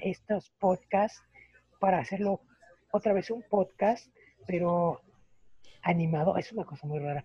[0.03, 1.23] estos podcasts
[1.85, 2.40] para hacerlo
[2.93, 4.09] otra vez un podcast,
[4.47, 5.02] pero
[5.82, 7.23] animado, es una cosa muy rara,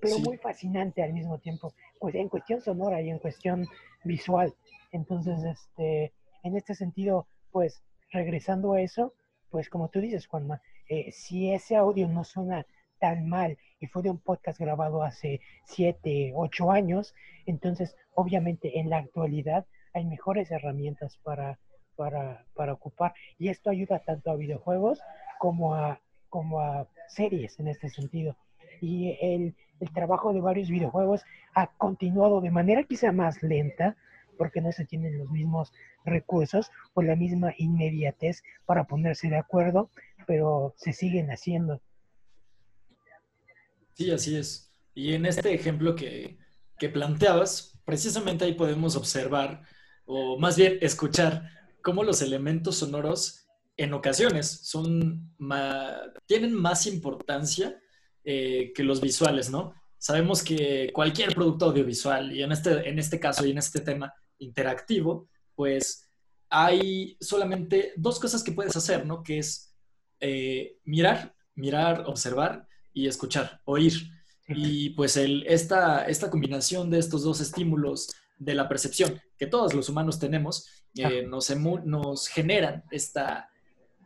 [0.00, 3.68] pero muy fascinante al mismo tiempo, pues en cuestión sonora y en cuestión
[4.02, 4.52] visual.
[4.90, 6.12] Entonces, este,
[6.42, 7.80] en este sentido, pues
[8.10, 9.14] regresando a eso,
[9.50, 12.66] pues como tú dices, Juanma, eh, si ese audio no suena
[12.98, 17.14] tan mal y fue de un podcast grabado hace siete, ocho años,
[17.46, 19.64] entonces obviamente en la actualidad
[19.94, 21.60] hay mejores herramientas para,
[22.02, 24.98] para, para ocupar y esto ayuda tanto a videojuegos
[25.38, 28.36] como a, como a series en este sentido.
[28.80, 31.22] Y el, el trabajo de varios videojuegos
[31.54, 33.96] ha continuado de manera quizá más lenta,
[34.36, 35.72] porque no se tienen los mismos
[36.04, 39.88] recursos o la misma inmediatez para ponerse de acuerdo,
[40.26, 41.80] pero se siguen haciendo.
[43.94, 44.72] Sí, así es.
[44.92, 46.36] Y en este ejemplo que,
[46.92, 49.62] planteabas, precisamente ahí podemos observar
[50.04, 51.48] o más bien escuchar
[51.82, 53.46] cómo los elementos sonoros
[53.76, 55.34] en ocasiones son
[56.26, 57.80] tienen más importancia
[58.24, 59.74] eh, que los visuales, ¿no?
[59.98, 64.12] Sabemos que cualquier producto audiovisual, y en este, en este caso y en este tema
[64.38, 66.10] interactivo, pues
[66.48, 69.22] hay solamente dos cosas que puedes hacer, ¿no?
[69.22, 69.74] Que es
[70.20, 73.94] eh, mirar, mirar, observar y escuchar, oír.
[74.48, 79.74] Y pues el, esta, esta combinación de estos dos estímulos de la percepción que todos
[79.74, 81.50] los humanos tenemos, eh, nos,
[81.84, 83.50] nos generan esta,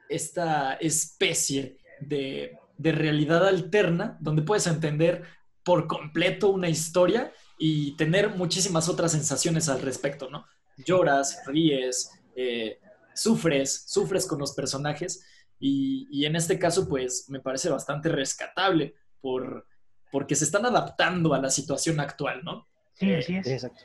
[0.08, 5.24] esta especie de, de realidad alterna donde puedes entender
[5.62, 10.46] por completo una historia y tener muchísimas otras sensaciones al respecto, ¿no?
[10.78, 12.80] Lloras, ríes, eh,
[13.14, 15.22] sufres, sufres con los personajes
[15.60, 19.66] y, en este caso pues me parece bastante rescatable por,
[20.10, 22.66] porque se están adaptando a la situación actual, ¿no?
[22.94, 23.46] Sí, así es.
[23.46, 23.82] Exacto.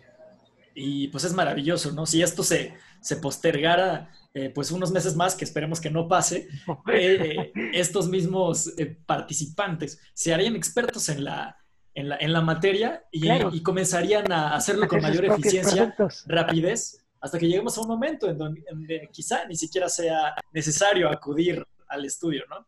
[0.74, 2.06] Y pues es maravilloso, ¿no?
[2.06, 6.48] Si esto se, se postergara eh, pues unos meses más, que esperemos que no pase,
[6.94, 11.58] eh, estos mismos eh, participantes se harían expertos en la,
[11.94, 15.94] en la, en la materia y, y, comenzarían a hacerlo con mayor eficiencia,
[16.28, 21.66] rapidez, hasta que lleguemos a un momento en donde, quizá ni siquiera sea necesario acudir
[21.90, 22.66] al estudio, ¿no?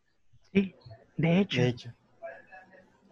[0.52, 0.74] Sí,
[1.16, 1.60] de hecho.
[1.62, 1.93] De hecho.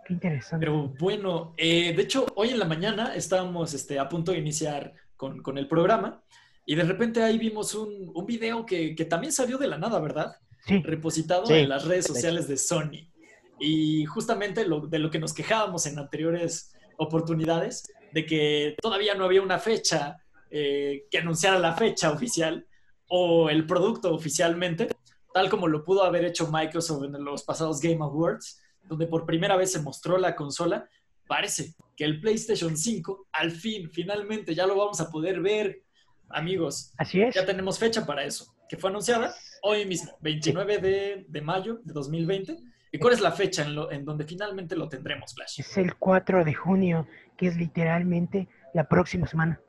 [0.07, 0.65] Qué interesante.
[0.65, 5.43] Pero bueno, de hecho, hoy en la mañana estábamos este, a punto de iniciar con,
[5.43, 6.23] con el programa
[6.65, 9.99] y de repente ahí vimos un, un video que, que, también salió de la nada,
[10.01, 10.37] ¿verdad?
[10.65, 10.81] Sí.
[10.83, 13.11] Repositado en las redes sociales de Sony.
[13.59, 19.25] Y justamente lo, de lo que nos quejábamos en anteriores oportunidades, de que todavía no
[19.25, 20.19] había una fecha
[20.51, 22.67] eh, que anunciara la fecha oficial
[23.09, 24.89] o el producto oficialmente,
[25.35, 29.57] tal como lo pudo haber hecho Microsoft en los pasados Game Awards, donde por primera
[29.57, 30.89] vez se mostró la consola.
[31.27, 35.83] Parece que el PlayStation 5, al fin, finalmente, ya lo vamos a poder ver
[36.29, 36.93] amigos.
[36.99, 37.35] Así es.
[37.35, 41.93] Ya tenemos fecha para eso, que fue anunciada hoy mismo, 29 de, de mayo de
[41.93, 42.59] 2020.
[42.95, 45.61] ¿Y cuál es la fecha en, lo, en donde finalmente lo tendremos, Flash?
[45.61, 47.07] Es el 4 de junio,
[47.39, 49.61] que es literalmente la próxima semana.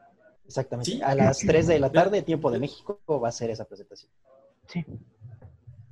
[0.46, 0.92] Exactamente.
[0.92, 1.02] ¿Sí?
[1.02, 4.12] A las 3 de la tarde, tiempo de México, va a ser esa presentación.
[4.68, 4.86] Sí.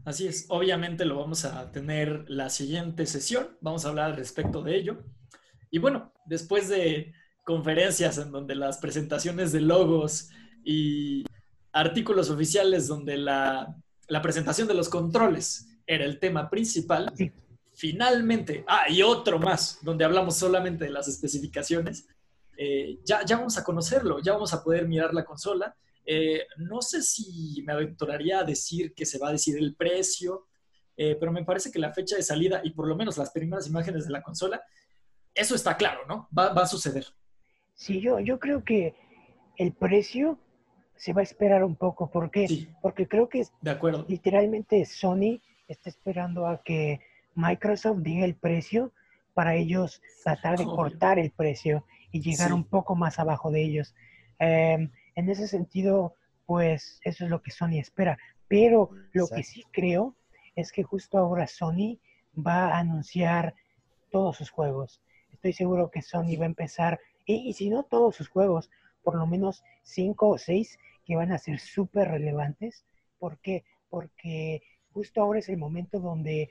[0.04, 0.46] Así es.
[0.50, 3.58] Obviamente lo vamos a tener la siguiente sesión.
[3.62, 5.04] Vamos a hablar al respecto de ello.
[5.70, 7.14] Y bueno, después de
[7.44, 10.30] conferencias en donde las presentaciones de logos
[10.64, 11.24] y
[11.72, 13.76] artículos oficiales donde la,
[14.08, 17.14] la presentación de los controles era el tema principal.
[17.74, 22.08] Finalmente, ah, y otro más, donde hablamos solamente de las especificaciones.
[22.58, 25.76] Eh, ya, ya vamos a conocerlo, ya vamos a poder mirar la consola.
[26.06, 30.48] Eh, no sé si me aventuraría a decir que se va a decidir el precio,
[30.98, 33.68] eh, pero me parece que la fecha de salida y por lo menos las primeras
[33.68, 34.62] imágenes de la consola,
[35.34, 36.28] eso está claro, ¿no?
[36.38, 37.06] Va, va a suceder.
[37.74, 38.96] Sí, yo, yo creo que
[39.58, 40.40] el precio
[41.02, 42.12] se va a esperar un poco.
[42.12, 42.68] ¿Por qué?
[42.80, 44.06] Porque creo que de acuerdo.
[44.08, 47.00] literalmente Sony está esperando a que
[47.34, 48.92] Microsoft diga el precio
[49.34, 53.96] para ellos tratar de cortar el precio y llegar un poco más abajo de ellos.
[54.38, 54.92] Em,
[55.22, 56.16] en ese sentido,
[56.46, 58.18] pues eso es lo que Sony espera.
[58.48, 60.16] Pero lo que sí creo
[60.56, 62.00] es que justo ahora Sony
[62.36, 63.56] va a anunciar
[64.12, 65.02] todos sus juegos.
[65.32, 68.70] Estoy seguro que Sony va a empezar, y, y si no todos sus juegos,
[69.04, 72.84] por lo menos cinco o seis que van a ser súper relevantes.
[73.20, 73.64] ¿Por qué?
[73.90, 74.62] Porque
[74.92, 76.50] justo ahora es el momento donde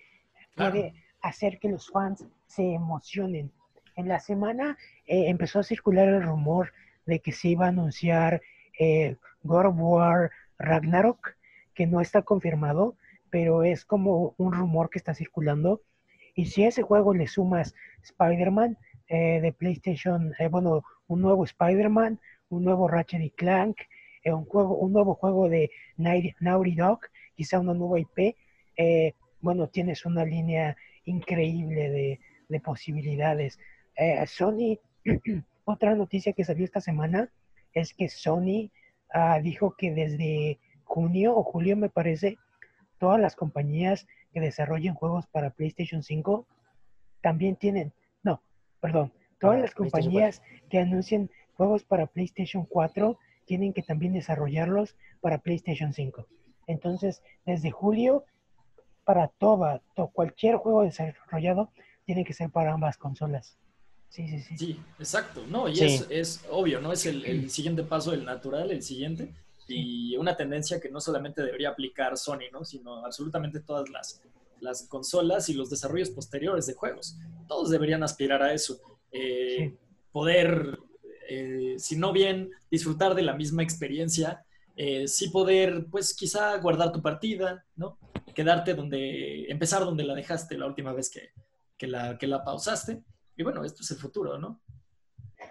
[0.57, 3.53] puede hacer que los fans se emocionen.
[3.97, 6.73] En la semana eh, empezó a circular el rumor
[7.07, 8.41] de que se iba a anunciar
[8.81, 11.36] eh, God of War Ragnarok,
[11.74, 12.97] que no está confirmado,
[13.31, 15.82] pero es como un rumor que está circulando.
[16.35, 18.78] Y si a ese juego le sumas Spider-Man
[19.09, 23.77] eh, de PlayStation, bueno, un nuevo Spider-Man, un nuevo Ratchet y Clank,
[24.23, 27.01] eh, un, juego, un nuevo juego de Naughty Dog,
[27.35, 28.36] quizá una nueva IP,
[28.77, 33.59] eh, bueno, tienes una línea increíble de, posibilidades.
[33.97, 34.78] Eh, Sony,
[35.65, 37.31] otra noticia que salió esta semana
[37.75, 38.71] es que Sony
[39.13, 42.39] ah, dijo que desde junio o julio, me parece,
[42.99, 46.47] todas las compañías que desarrollen juegos para PlayStation 5
[47.21, 47.93] también tienen,
[48.23, 48.43] no,
[48.81, 55.39] perdón, todas las compañías que anuncien juegos para PlayStation 4 tienen que también desarrollarlos para
[55.39, 56.27] PlayStation 5.
[56.67, 58.25] Entonces, desde julio,
[59.05, 59.83] para toda,
[60.13, 61.73] cualquier juego desarrollado,
[62.05, 63.59] tiene que ser para ambas consolas.
[64.11, 64.59] Sí, sí, sí.
[64.59, 65.45] Sí, exacto.
[65.49, 66.93] No, y es, es, obvio, ¿no?
[66.93, 69.32] Es el, el, siguiente paso del natural, el siguiente.
[69.66, 72.65] Y una tendencia que no solamente debería aplicar Sony, ¿no?
[72.65, 74.20] Sino absolutamente todas las,
[74.61, 77.16] las consolas y los desarrollos posteriores de juegos.
[77.49, 78.81] Todos deberían aspirar a eso.
[79.12, 79.74] Eh,
[80.12, 80.77] poder
[81.32, 86.91] eh, si no bien disfrutar de la misma experiencia, eh, sí poder, pues quizá guardar
[86.91, 87.99] tu partida, ¿no?
[88.35, 91.31] Quedarte donde, empezar donde la dejaste la última vez que,
[91.78, 93.05] que, la, que la pausaste.
[93.41, 94.61] Y bueno, esto es el futuro, ¿no?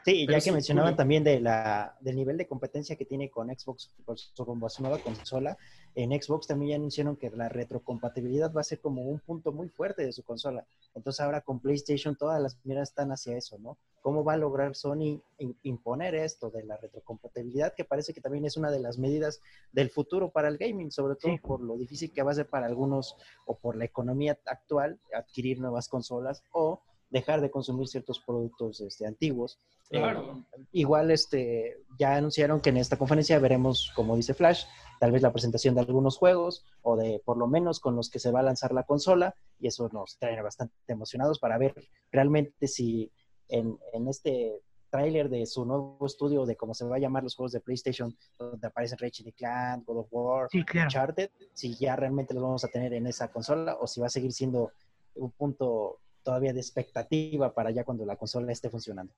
[0.05, 3.95] Sí, ya que mencionaban también de la, del nivel de competencia que tiene con Xbox
[4.05, 5.57] por su nueva consola,
[5.95, 9.69] en Xbox también ya anunciaron que la retrocompatibilidad va a ser como un punto muy
[9.69, 10.67] fuerte de su consola.
[10.93, 13.79] Entonces ahora con PlayStation todas las miradas están hacia eso, ¿no?
[14.03, 15.19] ¿Cómo va a lograr Sony
[15.63, 17.73] imponer esto de la retrocompatibilidad?
[17.73, 19.41] Que parece que también es una de las medidas
[19.71, 22.67] del futuro para el gaming, sobre todo por lo difícil que va a ser para
[22.67, 23.17] algunos
[23.47, 29.05] o por la economía actual adquirir nuevas consolas o dejar de consumir ciertos productos este,
[29.05, 29.59] antiguos.
[29.89, 30.45] Claro.
[30.57, 34.65] Eh, igual este, ya anunciaron que en esta conferencia veremos, como dice Flash,
[34.99, 38.19] tal vez la presentación de algunos juegos o de por lo menos con los que
[38.19, 41.73] se va a lanzar la consola y eso nos trae bastante emocionados para ver
[42.11, 43.11] realmente si
[43.47, 47.35] en, en este tráiler de su nuevo estudio de cómo se va a llamar los
[47.35, 52.43] juegos de PlayStation, donde aparecen Ratchet Clank, God of War, Uncharted, si ya realmente los
[52.43, 54.71] vamos a tener en esa consola o si va a seguir siendo
[55.15, 59.13] un punto todavía de expectativa para ya cuando la consola esté funcionando.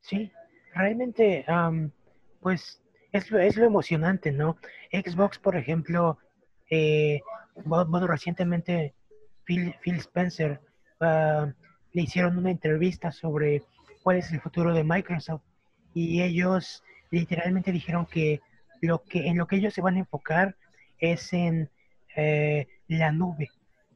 [0.00, 0.32] Sí,
[0.74, 1.44] realmente,
[2.40, 2.82] pues
[3.12, 4.56] es es lo emocionante, ¿no?
[4.92, 6.18] Xbox, por ejemplo,
[6.70, 7.20] eh,
[8.06, 8.94] recientemente
[9.44, 10.60] Phil, Spencer
[11.00, 11.52] ah,
[11.92, 13.62] le hicieron una entrevista sobre
[14.02, 15.42] cuál es el futuro de Microsoft
[15.92, 18.40] y ellos literalmente dijeron que
[18.80, 20.56] lo que en lo que ellos se van a enfocar
[20.98, 21.68] es en
[22.16, 23.50] eh, la nube.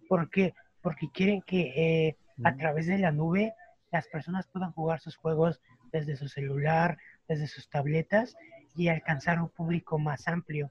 [0.09, 0.55] ¿Por qué?
[0.85, 3.55] Porque quieren que eh, a través de la nube
[3.91, 5.59] las personas puedan jugar sus juegos
[5.91, 8.37] desde su celular, desde sus tabletas
[8.77, 10.71] y alcanzar un público más amplio.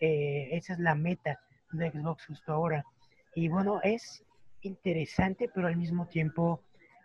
[0.00, 1.40] Eh, esa es la meta
[1.72, 2.86] de Xbox justo ahora.
[3.34, 4.24] Y bueno, es
[4.62, 6.62] interesante, pero al mismo tiempo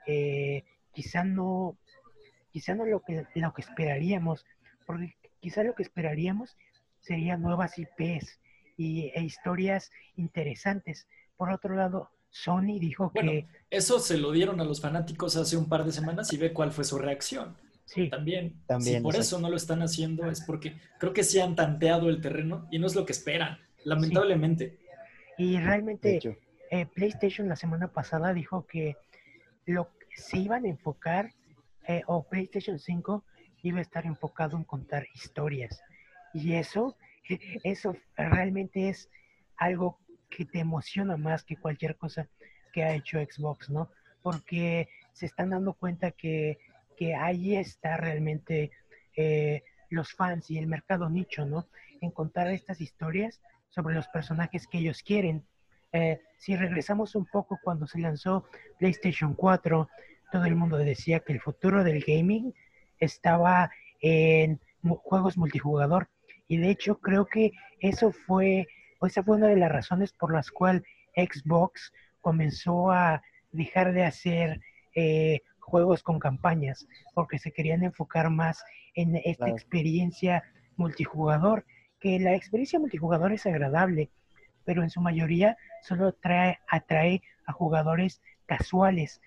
[0.08, 0.64] eh,
[0.94, 1.78] quizá no,
[2.52, 4.46] quizá no lo que, lo que esperaríamos,
[4.86, 6.56] porque quizá lo que esperaríamos
[7.02, 8.40] serían nuevas IPs
[8.78, 11.06] y, e historias interesantes.
[11.36, 13.48] Por otro lado, Sony dijo que...
[13.70, 16.74] Eso se lo dieron a los fanáticos hace un par de semanas y ve cuál
[16.74, 17.56] fue su reacción.
[17.86, 18.10] Sí.
[18.10, 18.62] También.
[18.68, 22.10] También si por eso no lo están haciendo es porque creo que sí han tanteado
[22.10, 24.78] el terreno y no es lo que esperan, lamentablemente.
[25.38, 26.20] Y realmente
[26.72, 28.98] eh, PlayStation la semana pasada dijo que
[29.66, 31.32] lo se iban a enfocar,
[31.88, 33.24] eh, o PlayStation 5
[33.64, 35.82] iba a estar enfocado en contar historias.
[36.34, 36.98] Y eso,
[37.64, 39.10] eso realmente es
[39.56, 40.00] algo
[40.36, 42.28] que te emociona más que cualquier cosa
[42.74, 43.90] que ha hecho Xbox, ¿no?
[44.22, 46.58] Porque se están dando cuenta que,
[46.98, 48.72] que ahí está realmente
[49.16, 51.68] eh, los fans y el mercado nicho, ¿no?
[52.02, 55.46] En contar estas historias sobre los personajes que ellos quieren.
[55.94, 58.46] Eh, si regresamos un poco cuando se lanzó
[58.78, 59.88] PlayStation 4,
[60.34, 62.54] todo el mundo decía que el futuro del gaming
[63.00, 63.72] estaba
[64.02, 66.10] en juegos multijugador.
[66.50, 68.68] Y de hecho creo que eso fue
[69.02, 70.84] esa fue una de las razones por las cuales
[71.16, 74.62] Xbox comenzó a dejar de hacer
[74.96, 78.64] eh, juegos con campañas, porque se querían enfocar más
[78.94, 80.44] en esta experiencia
[80.78, 81.66] multijugador,
[82.00, 84.10] que la experiencia multijugador es agradable,
[84.64, 89.22] pero en su mayoría solo trae, atrae a jugadores casuales.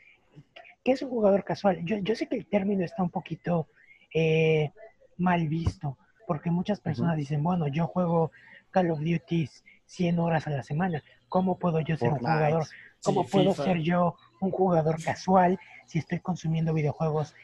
[0.84, 1.84] ¿Qué es un jugador casual?
[1.84, 3.68] Yo, sé que el término está un poquito
[4.14, 4.72] eh,
[5.16, 8.30] mal visto, porque muchas personas dicen, bueno, yo juego
[8.70, 9.48] Call of Duty
[9.86, 11.02] 100 horas a la semana.
[11.28, 12.66] ¿Cómo puedo yo ser un jugador?
[13.02, 17.34] ¿Cómo puedo ser yo un jugador casual si estoy consumiendo videojuegos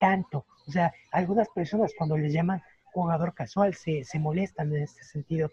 [0.00, 0.46] tanto?
[0.66, 2.62] O sea, algunas personas cuando les llaman
[2.92, 5.50] jugador casual se, se molestan en este sentido.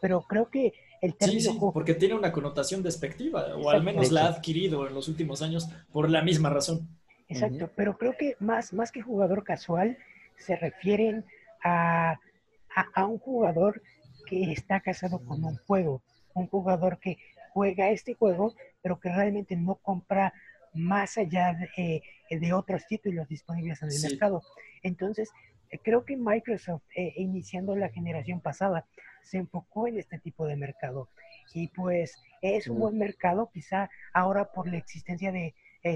[0.00, 1.40] Pero creo que el término...
[1.40, 5.08] Sí, sí, porque tiene una connotación despectiva, o al menos la ha adquirido en los
[5.08, 6.88] últimos años por la misma razón.
[7.28, 9.98] Exacto, pero creo que más, más que jugador casual
[10.36, 11.24] se refieren
[11.62, 12.18] a,
[12.74, 13.82] a, a un jugador
[14.30, 16.02] que está casado con un juego,
[16.34, 17.18] un jugador que
[17.52, 20.32] juega este juego, pero que realmente no compra
[20.72, 24.42] más allá de, eh, otros títulos disponibles en el mercado.
[24.84, 25.30] Entonces,
[25.70, 28.86] eh, creo que Microsoft, eh, iniciando la generación pasada,
[29.22, 31.08] se enfocó en este tipo de mercado.
[31.52, 35.52] Y pues es un buen mercado, quizá ahora por la existencia de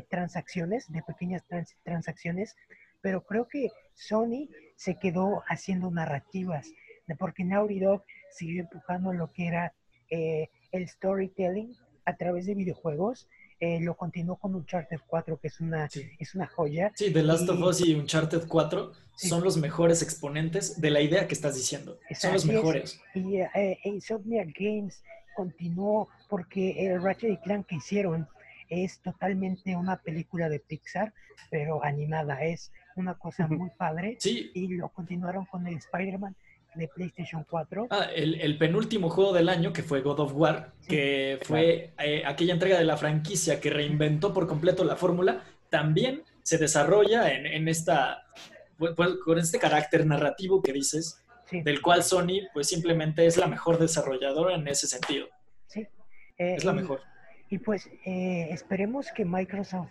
[0.09, 1.44] transacciones, de pequeñas
[1.85, 2.56] transacciones,
[3.01, 6.73] pero creo que Sony se quedó haciendo narrativas,
[7.18, 9.74] porque Naughty Dog siguió empujando lo que era
[10.10, 13.28] eh, el storytelling a través de videojuegos.
[13.60, 16.93] Eh, lo continuó con Uncharted 4, que es una, es una joya.
[16.94, 21.28] Sí, The Last of Us y Uncharted 4 son los mejores exponentes de la idea
[21.28, 21.98] que estás diciendo.
[22.18, 23.01] son los mejores.
[23.14, 25.02] Y eh, Insomnia Games
[25.36, 28.28] continuó porque el Ratchet y Clank que hicieron
[28.68, 31.14] es totalmente una película de Pixar,
[31.51, 32.44] pero animada.
[32.44, 34.16] Es una cosa muy padre.
[34.18, 34.51] Sí.
[34.55, 36.35] Y lo continuaron con el Spider-Man
[36.75, 37.89] de PlayStation 4.
[37.91, 41.93] Ah, el, el penúltimo juego del año, que fue God of War, Sí, que fue
[41.99, 47.33] eh, aquella entrega de la franquicia que reinventó por completo la fórmula, también se desarrolla
[47.33, 48.25] en, en esta,
[48.79, 53.37] pues, pues, con este carácter narrativo que dices, Sí, del cual Sony pues simplemente es
[53.37, 55.29] la mejor desarrolladora en ese sentido.
[55.67, 55.81] sí.
[56.39, 57.01] Eh, Es la y- mejor.
[57.51, 59.91] Y pues eh, esperemos que Microsoft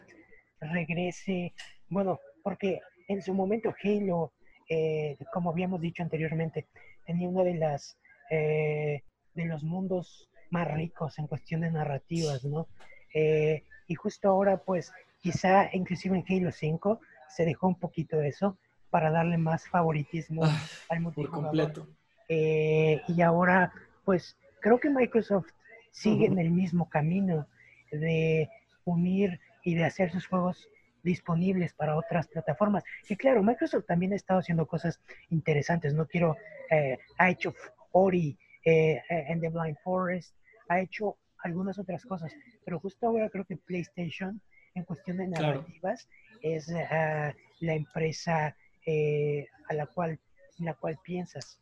[0.59, 1.53] regrese,
[1.89, 4.33] bueno, porque en su momento Halo,
[4.69, 6.67] eh, como habíamos dicho anteriormente,
[7.05, 7.97] tenía uno de las
[8.29, 9.03] eh,
[9.35, 12.67] de los mundos más ricos en cuestiones narrativas, ¿no?
[13.13, 14.91] Eh, y justo ahora, pues,
[15.21, 16.99] quizá inclusive en Halo 5
[17.29, 18.57] se dejó un poquito eso
[18.89, 21.43] para darle más favoritismo Ah, al por multijugador.
[21.73, 21.87] completo.
[22.29, 23.73] Eh, y ahora,
[24.05, 25.49] pues creo que Microsoft
[25.91, 27.47] sigue en el mismo camino
[27.91, 28.49] de
[28.85, 30.67] unir y de hacer sus juegos
[31.03, 32.83] disponibles para otras plataformas.
[33.09, 34.99] Y claro, Microsoft también ha estado haciendo cosas
[35.29, 35.93] interesantes.
[35.93, 36.37] No quiero,
[36.71, 37.53] eh, ha hecho
[37.91, 40.35] Ori eh, en The Blind Forest,
[40.69, 42.33] ha hecho algunas otras cosas,
[42.65, 44.41] pero justo ahora creo que PlayStation,
[44.75, 45.47] en cuestión de Claro.
[45.59, 46.07] narrativas,
[46.41, 48.55] es ah, la empresa
[48.85, 50.19] eh, a la cual,
[50.59, 51.59] la cual piensas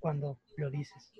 [0.00, 1.12] cuando lo dices.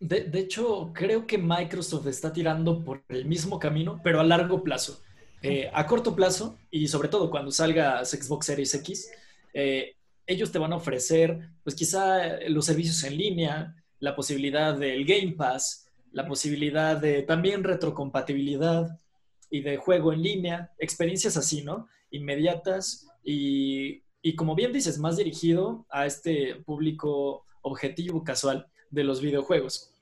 [0.00, 4.62] De, de hecho, creo que Microsoft está tirando por el mismo camino, pero a largo
[4.62, 5.02] plazo.
[5.42, 9.10] Eh, a corto plazo, y sobre todo cuando salga Xbox Series X,
[9.54, 9.94] eh,
[10.26, 15.32] ellos te van a ofrecer, pues quizá los servicios en línea, la posibilidad del Game
[15.32, 18.98] Pass, la posibilidad de también retrocompatibilidad
[19.50, 21.88] y de juego en línea, experiencias así, ¿no?
[22.10, 29.20] Inmediatas y, y como bien dices, más dirigido a este público objetivo casual de los
[29.20, 29.94] videojuegos.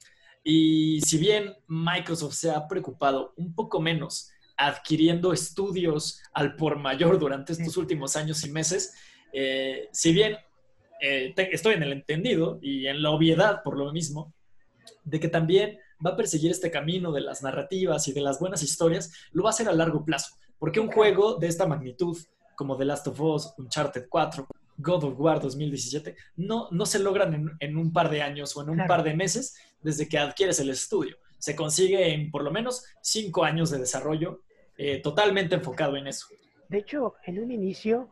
[0.42, 7.18] Y si bien Microsoft se ha preocupado un poco menos adquiriendo estudios al por mayor
[7.18, 8.94] durante estos últimos años y meses,
[9.32, 10.36] eh, si bien
[11.00, 14.32] eh, te- estoy en el entendido y en la obviedad por lo mismo,
[15.04, 18.62] de que también va a perseguir este camino de las narrativas y de las buenas
[18.62, 20.34] historias, lo va a hacer a largo plazo.
[20.58, 22.16] Porque un juego de esta magnitud,
[22.54, 24.46] como The Last of Us, Uncharted 4,
[24.78, 28.62] God of War 2017, no, no se logran en, en un par de años o
[28.62, 28.88] en un Claro.
[28.88, 31.16] par de meses desde que adquieres el estudio.
[31.38, 34.42] Se consigue en por lo menos cinco años de desarrollo
[34.78, 36.26] eh, totalmente enfocado en eso.
[36.68, 38.10] De hecho, en un inicio,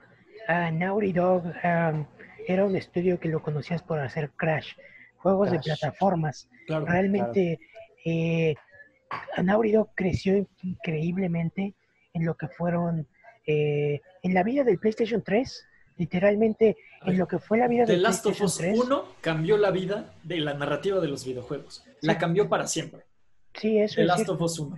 [0.48, 2.06] ah, Naughty Dog um,
[2.46, 4.72] era un estudio que lo conocías por hacer Crash,
[5.16, 6.48] juegos de plataformas.
[6.66, 6.86] Claro.
[6.86, 7.58] Realmente,
[8.04, 8.54] eh,
[9.42, 11.74] Naughty Dog creció increíblemente
[12.12, 13.08] en lo que fueron,
[13.46, 15.66] eh, en la vida del PlayStation 3,
[15.96, 18.78] literalmente en lo que fue la vida The del Last of Us 3.
[18.78, 21.84] 1 cambió la vida de la narrativa de los videojuegos.
[22.00, 23.04] La cambió para siempre.
[23.54, 24.34] Sí, eso The es Last cierto.
[24.34, 24.76] of Us 1.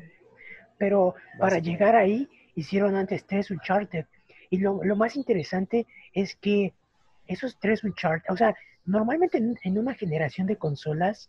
[0.79, 4.07] Pero para llegar ahí hicieron antes tres Uncharted.
[4.51, 6.73] Y lo, lo más interesante es que
[7.27, 8.55] esos tres Uncharted, o sea,
[8.85, 11.29] normalmente en, en una generación de consolas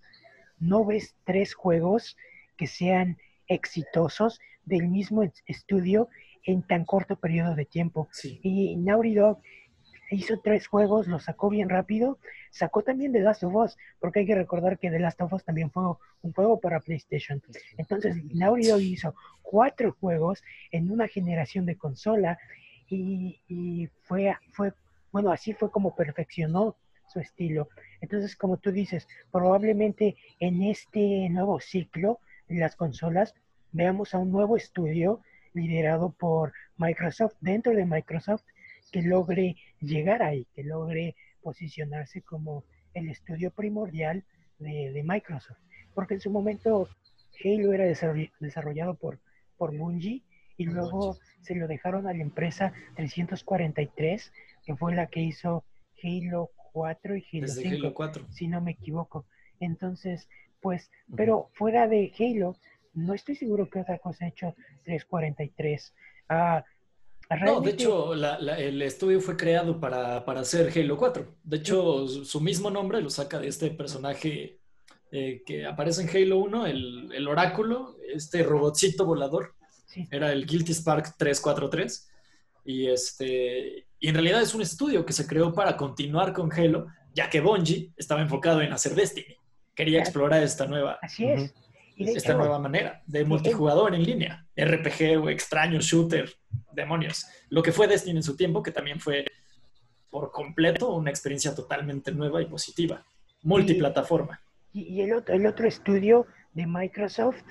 [0.60, 2.18] no ves tres juegos
[2.56, 3.18] que sean
[3.48, 6.10] exitosos del mismo es- estudio
[6.45, 8.07] en tan corto periodo de tiempo.
[8.11, 8.40] Sí.
[8.44, 9.40] Y Naughty Dog
[10.09, 12.19] hizo tres juegos, los sacó bien rápido,
[12.51, 15.43] sacó también The Last of Us, porque hay que recordar que The Last of Us
[15.43, 15.84] también fue
[16.21, 17.41] un juego para PlayStation.
[17.77, 22.38] Entonces, Naughty Dog hizo cuatro juegos en una generación de consola
[22.88, 24.73] y, y fue, fue,
[25.11, 26.75] bueno, así fue como perfeccionó
[27.07, 27.69] su estilo.
[28.01, 33.34] Entonces, como tú dices, probablemente en este nuevo ciclo de las consolas
[33.71, 35.21] veamos a un nuevo estudio
[35.53, 38.43] liderado por Microsoft, dentro de Microsoft,
[38.91, 42.64] que logre llegar ahí, que logre posicionarse como
[42.94, 44.24] el estudio primordial
[44.60, 45.58] de, de Microsoft.
[45.94, 46.90] Porque en su momento
[47.44, 49.20] Halo era desarroll- desarrollado por,
[49.58, 50.24] por Bungie
[50.58, 54.32] y luego se lo dejaron a la empresa 343,
[54.66, 55.64] que fue la que hizo
[56.04, 58.26] Halo 4 y Halo Desde 5 Halo 4.
[58.32, 59.26] si no me equivoco.
[59.60, 60.28] Entonces,
[60.62, 62.56] pues, pero fuera de Halo,
[62.94, 64.56] no estoy seguro que otra cosa ha hecho
[64.86, 65.94] 343.
[66.30, 66.66] Ah,
[67.45, 71.26] No, de hecho, la- la- el estudio fue creado para, para hacer Halo 4.
[71.44, 74.60] De hecho, su, su mismo nombre lo saca de este personaje
[75.12, 79.56] eh, que aparece en Halo 1, el, el oráculo, este robotcito volador.
[79.86, 82.10] sí, Era el Guilty Spark 343.
[82.66, 86.88] Y, este, y en realidad es un estudio que se creó para continuar con Halo,
[87.14, 89.36] ya que Bungie estaba enfocado en hacer Destiny.
[89.76, 90.10] Quería Claro.
[90.10, 91.54] explorar esta nueva, así es.
[91.98, 96.30] Esta nueva manera de multijugador en línea, RPG o extraño shooter,
[96.74, 97.26] demonios.
[97.49, 99.26] Lo que fue Destiny en su tiempo, que también fue
[100.10, 103.03] por completo una experiencia totalmente nueva y positiva,
[103.44, 104.40] multiplataforma.
[104.74, 107.41] y, y el, otro, el otro estudio de Microsoft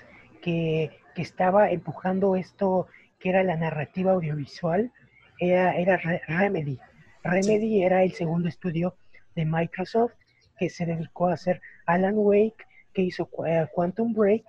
[0.42, 2.86] que, que estaba empujando esto
[3.18, 4.92] que era la narrativa audiovisual
[5.38, 6.78] era, era Re- Remedy.
[7.24, 8.94] Remedy era el segundo estudio
[9.34, 10.12] de Microsoft
[10.58, 12.65] que se dedicó a hacer Alan Wake,
[12.96, 14.42] que hizo eh, Quantum Break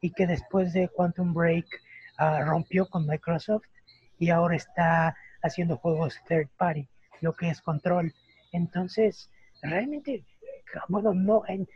[0.00, 1.64] y que después de Quantum Break
[2.18, 3.62] ah, rompió con Microsoft
[4.18, 6.88] y ahora está haciendo juegos third party,
[7.20, 8.12] lo que es Control.
[8.50, 9.30] Entonces,
[9.62, 10.24] realmente,
[10.88, 11.68] bueno, no, en,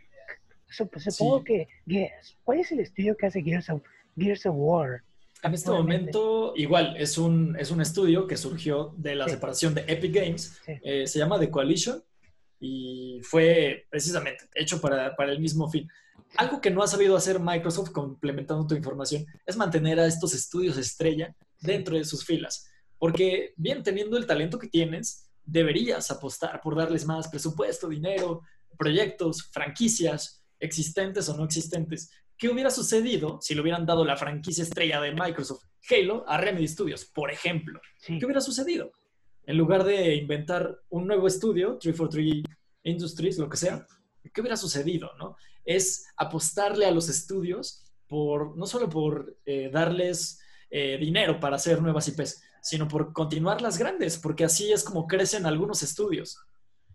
[0.69, 1.44] sup- supongo Sí.
[1.44, 3.82] que, Gears- ¿cuál es el estudio que hace Gears of,
[4.19, 5.03] Gears of War?
[5.44, 9.31] En este momento, igual, es un, es un estudio que surgió de la Sí.
[9.32, 10.61] separación de Epic Games.
[10.65, 10.73] Sí.
[10.82, 12.03] Eh, se llama The Coalition
[12.61, 15.89] y fue precisamente hecho para, para el mismo fin.
[16.37, 20.77] Algo que no ha sabido hacer Microsoft, complementando tu información, es mantener a estos estudios
[20.77, 22.69] estrella dentro de sus filas.
[22.99, 28.43] Porque, bien, teniendo el talento que tienes, deberías apostar por darles más presupuesto, dinero,
[28.78, 32.11] proyectos, franquicias, existentes o no existentes.
[32.37, 36.69] ¿Qué hubiera sucedido si le hubieran dado la franquicia estrella de Microsoft, Halo, a Remedy
[36.69, 37.81] Studios, por ejemplo?
[37.99, 38.93] Sí, ¿Qué hubiera sucedido?
[39.47, 42.44] En lugar de inventar un nuevo estudio, 343
[42.82, 43.86] Industries, lo que sea,
[44.32, 45.10] ¿qué hubiera sucedido?
[45.18, 45.36] ¿no?
[45.64, 50.40] Es apostarle a los estudios por, no solo por eh, darles
[50.70, 55.06] eh, dinero para hacer nuevas IPs, sino por continuar las grandes, porque así es como
[55.06, 56.39] crecen algunos estudios.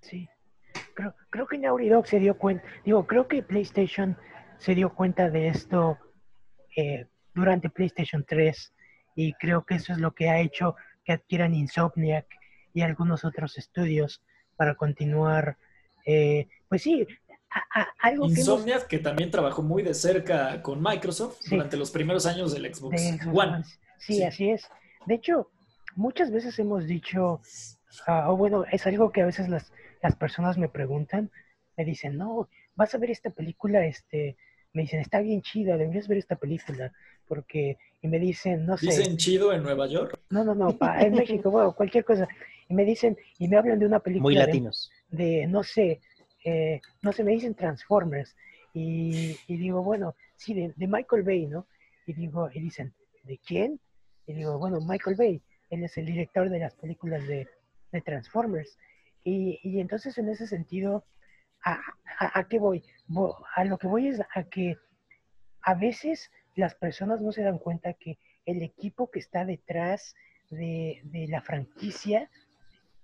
[0.02, 0.28] sí.
[0.94, 4.18] Creo, creo que Naughty Dog se dio cuenta, digo, creo que PlayStation
[4.57, 5.98] se dio cuenta de esto
[6.78, 8.73] eh, durante PlayStation 3
[9.15, 12.28] y creo que eso es lo que ha hecho que adquieran Insomniac
[12.73, 14.22] y algunos otros estudios
[14.56, 15.57] para continuar,
[16.06, 17.06] eh, pues sí,
[17.49, 21.56] a- a- algo que hemos- que también trabajó muy de cerca con Microsoft Sí.
[21.56, 23.64] durante los primeros años del Xbox de Xbox One.
[23.98, 24.23] Sí, Sí.
[24.23, 24.68] así es.
[25.06, 25.52] De hecho,
[25.95, 27.41] muchas veces hemos dicho,
[28.07, 29.72] ah, o bueno, es algo que a veces las,
[30.02, 31.30] las personas me preguntan,
[31.77, 34.38] me dicen, no, vas a ver esta película, este,
[34.73, 36.93] me dicen, está bien chida, deberías ver esta película,
[37.27, 40.19] porque, y me dicen, no sé, Dicen chido en Nueva York.
[40.30, 42.28] no, no, no, pa- en México, bueno, cualquier cosa,
[42.68, 44.91] y me dicen, y me hablan de una película Muy de- latinos.
[45.10, 46.02] de, no sé,
[46.44, 48.36] eh, no sé, me dicen Transformers.
[48.73, 51.68] Y, y digo, bueno, sí, de, de Michael Bay, ¿no?
[52.07, 53.80] Y digo, y dicen, ¿de quién?
[54.26, 57.48] Y digo, bueno, Michael Bay, él es el director de las películas de,
[57.91, 58.78] de Transformers.
[59.26, 61.03] Y, y entonces en ese sentido,
[61.65, 61.73] ¿a,
[62.19, 62.82] a, a qué voy?
[63.10, 64.78] Vo- A lo que voy es a que
[65.64, 70.15] a veces las personas no se dan cuenta que el equipo que está detrás
[70.49, 72.30] de, de la franquicia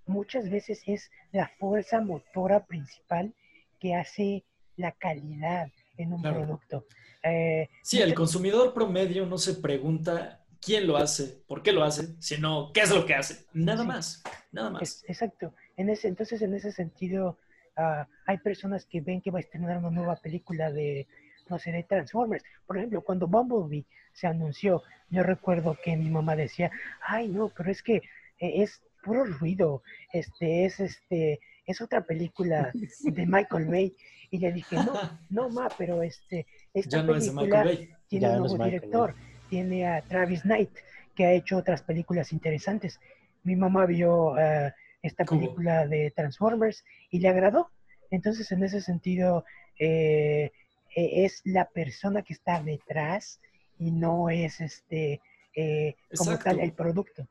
[0.06, 3.34] muchas veces es la fuerza motora principal
[3.80, 4.44] que hace
[4.76, 6.38] la calidad en un Claro.
[6.42, 6.86] producto.
[7.22, 12.14] Eh, Sí, el consumidor promedio no se pregunta quién lo hace, por qué lo hace,
[12.20, 13.44] sino qué es lo que hace.
[13.52, 13.88] Nada Sí.
[13.88, 14.22] más,
[14.52, 14.82] nada más.
[14.82, 15.54] es- exacto.
[15.76, 17.38] En ese, entonces, en ese sentido,
[17.76, 21.06] ah, hay personas que ven que va a estrenar una nueva película de,
[21.50, 22.44] no sé, de Transformers.
[22.66, 26.70] Por ejemplo, cuando Bumblebee se anunció, yo recuerdo que mi mamá decía,
[27.00, 32.70] ay, no, pero es que eh, es puro ruido, este, es, este, es otra película
[33.04, 33.96] de Michael Bay.
[34.30, 34.92] Y le dije, no,
[35.30, 37.90] no, ma, pero este, esta ya no es de película Michael Bay.
[38.08, 39.14] tiene Ya un es nuevo director,
[39.48, 40.70] tiene a Travis Knight,
[41.14, 43.00] que ha hecho otras películas interesantes.
[43.42, 45.40] Mi mamá vio eh, esta ¿Cómo?
[45.40, 47.70] película de Transformers y le agradó.
[48.10, 49.44] Entonces, en ese sentido,
[49.78, 50.52] eh,
[50.98, 53.40] eh, es la persona que está detrás
[53.78, 55.20] y no es este
[55.54, 56.44] eh, como Exacto.
[56.50, 57.28] tal el producto.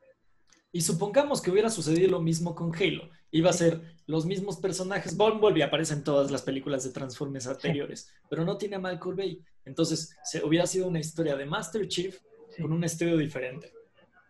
[0.72, 3.10] Y supongamos que hubiera sucedido lo mismo con Halo.
[3.30, 5.16] Iba a ser los mismos personajes.
[5.16, 9.42] Bumblebee aparece en todas las películas de Transformers anteriores, pero no tiene a Michael Bay.
[9.66, 12.18] Entonces, se, hubiera sido una historia de Master Chief
[12.54, 13.70] Sí, con un estudio diferente.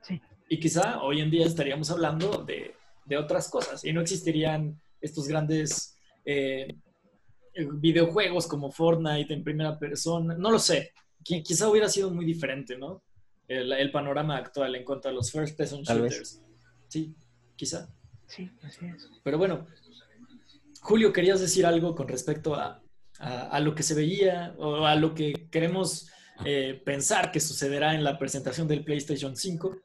[0.03, 2.75] sí, Y quizá hoy en día estaríamos hablando de,
[3.05, 6.77] de otras cosas y no existirían estos grandes eh,
[7.67, 10.35] videojuegos como Fortnite en primera persona.
[10.37, 10.93] No lo sé.
[11.25, 13.03] Qui- Quizá hubiera sido muy diferente, ¿no?
[13.47, 16.13] El, el panorama actual en cuanto a los first person Tal vez.
[16.13, 16.43] shooters.
[16.89, 17.15] Sí,
[17.57, 17.89] quizá.
[18.27, 19.09] sí, así es.
[19.25, 19.67] Pero bueno,
[20.81, 22.83] Julio, ¿querías decir algo con respecto a,
[23.19, 26.09] a- a lo que se veía o a lo que queremos
[26.45, 29.77] eh, pensar que sucederá en la presentación del PlayStation 5?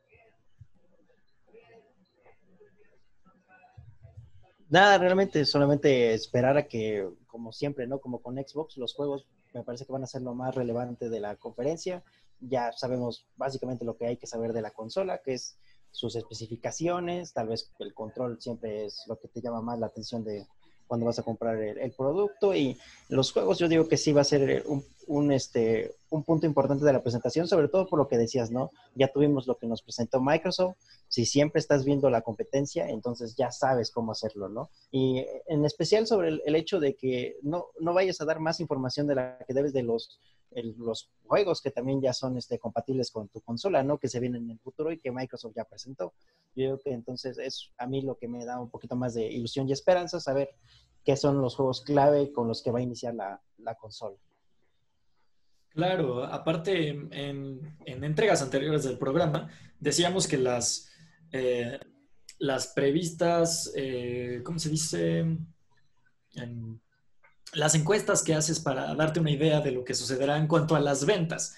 [4.73, 7.99] Nada, realmente solamente esperar a que, como siempre, ¿no?
[7.99, 11.19] Como con Xbox, los juegos me parece que van a ser lo más relevante de
[11.19, 12.03] la conferencia.
[12.39, 15.59] Ya sabemos básicamente lo que hay que saber de la consola, que es
[15.91, 20.23] sus especificaciones, tal vez el control siempre es lo que te llama más la atención
[20.23, 20.47] de
[20.87, 22.75] cuando vas a comprar el, el producto y
[23.09, 26.85] los juegos yo digo que sí va a ser un, un, este, un punto importante
[26.85, 28.71] de la presentación, sobre todo por lo que decías, ¿no?
[28.95, 30.75] Ya tuvimos lo que nos presentó Microsoft,
[31.07, 34.69] si siempre estás viendo la competencia, entonces ya sabes cómo hacerlo, ¿no?
[34.91, 39.07] Y en especial sobre el, hecho de que no, no vayas a dar más información
[39.07, 40.19] de la que debes de los
[40.61, 43.97] los juegos que también ya son este, compatibles con tu consola, ¿no?
[43.97, 46.13] Que se vienen en el futuro y que Microsoft ya presentó.
[46.55, 49.25] Yo creo que entonces es a mí lo que me da un poquito más de
[49.25, 50.51] ilusión y esperanza, saber
[51.03, 54.17] qué son los juegos clave con los que va a iniciar la, la consola.
[55.73, 57.09] Claro, aparte en,
[57.85, 60.89] en entregas anteriores del programa decíamos que las,
[61.31, 61.79] eh,
[62.37, 65.19] las previstas, eh, ¿cómo se dice?
[66.35, 66.79] En-
[67.53, 70.79] las encuestas que haces para darte una idea de lo que sucederá en cuanto a
[70.79, 71.55] las ventas,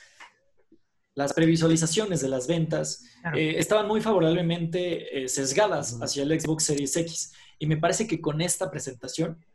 [1.13, 3.37] las previsualizaciones de las ventas Claro.
[3.37, 7.31] eh, estaban muy favorablemente eh, sesgadas hacia el Xbox Series X.
[7.59, 9.45] Y me parece que con esta presentación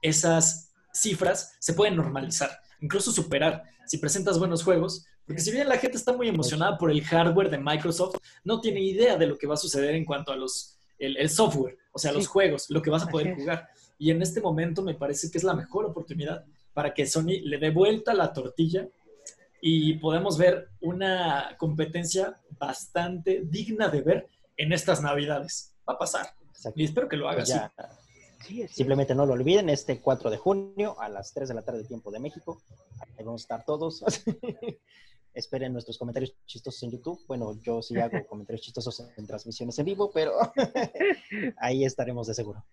[0.00, 2.50] esas cifras se pueden normalizar,
[2.80, 5.04] incluso superar si presentas buenos juegos.
[5.26, 8.80] Porque si bien la gente está muy emocionada por el hardware de Microsoft, no tiene
[8.80, 11.98] idea de lo que va a suceder en cuanto a los, el, el software, o
[11.98, 12.16] sea, Sí.
[12.18, 13.68] los juegos, lo que vas a poder jugar.
[13.98, 17.58] Y en este momento me parece que es la mejor oportunidad para que Sony le
[17.58, 18.88] dé vuelta la tortilla
[19.60, 25.74] y podemos ver una competencia bastante digna de ver en estas navidades.
[25.88, 26.26] Va a pasar.
[26.48, 26.80] Exacto.
[26.80, 27.58] Y espero que lo haga Pues así.
[27.60, 28.09] ya, así
[28.68, 32.10] simplemente no lo olviden, este 4 de junio a las 3 de la tarde, tiempo
[32.10, 32.60] de México.
[33.18, 34.04] Ahí vamos a estar todos.
[35.32, 37.20] Esperen nuestros comentarios chistosos en YouTube.
[37.28, 40.32] Bueno, yo sí hago comentarios chistosos en transmisiones en vivo, pero
[41.58, 42.64] ahí estaremos de seguro.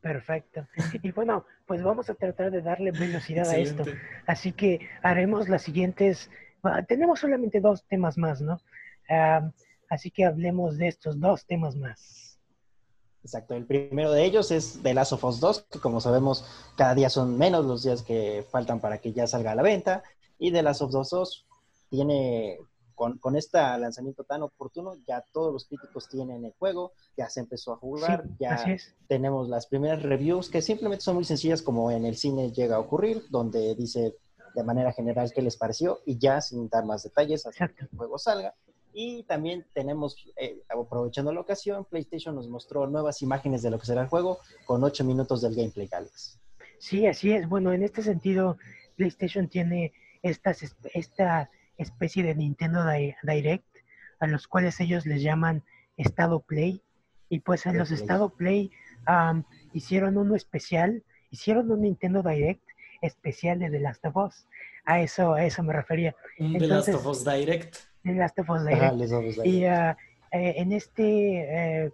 [0.00, 0.66] Perfecto.
[1.02, 3.84] Y bueno, pues vamos a tratar de darle velocidad a esto.
[4.26, 6.30] Así que haremos las siguientes.
[6.62, 8.60] ah, Tenemos solamente dos temas más, ¿no?
[9.08, 9.50] Ah,
[9.90, 12.23] así que hablemos de estos dos temas más.
[13.24, 16.44] Exacto, el primero de ellos es The Last of Us 2, que como sabemos,
[16.76, 20.02] cada día son menos los días que faltan para que ya salga a la venta.
[20.38, 21.46] Y The Last of Us 2
[21.88, 22.58] tiene,
[22.94, 27.40] con, con este lanzamiento tan oportuno, ya todos los críticos tienen el juego, ya se
[27.40, 28.76] empezó a jugar, Sí, ya
[29.08, 32.80] tenemos las primeras reviews que simplemente son muy sencillas como en el cine llega a
[32.80, 34.16] ocurrir, donde dice
[34.54, 37.76] de manera general qué les pareció y ya sin dar más detalles hasta Exacto.
[37.76, 38.54] que el juego salga.
[38.96, 43.86] Y también tenemos, eh, aprovechando la ocasión, PlayStation nos mostró nuevas imágenes de lo que
[43.86, 46.38] será el juego con 8 minutos del gameplay, Alex.
[46.78, 47.48] Sí, así es.
[47.48, 48.56] Bueno, en este sentido,
[48.96, 49.92] PlayStation tiene
[50.22, 50.62] estas,
[50.94, 53.66] esta especie de Nintendo Di- Direct,
[54.20, 55.64] a los cuales ellos les llaman
[55.96, 56.80] Estado Play.
[57.28, 57.90] Y pues en los.
[57.90, 58.70] Estado Play
[59.06, 62.62] am, hicieron uno especial, hicieron un Nintendo Direct
[63.02, 64.46] especial de The Last of Us.
[64.84, 66.14] A eso, a eso me refería.
[66.38, 67.76] Un The Last Entonces- of Us Direct.
[68.04, 68.92] Last of Us Ajá,
[69.44, 69.94] Y eh,
[70.30, 71.92] en este eh,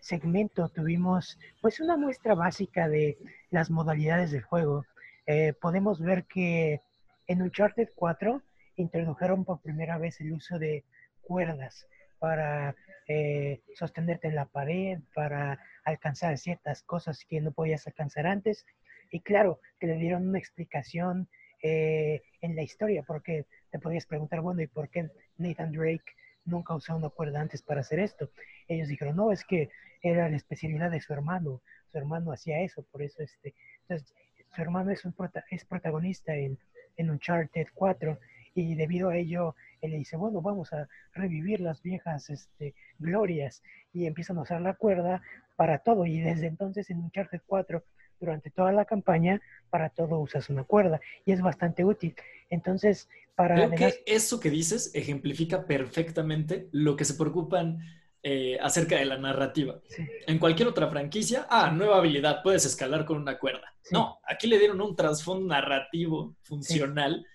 [0.00, 3.16] segmento tuvimos pues una muestra básica de
[3.50, 4.84] las modalidades del juego.
[5.26, 6.80] Eh, podemos ver que
[7.26, 8.42] en Uncharted 4
[8.76, 10.84] introdujeron por primera vez el uso de
[11.22, 11.86] cuerdas
[12.18, 12.74] para
[13.06, 18.66] eh, sostenerte en la pared, para alcanzar ciertas cosas que no podías alcanzar antes.
[19.10, 21.28] Y claro, que le dieron una explicación
[21.62, 26.04] eh, en la historia, porque te podías preguntar, bueno, ¿y por qué Nathan Drake
[26.44, 28.30] nunca usó una cuerda antes para hacer esto?
[28.68, 29.68] Ellos dijeron, no, es que
[30.00, 31.60] era la especialidad de su hermano,
[31.90, 34.14] su hermano hacía eso, por eso este, entonces
[34.54, 36.56] su hermano es, un prota- es protagonista en,
[36.96, 38.20] en Uncharted 4
[38.54, 43.60] y debido a ello él le dice, bueno, vamos a revivir las viejas este, glorias
[43.92, 45.20] y empiezan a usar la cuerda
[45.56, 47.82] para todo y desde entonces en Uncharted 4
[48.24, 49.40] durante toda la campaña
[49.70, 52.14] para todo usas una cuerda y es bastante útil.
[52.50, 57.78] Entonces, para Creo que eso que dices ejemplifica perfectamente lo que se preocupan
[58.22, 59.80] eh, acerca de la narrativa.
[59.88, 63.74] sí, En cualquier otra franquicia, ah, nueva habilidad, puedes escalar con una cuerda.
[63.82, 63.94] Sí.
[63.94, 67.26] No, aquí le dieron un trasfondo narrativo funcional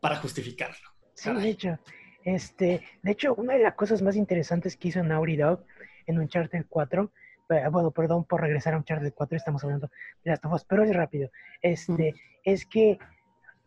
[0.00, 0.88] para justificarlo.
[1.12, 1.78] Sí, de hecho,
[2.24, 5.64] este, de hecho, una de las cosas más interesantes que hizo Naughty Dog
[6.06, 7.12] en Uncharted 4,
[7.50, 9.88] eh, bueno, perdón por regresar a Uncharted 4, estamos hablando
[10.24, 11.30] de las tofas, pero es rápido,
[11.62, 12.14] este,
[12.44, 12.98] es que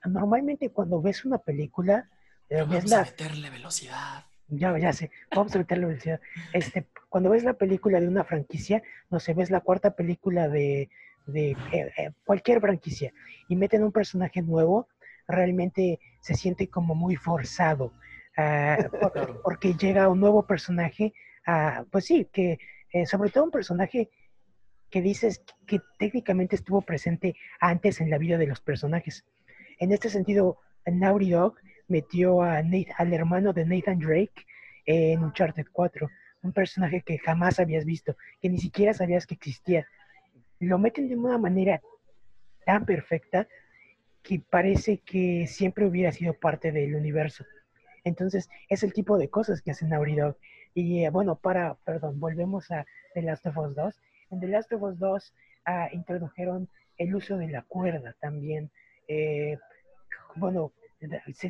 [0.06, 2.10] normalmente cuando ves una película,
[2.50, 4.26] eh, ves Vamos a la, meterle velocidad.
[4.48, 6.20] ya, ya sé, vamos a meterle velocidad.
[6.52, 10.90] Este, cuando ves la película de una franquicia, no sé, ves la cuarta película de,
[11.26, 13.14] de eh, eh, cualquier franquicia
[13.48, 14.88] y meten un personaje nuevo,
[15.28, 17.94] realmente se siente como muy forzado.
[19.00, 21.14] por- porque llega un nuevo personaje,
[21.46, 22.60] ah, pues sí, que
[22.94, 24.10] eh, sobre todo un personaje
[24.90, 29.26] que dices que técnicamente estuvo presente antes en la vida de los personajes.
[29.80, 31.56] En este sentido, Naughty Dog
[31.88, 34.46] metió a Nate- al hermano de Nathan Drake
[34.86, 36.10] en Uncharted 4,
[36.44, 39.88] un personaje que jamás habías visto, que ni siquiera sabías que existía.
[40.60, 41.82] Lo meten de una manera
[42.66, 43.48] tan perfecta
[44.22, 47.46] que parece que siempre hubiera sido parte del universo.
[48.04, 50.38] Entonces, es el tipo de cosas que hace Naughty Dog.
[50.74, 54.02] Y bueno, para, perdón, volvemos a The Last of Us 2.
[54.32, 55.34] En The Last of Us 2
[55.66, 56.68] ah, introdujeron
[56.98, 58.72] el uso de la cuerda también.
[59.08, 59.58] Eh,
[60.36, 60.72] bueno,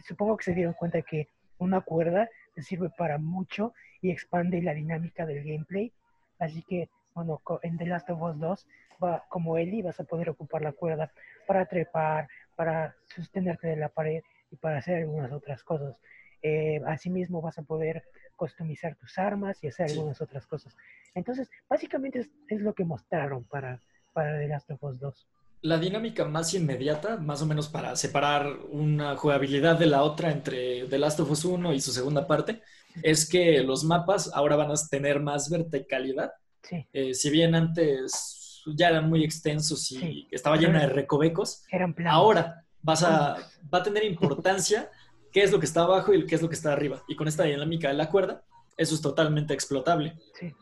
[0.06, 5.26] supongo que se dieron cuenta que una cuerda sirve para mucho y expande la dinámica
[5.26, 5.92] del gameplay.
[6.40, 8.68] Así que, bueno, en The Last of Us 2,
[9.04, 11.12] va, como Ellie, vas a poder ocupar la cuerda
[11.48, 14.22] para trepar, para sostenerte de la pared
[14.52, 15.96] y para hacer algunas otras cosas.
[16.42, 18.04] Eh, asimismo, vas a poder
[18.48, 20.76] customizar tus armas y hacer algunas otras cosas.
[21.16, 23.80] Entonces, básicamente es, es lo que mostraron para,
[24.12, 25.28] para The Last of Us 2.
[25.62, 30.88] La dinámica más inmediata, más o menos para separar una jugabilidad de la otra entre
[30.90, 32.62] The Last of Us 1 y su segunda parte,
[33.02, 36.34] es que los mapas ahora van a tener más verticalidad.
[36.64, 40.28] Sí, Eh, si bien antes ya eran muy extensos y Sí.
[40.32, 42.14] estaba llena de recovecos, eran planos.
[42.14, 43.38] ahora vas a,
[43.74, 44.90] va a tener importancia
[45.34, 47.04] qué es lo que está abajo y qué es lo que está arriba.
[47.08, 48.44] Y con esta dinámica de la cuerda,
[48.78, 50.16] eso es totalmente explotable.
[50.40, 50.54] Sí.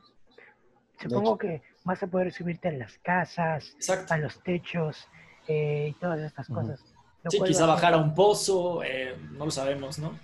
[0.99, 4.14] Supongo que vas a poder subirte a las casas, Exacto.
[4.14, 5.07] a los techos
[5.48, 6.80] eh, y todas estas cosas.
[7.23, 10.18] lo Sí, quizá bajar a un pozo, eh, no lo sabemos, ¿no?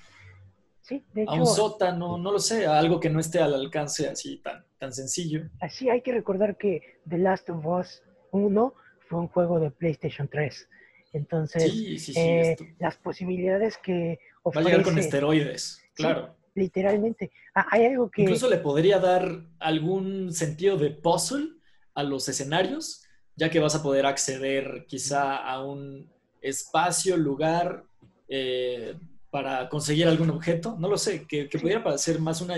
[0.81, 4.07] Sí, de A un sótano, no lo sé, a algo que no esté al alcance
[4.07, 5.49] así tan, tan sencillo.
[5.59, 8.73] así hay que recordar que The Last of Us 1
[9.09, 10.69] fue un juego de PlayStation 3.
[11.13, 12.19] Entonces, Sí, sí, sí.
[12.19, 16.35] eh, las posibilidades que va a ofrece, llegar con esteroides, claro.
[16.53, 18.21] literalmente, ah, hay algo que...
[18.23, 21.49] Incluso le podría dar algún sentido de puzzle
[21.95, 23.03] a los escenarios,
[23.35, 26.09] ya que vas a poder acceder quizá a un
[26.41, 27.83] espacio, lugar,
[28.27, 28.95] eh,
[29.29, 30.75] para conseguir algún objeto.
[30.79, 32.55] No lo sé, que, que pudiera parecer más una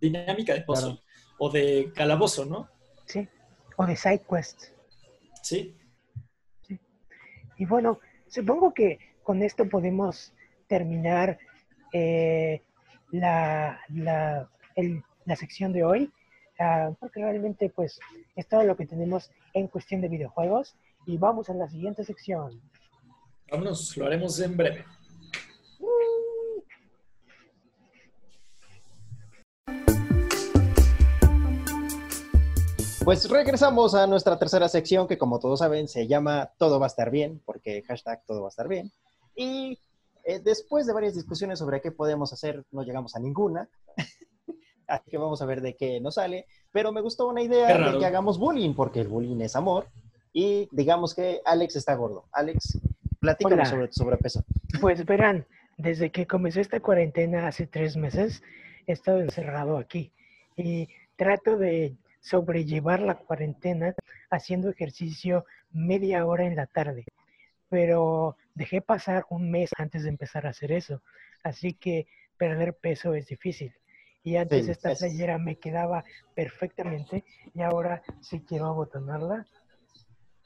[0.00, 1.02] dinámica de puzzle Claro.
[1.38, 2.68] o de calabozo, ¿no?
[3.06, 3.28] Sí,
[3.76, 4.72] o de side quests.
[5.42, 5.74] Sí.
[7.62, 10.32] Y bueno, supongo que con esto podemos
[10.66, 11.38] terminar
[11.92, 12.60] eh,
[13.12, 14.50] la, la,
[15.24, 16.10] la sección de hoy,
[16.58, 18.00] ah, porque realmente pues
[18.34, 20.74] es todo lo que tenemos en cuestión de videojuegos.
[21.06, 22.60] Y vamos a la siguiente sección.
[23.48, 24.84] Vámonos, lo haremos en breve.
[33.04, 36.88] Pues regresamos a nuestra tercera sección que como todos saben se llama Todo va a
[36.88, 38.92] estar bien, porque hashtag todo va a estar bien.
[39.34, 39.76] Y
[40.22, 43.68] eh, después de varias discusiones sobre qué podemos hacer, no llegamos a ninguna.
[44.86, 46.46] Así que vamos a ver de qué nos sale.
[46.70, 49.88] Pero me gustó una idea de que hagamos bullying, porque el bullying es amor.
[50.32, 52.26] Y digamos que Alex está gordo.
[52.30, 52.78] Alex,
[53.18, 54.44] platícanos sobre tu sobrepeso.
[54.80, 55.44] Pues verán,
[55.76, 58.44] desde que comenzó esta cuarentena hace tres meses,
[58.86, 60.12] he estado encerrado aquí
[60.56, 63.94] y trato de sobrellevar la cuarentena
[64.30, 67.04] haciendo ejercicio media hora en la tarde.
[67.68, 71.02] Pero dejé pasar un mes antes de empezar a hacer eso,
[71.42, 72.06] así que
[72.38, 73.74] perder peso es difícil.
[74.24, 76.04] Y antes Sí, esta es- playera me quedaba
[76.34, 77.24] perfectamente
[77.54, 79.46] y ahora si quiero abotonarla,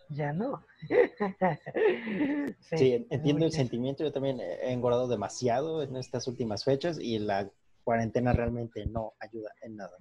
[0.08, 0.64] ya no.
[2.70, 4.02] Sí, es entiendo el sentimiento.
[4.02, 7.48] Yo también he engordado demasiado en estas últimas fechas y la
[7.86, 9.96] cuarentena realmente no ayuda en nada.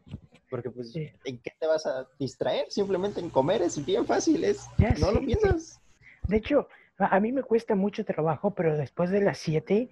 [0.49, 1.07] Porque pues, Sí.
[1.23, 2.65] ¿en qué te vas a distraer?
[2.69, 5.25] Simplemente en comer es bien fácil, es, Ya no lo sé.
[5.27, 5.79] piensas.
[6.27, 6.67] De hecho,
[6.97, 9.91] a mí me cuesta mucho trabajo, pero después de las 7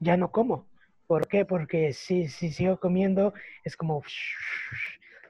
[0.00, 0.66] ya no como.
[1.06, 1.44] ¿Por qué?
[1.44, 3.32] Porque si, si sigo comiendo
[3.62, 4.02] es como,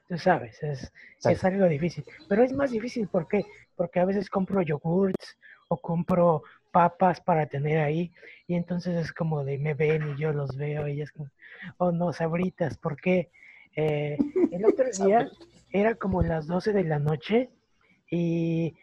[0.09, 0.91] tú sabes, es,
[1.25, 2.05] es algo difícil.
[2.27, 3.45] Pero es más difícil, ¿por qué?
[3.77, 5.37] Porque a veces compro yogurts
[5.69, 8.13] o compro papas para tener ahí
[8.47, 11.29] y entonces es como de me ven y yo los veo y es como,
[11.79, 13.31] oh no, sabritas, ¿por qué?
[13.77, 14.17] Eh,
[14.53, 15.29] el otro día
[15.71, 17.51] era como las 12 de la noche
[18.11, 18.75] y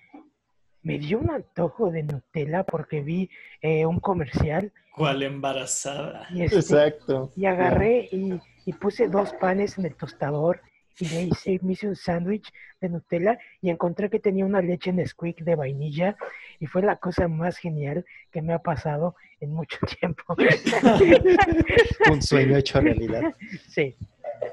[0.83, 3.29] me dio un antojo de Nutella porque vi
[3.61, 6.27] eh, un comercial ¿Cuál embarazada?
[6.29, 7.31] y, este, Exacto.
[7.35, 10.61] y agarré y, y puse dos panes en el tostador
[10.99, 12.51] y le hice, me hice un sándwich
[12.81, 16.15] de Nutella y encontré que tenía una leche Nesquik de vainilla
[16.59, 20.23] y fue la cosa más genial que me ha pasado en mucho tiempo.
[22.11, 23.33] Un sueño hecho realidad.
[23.67, 23.95] sí,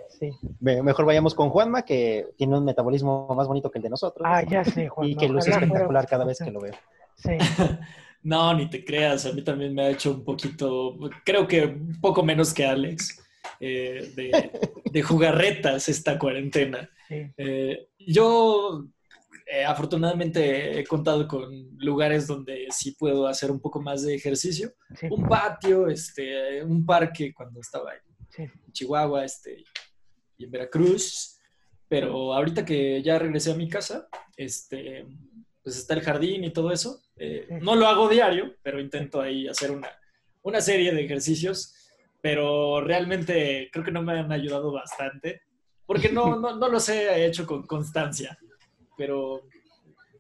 [0.09, 0.31] sí.
[0.61, 4.27] Me- Mejor vayamos con Juanma, que tiene un metabolismo más bonito que el de nosotros.
[4.29, 5.09] Ah, ya sé, Juan.
[5.09, 6.75] y que luce espectacular cada vez que lo veo.
[7.15, 7.31] Sí,
[8.25, 12.01] No, ni te creas, a mí también me ha hecho un poquito, creo que un
[12.01, 13.21] poco menos que Alex,
[13.63, 14.51] eh, de,
[14.91, 16.91] de jugarretas esta cuarentena.
[17.09, 18.87] Eh, yo
[19.47, 21.49] eh, afortunadamente he contado con
[21.79, 24.73] lugares donde sí puedo hacer un poco más de ejercicio.
[24.99, 28.51] sí, Un patio, este, un parque cuando estaba en.
[28.73, 29.63] Chihuahua este,
[30.39, 31.39] y en Veracruz.
[31.87, 35.05] Pero ahorita que ya regresé a mi casa, este,
[35.63, 37.03] pues está el jardín y todo eso.
[37.17, 37.55] Eh, Sí.
[37.61, 39.91] no lo hago diario, pero intento ahí hacer una,
[40.43, 41.75] una serie de ejercicios.
[42.23, 45.43] Pero realmente creo que no me han ayudado bastante.
[45.85, 48.39] Porque no, no, no los he hecho con constancia.
[48.97, 49.43] Pero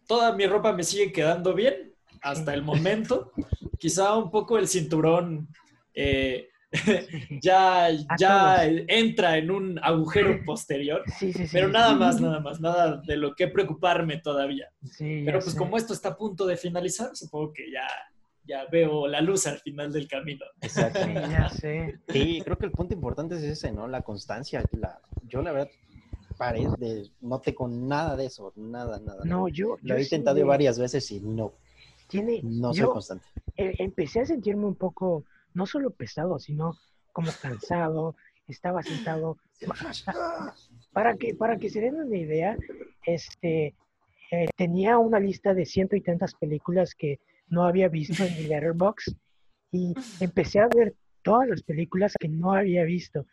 [0.06, 3.32] toda mi ropa me sigue quedando bien hasta el momento.
[3.78, 5.48] Quizá un poco el cinturón
[5.94, 6.48] eh,
[7.42, 7.88] ya,
[8.18, 11.02] ya entra en un agujero posterior.
[11.18, 11.50] Sí, sí, sí.
[11.52, 14.70] Pero nada más, nada más, nada de lo que preocuparme todavía.
[14.98, 15.58] Pero pues sé.
[15.58, 17.86] como esto está a punto de finalizar, supongo que ya,
[18.44, 20.44] ya veo la luz al final del camino.
[20.60, 21.01] Exacto.
[21.05, 21.98] Sí, ya sé.
[22.09, 23.86] Sí, creo que el punto importante es ese, ¿no?
[23.89, 24.64] La constancia.
[24.73, 25.70] La, yo, la verdad,
[26.36, 29.24] paré de, no tengo nada de eso, nada, nada.
[29.24, 29.51] No, nada.
[29.52, 29.77] yo...
[29.82, 31.52] Lo yo he sí intentado varias veces y no,
[32.09, 33.24] Tiene, no soy yo constante.
[33.56, 35.24] eh, empecé a sentirme un poco,
[35.55, 36.77] no solo pesado, sino
[37.12, 38.16] como cansado.
[38.48, 39.39] Estaba sentado.
[40.93, 42.56] Para que, para que se den una idea,
[43.06, 43.74] este,
[44.31, 47.20] eh, tenía una lista de ciento y tantas películas que
[47.52, 49.14] no había visto en mi Letterboxd
[49.72, 53.26] y empecé a ver todas las películas que no había visto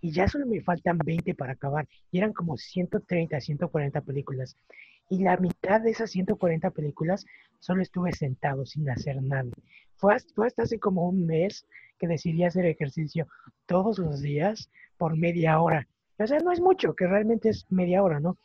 [0.00, 4.56] y ya solo me faltan 20 para acabar y eran como 130, 140 películas
[5.10, 7.26] y la mitad de esas 140 películas
[7.58, 9.50] solo estuve sentado sin hacer nada.
[9.96, 11.66] Fue hasta, fue hasta hace como un mes
[11.98, 13.26] que decidí hacer ejercicio
[13.66, 15.88] todos los días por media hora.
[16.18, 18.36] O sea, no es mucho, que realmente es media hora, ¿no?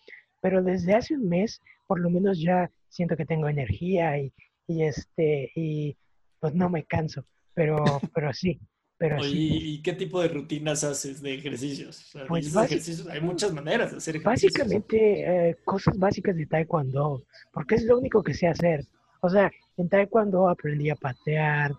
[0.41, 4.34] Pero desde hace un mes, por lo menos ya siento que tengo energía y,
[4.68, 5.98] y este, y
[6.40, 7.26] pues no me canso.
[7.53, 7.76] Pero,
[8.14, 8.60] pero sí,
[8.98, 9.49] pero Oye, sí.
[9.76, 11.99] ¿y qué tipo de rutinas haces de ejercicios?
[11.99, 14.53] O sea, Pues ejercicios, Hay muchas maneras de hacer ejercicios.
[14.53, 18.85] Básicamente, eh, cosas básicas de Taekwondo, porque es lo único que sé hacer.
[19.22, 21.72] O sea, en Taekwondo aprendí a patear,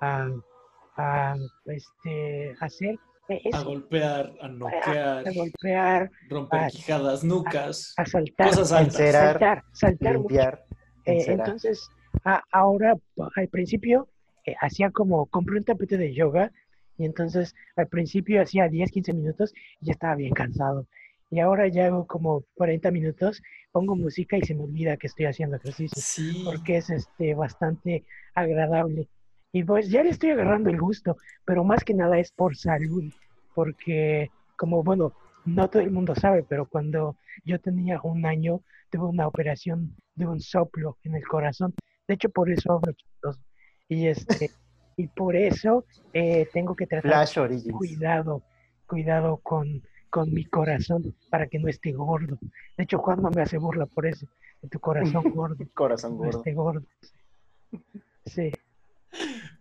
[0.00, 0.28] a,
[0.96, 1.36] a,
[1.66, 2.98] este, hacer
[3.28, 9.00] eh, A golpear, a noquear, a golpear, romper a- quijadas, nucas, a saltar, cosas altas.
[9.00, 10.28] Encerar, saltar, saltar mucho.
[10.28, 10.64] limpiar,
[11.06, 11.88] Eh, entonces,
[12.24, 12.94] a- ahora,
[13.36, 14.08] al principio,
[14.46, 16.50] eh, hacía como, compré un tapete de yoga
[16.96, 20.86] y entonces al principio hacía 10, 15 minutos y ya estaba bien cansado.
[21.30, 25.26] Y ahora ya hago como 40 minutos, pongo música y se me olvida que estoy
[25.26, 26.42] haciendo ejercicio Sí.
[26.44, 28.04] porque es este, bastante
[28.34, 29.08] agradable.
[29.52, 33.04] Y pues ya le estoy agarrando el gusto, pero más que nada es por salud,
[33.54, 35.12] porque como bueno,
[35.44, 38.60] no todo el mundo sabe, pero cuando yo tenía un año
[38.90, 41.74] tuve una operación de un soplo en el corazón.
[42.10, 43.38] De hecho, por eso hablo chistoso.
[43.88, 44.50] Y este,
[44.96, 47.72] y por eso eh, tengo que tratar Flash Origins.
[47.72, 48.42] cuidado,
[48.84, 49.80] cuidado con,
[50.10, 52.36] con mi corazón para que no esté gordo.
[52.76, 54.26] De hecho, Juan no me hace burla por eso,
[54.60, 56.38] de tu corazón gordo Corazón no gordo.
[56.38, 56.82] esté gordo.
[58.26, 58.50] Sí,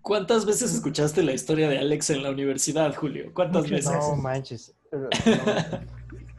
[0.02, 3.32] ¿Cuántas veces escuchaste la historia de Alex en la universidad, Julio?
[3.36, 3.92] ¿Cuántas veces?
[3.92, 4.76] No manches.
[4.92, 5.08] No.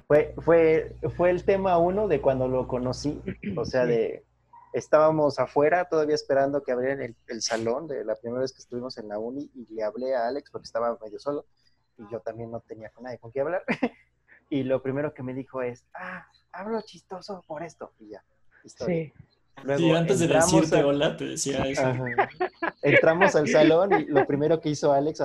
[0.08, 3.20] Fue, fue, fue el tema uno de cuando lo conocí.
[3.56, 4.24] O sea, de
[4.72, 8.96] estábamos afuera todavía esperando que abrieran el, el salón de la primera vez que estuvimos
[8.98, 11.46] en la uni y le hablé a Alex porque estaba medio solo
[11.98, 13.64] y yo también no tenía con nadie con quien hablar.
[14.52, 17.92] Y lo primero que me dijo es, ah, hablo chistoso por esto.
[18.00, 18.24] Y ya.
[18.64, 19.04] historia.
[19.04, 19.12] sí,
[19.62, 21.82] Luego Sí, antes de decirte a- hola, te decía eso.
[21.86, 22.04] Ajá.
[22.82, 25.22] Entramos al salón y lo primero que hizo Alex,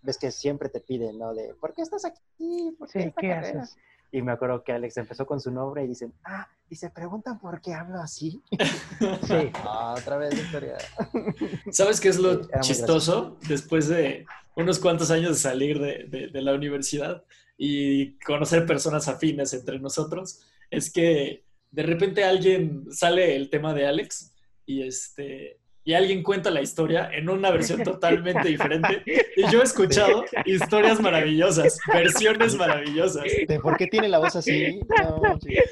[0.00, 1.34] ves que siempre te piden, ¿no?
[1.34, 2.74] De, ¿por qué estás aquí?
[2.78, 3.76] ¿Por qué sí, esta ¿qué carrera?" haces?
[4.14, 7.40] Y me acuerdo que Alex empezó con su nombre y dicen, ah, y se preguntan
[7.40, 8.42] por qué hablo así.
[9.26, 10.76] Sí, Ah, otra vez historia.
[11.72, 13.38] ¿Sabes qué es lo chistoso?
[13.48, 17.24] Después de unos cuantos años de salir de, de- de la universidad
[17.56, 20.40] y conocer personas afines entre nosotros,
[20.70, 24.34] es que de repente alguien sale el tema de Alex
[24.66, 29.02] y este y alguien cuenta la historia en una versión totalmente diferente.
[29.34, 33.24] Y yo he escuchado historias maravillosas, versiones maravillosas.
[33.48, 34.78] ¿De por qué tiene la voz así?
[35.02, 35.70] No, manches.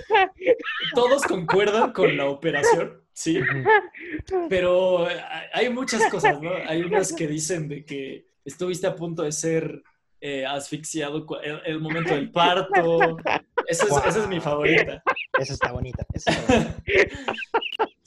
[0.94, 3.38] Todos concuerdan con la operación, sí,
[4.48, 5.06] Pero
[5.52, 6.52] hay muchas cosas, ¿no?
[6.66, 9.82] Hay unas que dicen de que estuviste a punto de ser
[10.20, 13.16] eh, asfixiado el, el momento del parto.
[13.66, 15.02] Esa es, esa es mi favorita.
[15.38, 16.06] Esa está bonita.
[16.12, 16.78] Esa está bonita.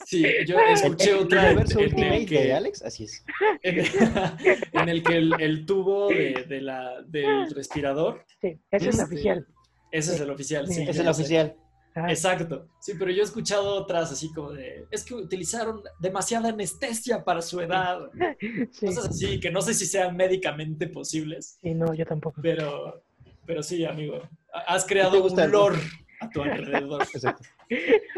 [0.06, 3.24] Sí, yo escuché El- el otra en, en el que, de Alex, así es.
[3.64, 3.80] en,
[4.74, 9.04] en el, que el, el tubo de, de la, del respirador, sí, ese es Este,
[9.06, 9.48] oficial.
[9.92, 10.68] ese es el oficial.
[10.68, 10.82] Sí, Sí.
[10.82, 11.56] Ese es el oficial.
[11.96, 12.68] Exacto.
[12.80, 17.42] Sí, pero yo he escuchado otras así como de, es que utilizaron demasiada anestesia para
[17.42, 18.00] su edad.
[18.72, 22.42] sí, Cosas así que no sé si sean médicamente posibles, sí, no, yo tampoco.
[22.42, 23.04] pero,
[23.46, 24.22] pero sí, amigo.
[24.68, 25.80] Has ¿Te creado un el- lore
[26.20, 27.02] a tu alrededor.
[27.14, 27.44] Exacto.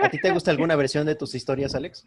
[0.02, 2.03] ¿A ti te gusta alguna versión de tus historias, Alex?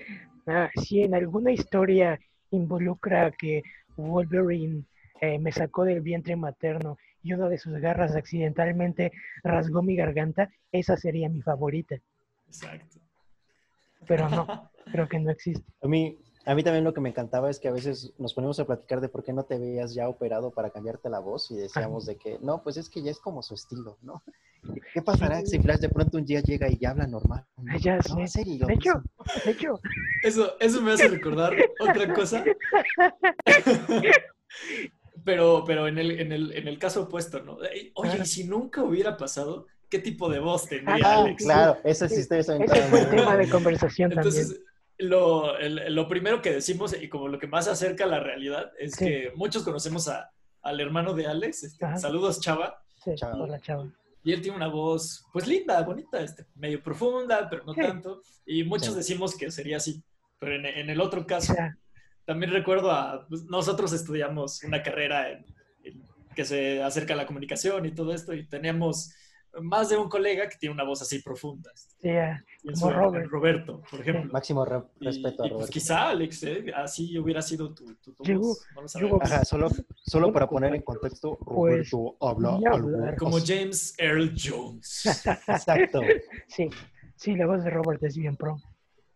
[0.47, 2.19] Ah, si en alguna historia
[2.51, 3.63] involucra que
[3.97, 4.85] Wolverine
[5.21, 9.13] eh, me sacó del vientre materno y una de sus garras accidentalmente
[9.43, 11.97] rasgó mi garganta, esa sería mi favorita.
[12.47, 12.99] Exacto.
[14.07, 15.65] Pero no, creo que no existe.
[15.83, 18.59] A mí, a mí también lo que me encantaba es que a veces nos ponemos
[18.61, 21.57] a platicar de por qué no te veías ya operado para cambiarte la voz y
[21.57, 24.23] decíamos de que, no, pues es que ya es como su estilo, ¿no?
[24.93, 27.45] ¿Qué pasará si Flash de pronto un día llega y ya habla normal?
[27.57, 27.79] ¿no?
[27.79, 28.21] Ya No, sé.
[28.21, 28.67] en serio.
[28.67, 28.91] De hecho,
[29.45, 29.81] de hecho,
[30.25, 32.45] Eso, eso me hace recordar otra cosa.
[35.25, 37.59] Pero, pero en, el, en, el, en el caso opuesto, ¿no?
[37.95, 41.45] Oye, y si nunca hubiera pasado, ¿qué tipo de voz tendría Ah, Alex?
[41.45, 42.57] Claro, ese sí estoy Ese
[42.89, 44.35] fue el tema de conversación también.
[44.35, 44.61] Entonces,
[44.99, 48.21] lo, el- lo primero que decimos, y como lo que más se acerca a la
[48.21, 49.05] realidad, es Sí.
[49.05, 50.31] que muchos conocemos a-
[50.63, 51.65] al hermano de Alex.
[51.65, 52.83] este, saludos, Chava.
[53.05, 53.37] Sí, Chava.
[53.43, 53.87] hola, chava.
[54.25, 57.81] Y él tiene una voz, pues linda, bonita, este, medio profunda, pero no Sí.
[57.81, 58.21] tanto.
[58.45, 58.95] Y muchos Sí.
[58.97, 60.03] decimos que sería así.
[60.41, 61.55] Pero en, en el otro caso,
[62.29, 63.27] también recuerdo a.
[63.27, 65.47] pues, nosotros estudiamos una carrera en-
[65.83, 66.03] en-
[66.37, 69.11] que se acerca a la comunicación y todo esto, y teníamos
[69.63, 71.71] más de un colega que tiene una voz así profunda.
[71.75, 73.31] sí, ah, Y en Como época, Robert.
[73.31, 74.31] Roberto, por ejemplo.
[74.33, 75.73] Máximo re- Y, respeto y, a pues Roberto.
[75.73, 76.67] quizá, Alex, ¿eh?
[76.77, 78.61] así hubiera sido tu, tu, tu voz.
[79.01, 79.69] No Ajá, solo,
[80.05, 83.17] solo para poner en compañero, contexto, pues, Roberto habla voy a algo.
[83.19, 83.39] Como.
[83.45, 85.07] James Earl Jones.
[85.49, 86.03] Exacto.
[86.47, 86.69] sí,
[87.17, 88.59] sí, la voz de Robert es bien pro.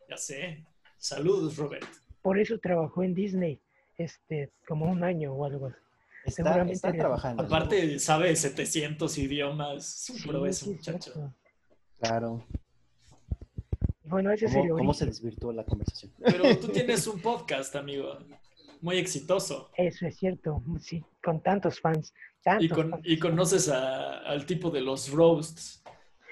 [0.09, 0.65] ya sé.
[0.97, 1.85] Saludos, Robert.
[2.23, 3.61] Por eso trabajó en Disney,
[3.99, 5.66] este, como un año o algo.
[5.66, 5.77] así.
[6.70, 7.43] Está, trabajando.
[7.43, 10.09] Aparte, sabe 700 idiomas.
[10.09, 11.11] Es un Sí, sí, muchacho.
[11.11, 11.35] exacto.
[12.01, 12.44] Claro.
[14.05, 16.12] Bueno, ese es ¿Cómo, el cómo se desvirtuó la conversación?
[16.24, 18.19] Pero tú tienes un podcast, amigo.
[18.81, 19.70] Muy exitoso.
[19.77, 22.12] Eso es cierto, sí, con tantos fans.
[22.43, 23.03] Tantos Y, con- fans.
[23.05, 25.82] y conoces a- al tipo de los roasts.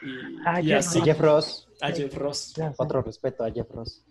[0.03, 0.99] Y, Ah, y Jeff así.
[0.99, 1.69] Sí, Jeff Ross.
[1.81, 2.55] A Jeff Ross.
[2.77, 4.05] Otro respeto a Jeff Ross.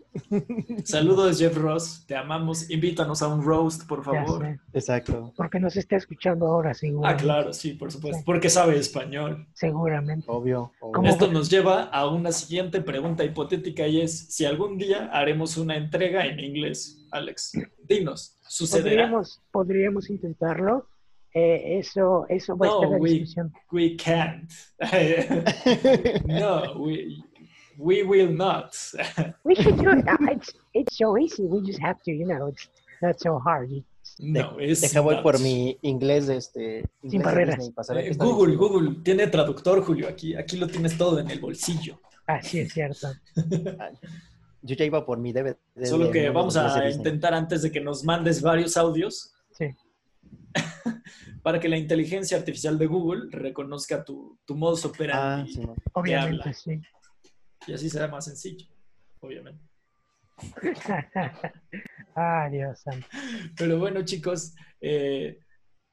[0.84, 2.06] Saludos, Jeff Ross.
[2.07, 2.69] Te amamos.
[2.69, 4.60] Invítanos a un roast, por favor.
[4.73, 5.34] Exacto.
[5.36, 7.07] Porque nos está escuchando ahora, seguro.
[7.07, 8.19] Ah, claro, sí, por supuesto.
[8.19, 8.23] Sí.
[8.26, 9.48] Porque sabe español.
[9.53, 10.26] Seguramente.
[10.27, 10.72] Obvio.
[11.03, 15.76] Esto nos lleva a una siguiente pregunta hipotética y es si algún día haremos una
[15.77, 17.07] entrega en inglés.
[17.11, 17.53] Alex,
[17.84, 19.03] dinos, ¿sucederá?
[19.10, 20.88] Podríamos, podríamos intentarlo.
[21.31, 23.53] Eh, eso, eso va a No, estar en la we- descripción.
[23.72, 24.52] We can't.
[26.26, 27.18] no, we,
[27.80, 28.76] we will not.
[29.45, 30.07] We should do it.
[30.07, 31.43] Uh, It's, it's so easy.
[31.43, 32.68] We just have to, you know, it's
[33.01, 33.69] not so hard.
[34.19, 36.84] No, es Deja voy por mi inglés este.
[37.03, 37.72] inglés de barreras.
[37.95, 38.56] Eh, Google.
[38.57, 41.99] Google, tiene traductor, Julio, aquí, aquí lo tienes todo en el bolsillo.
[42.27, 43.07] Así es cierto.
[44.61, 45.56] Yo ya iba por mi DVD.
[45.85, 49.68] Solo que vamos a intentar antes de que nos mandes varios audios Sí.
[51.43, 55.76] para que la inteligencia artificial de Google reconozca tu, tu modus Ah, operandi sí, no.
[55.93, 56.53] Obviamente, habla.
[56.53, 56.81] sí.
[57.70, 58.66] Y así será más sencillo,
[59.20, 59.62] obviamente.
[62.16, 63.06] ah, Dios santo.
[63.56, 65.40] Pero bueno, chicos, eh,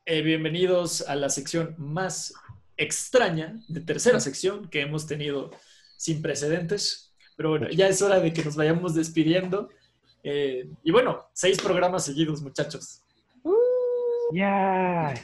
[0.06, 2.32] eh, bienvenidos a la sección más
[2.76, 5.50] extraña, de tercera sección que hemos tenido
[5.96, 7.14] sin precedentes.
[7.36, 9.68] Pero bueno, ya es hora de que nos vayamos despidiendo.
[10.22, 13.02] Eh, y bueno, seis programas seguidos, muchachos.
[14.32, 15.14] Ya.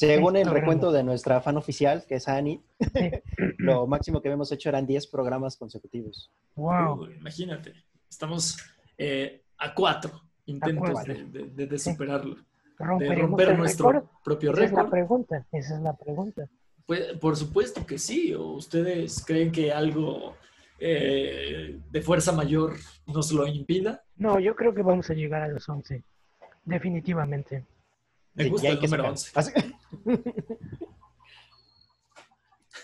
[0.00, 2.60] Según el recuento de nuestra fan oficial, que es Annie,
[3.58, 6.30] lo máximo que habíamos hecho eran 10 programas consecutivos.
[6.56, 7.02] Wow.
[7.02, 7.74] Uy, imagínate,
[8.08, 8.56] estamos
[8.96, 11.12] eh, a cuatro intentos cuatro.
[11.14, 11.90] de, de- de- de Sí.
[11.92, 12.42] superarlo, de
[12.78, 14.08] ¿Romperemos romper nuestro récord?
[14.24, 14.90] propio Esa es la récord.
[14.90, 15.46] pregunta.
[15.52, 16.48] Esa es la pregunta.
[16.86, 18.32] Pues, por supuesto que sí.
[18.34, 20.34] ¿O ustedes creen que algo
[20.78, 24.02] eh, de fuerza mayor nos lo impida?
[24.16, 26.02] No, yo creo que vamos a llegar a los 11.
[26.64, 27.64] Definitivamente.
[28.34, 29.44] Me gusta el que número sacar.
[29.44, 29.60] 11.
[29.60, 29.74] Así-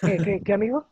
[0.01, 0.90] ¿Qué, qué, qué, amigo?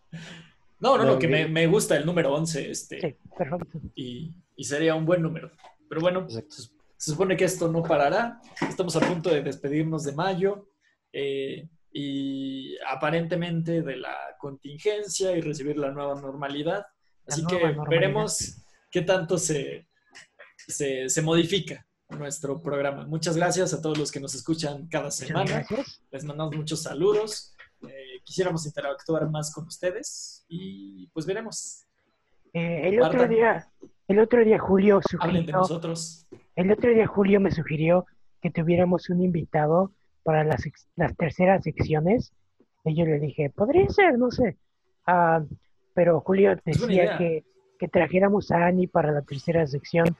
[0.81, 3.81] No, no, no, que me, me gusta el número 11 este, Sí, perfecto.
[3.94, 5.51] y, y sería un buen número.
[5.89, 8.40] Pero bueno, se, se supone que esto no parará.
[8.68, 10.70] Estamos a punto de despedirnos de mayo
[11.12, 16.86] eh, y aparentemente de la contingencia y recibir la nueva normalidad.
[17.26, 17.89] Así nueva que normalidad.
[18.01, 18.56] veremos
[18.90, 19.89] qué tanto se,
[20.66, 23.07] se, se modifica nuestro programa.
[23.07, 25.65] Muchas gracias a todos los que nos escuchan cada semana.
[26.11, 27.55] Les mandamos muchos saludos.
[27.82, 31.85] Eh, quisiéramos interactuar más con ustedes y pues veremos.
[32.53, 33.69] Eh, el otro día,
[34.09, 36.27] el otro día Julio de sugirió, nosotros.
[36.55, 38.07] el otro día Julio me sugirió
[38.41, 39.93] que tuviéramos un invitado
[40.23, 40.62] para las,
[40.97, 42.32] las terceras secciones.
[42.85, 44.57] Y yo le dije, podría ser, no sé.
[45.07, 45.43] Ah,
[45.95, 47.45] pero Julio decía que,
[47.78, 50.16] que trajéramos a Annie para la tercera sección.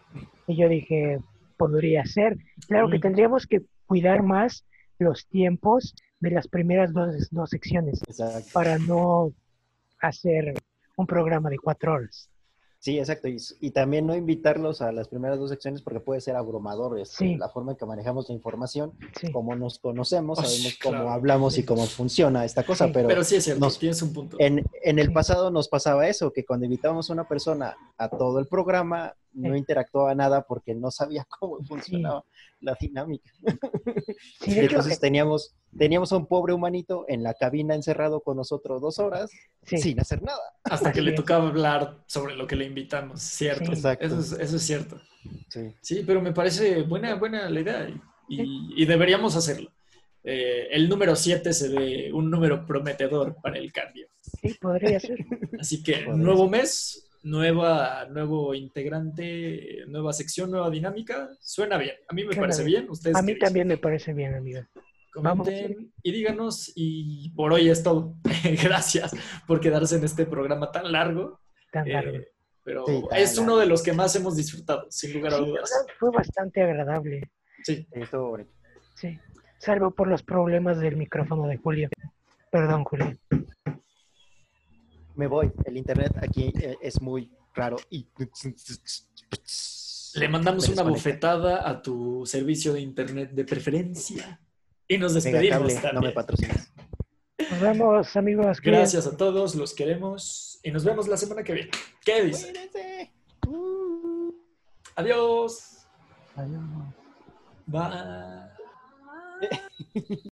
[0.47, 1.21] Y yo dije,
[1.57, 2.37] podría ser.
[2.69, 4.65] Claro que tendríamos que cuidar más
[4.99, 8.49] los tiempos de las primeras dos, dos secciones Exacto.
[8.53, 9.33] para no
[10.01, 10.55] hacer
[10.97, 12.31] un programa de cuatro horas.
[12.79, 13.29] Sí, exacto.
[13.29, 17.17] Y, y también no invitarlos a las primeras dos secciones porque puede ser abrumador este,
[17.17, 17.37] Sí.
[17.37, 19.33] la forma en que manejamos la información, Sí.
[19.33, 21.11] cómo nos conocemos, sabemos cómo claro.
[21.11, 22.91] hablamos y cómo funciona esta cosa, Sí.
[22.93, 24.37] pero, Pero sí es cierto, nos- tienes un punto.
[24.39, 25.13] en, en el Sí.
[25.15, 29.53] pasado nos pasaba eso, que cuando invitábamos a una persona a todo el programa, no
[29.53, 29.59] Sí.
[29.59, 32.25] interactuaba nada porque no sabía cómo funcionaba
[32.61, 33.31] la dinámica.
[34.41, 38.99] Sí, entonces teníamos, teníamos a un pobre humanito en la cabina encerrado con nosotros dos
[38.99, 39.31] horas
[39.65, 39.79] sí.
[39.79, 40.41] sin hacer nada.
[40.65, 43.67] Hasta que le tocaba hablar sobre lo que le invitamos, cierto.
[43.67, 43.73] Sí.
[43.73, 44.07] Exacto.
[44.07, 45.01] Eso, es, eso es cierto.
[45.49, 45.75] Sí.
[45.81, 48.01] Sí, pero me parece buena, buena la idea y,
[48.41, 49.71] y- y deberíamos hacerlo.
[50.27, 54.09] eh, el número 7 se ve un número prometedor para el cambio.
[54.41, 55.19] Sí, podría ser.
[55.61, 61.29] Así que Podría nuevo mes, nueva, nuevo integrante, nueva sección, nueva dinámica.
[61.41, 61.97] Suena bien.
[62.09, 62.83] A mí me Suena parece bien.
[62.83, 62.91] bien.
[62.91, 63.41] ¿Ustedes A mí dicen?
[63.47, 64.61] también me parece bien, amigo.
[65.17, 65.47] Vamos.
[65.49, 66.73] Comenten y díganos.
[66.75, 68.15] Y por hoy es todo.
[68.63, 69.13] Gracias
[69.47, 71.41] por quedarse en este programa tan largo.
[71.73, 72.19] Tan eh, largo.
[72.63, 75.43] pero Sí, tan es uno de los que más hemos disfrutado, sin lugar a Sí,
[75.43, 75.71] la dudas.
[75.71, 77.31] verdad fue bastante agradable.
[77.63, 77.87] Sí.
[77.93, 78.51] Estuvo bonito.
[78.97, 79.19] Sí.
[79.59, 81.89] Salvo por los problemas del micrófono de Julio.
[82.51, 83.17] Perdón, Julio.
[85.15, 85.53] Me voy.
[85.65, 88.07] El internet aquí eh, es muy raro y...
[90.15, 94.41] Le mandamos una bofetada a tu servicio de internet de preferencia.
[94.87, 96.73] Y nos despedimos cable, no me patrocinas.
[97.51, 98.61] Nos vemos, amigos.
[98.61, 101.71] Gracias a todos, los queremos y nos vemos la semana que viene.
[102.05, 102.53] ¿Qué dice?
[103.47, 104.33] Uh.
[104.95, 105.87] Adiós.
[106.37, 106.63] Adiós.
[107.67, 107.91] Bye.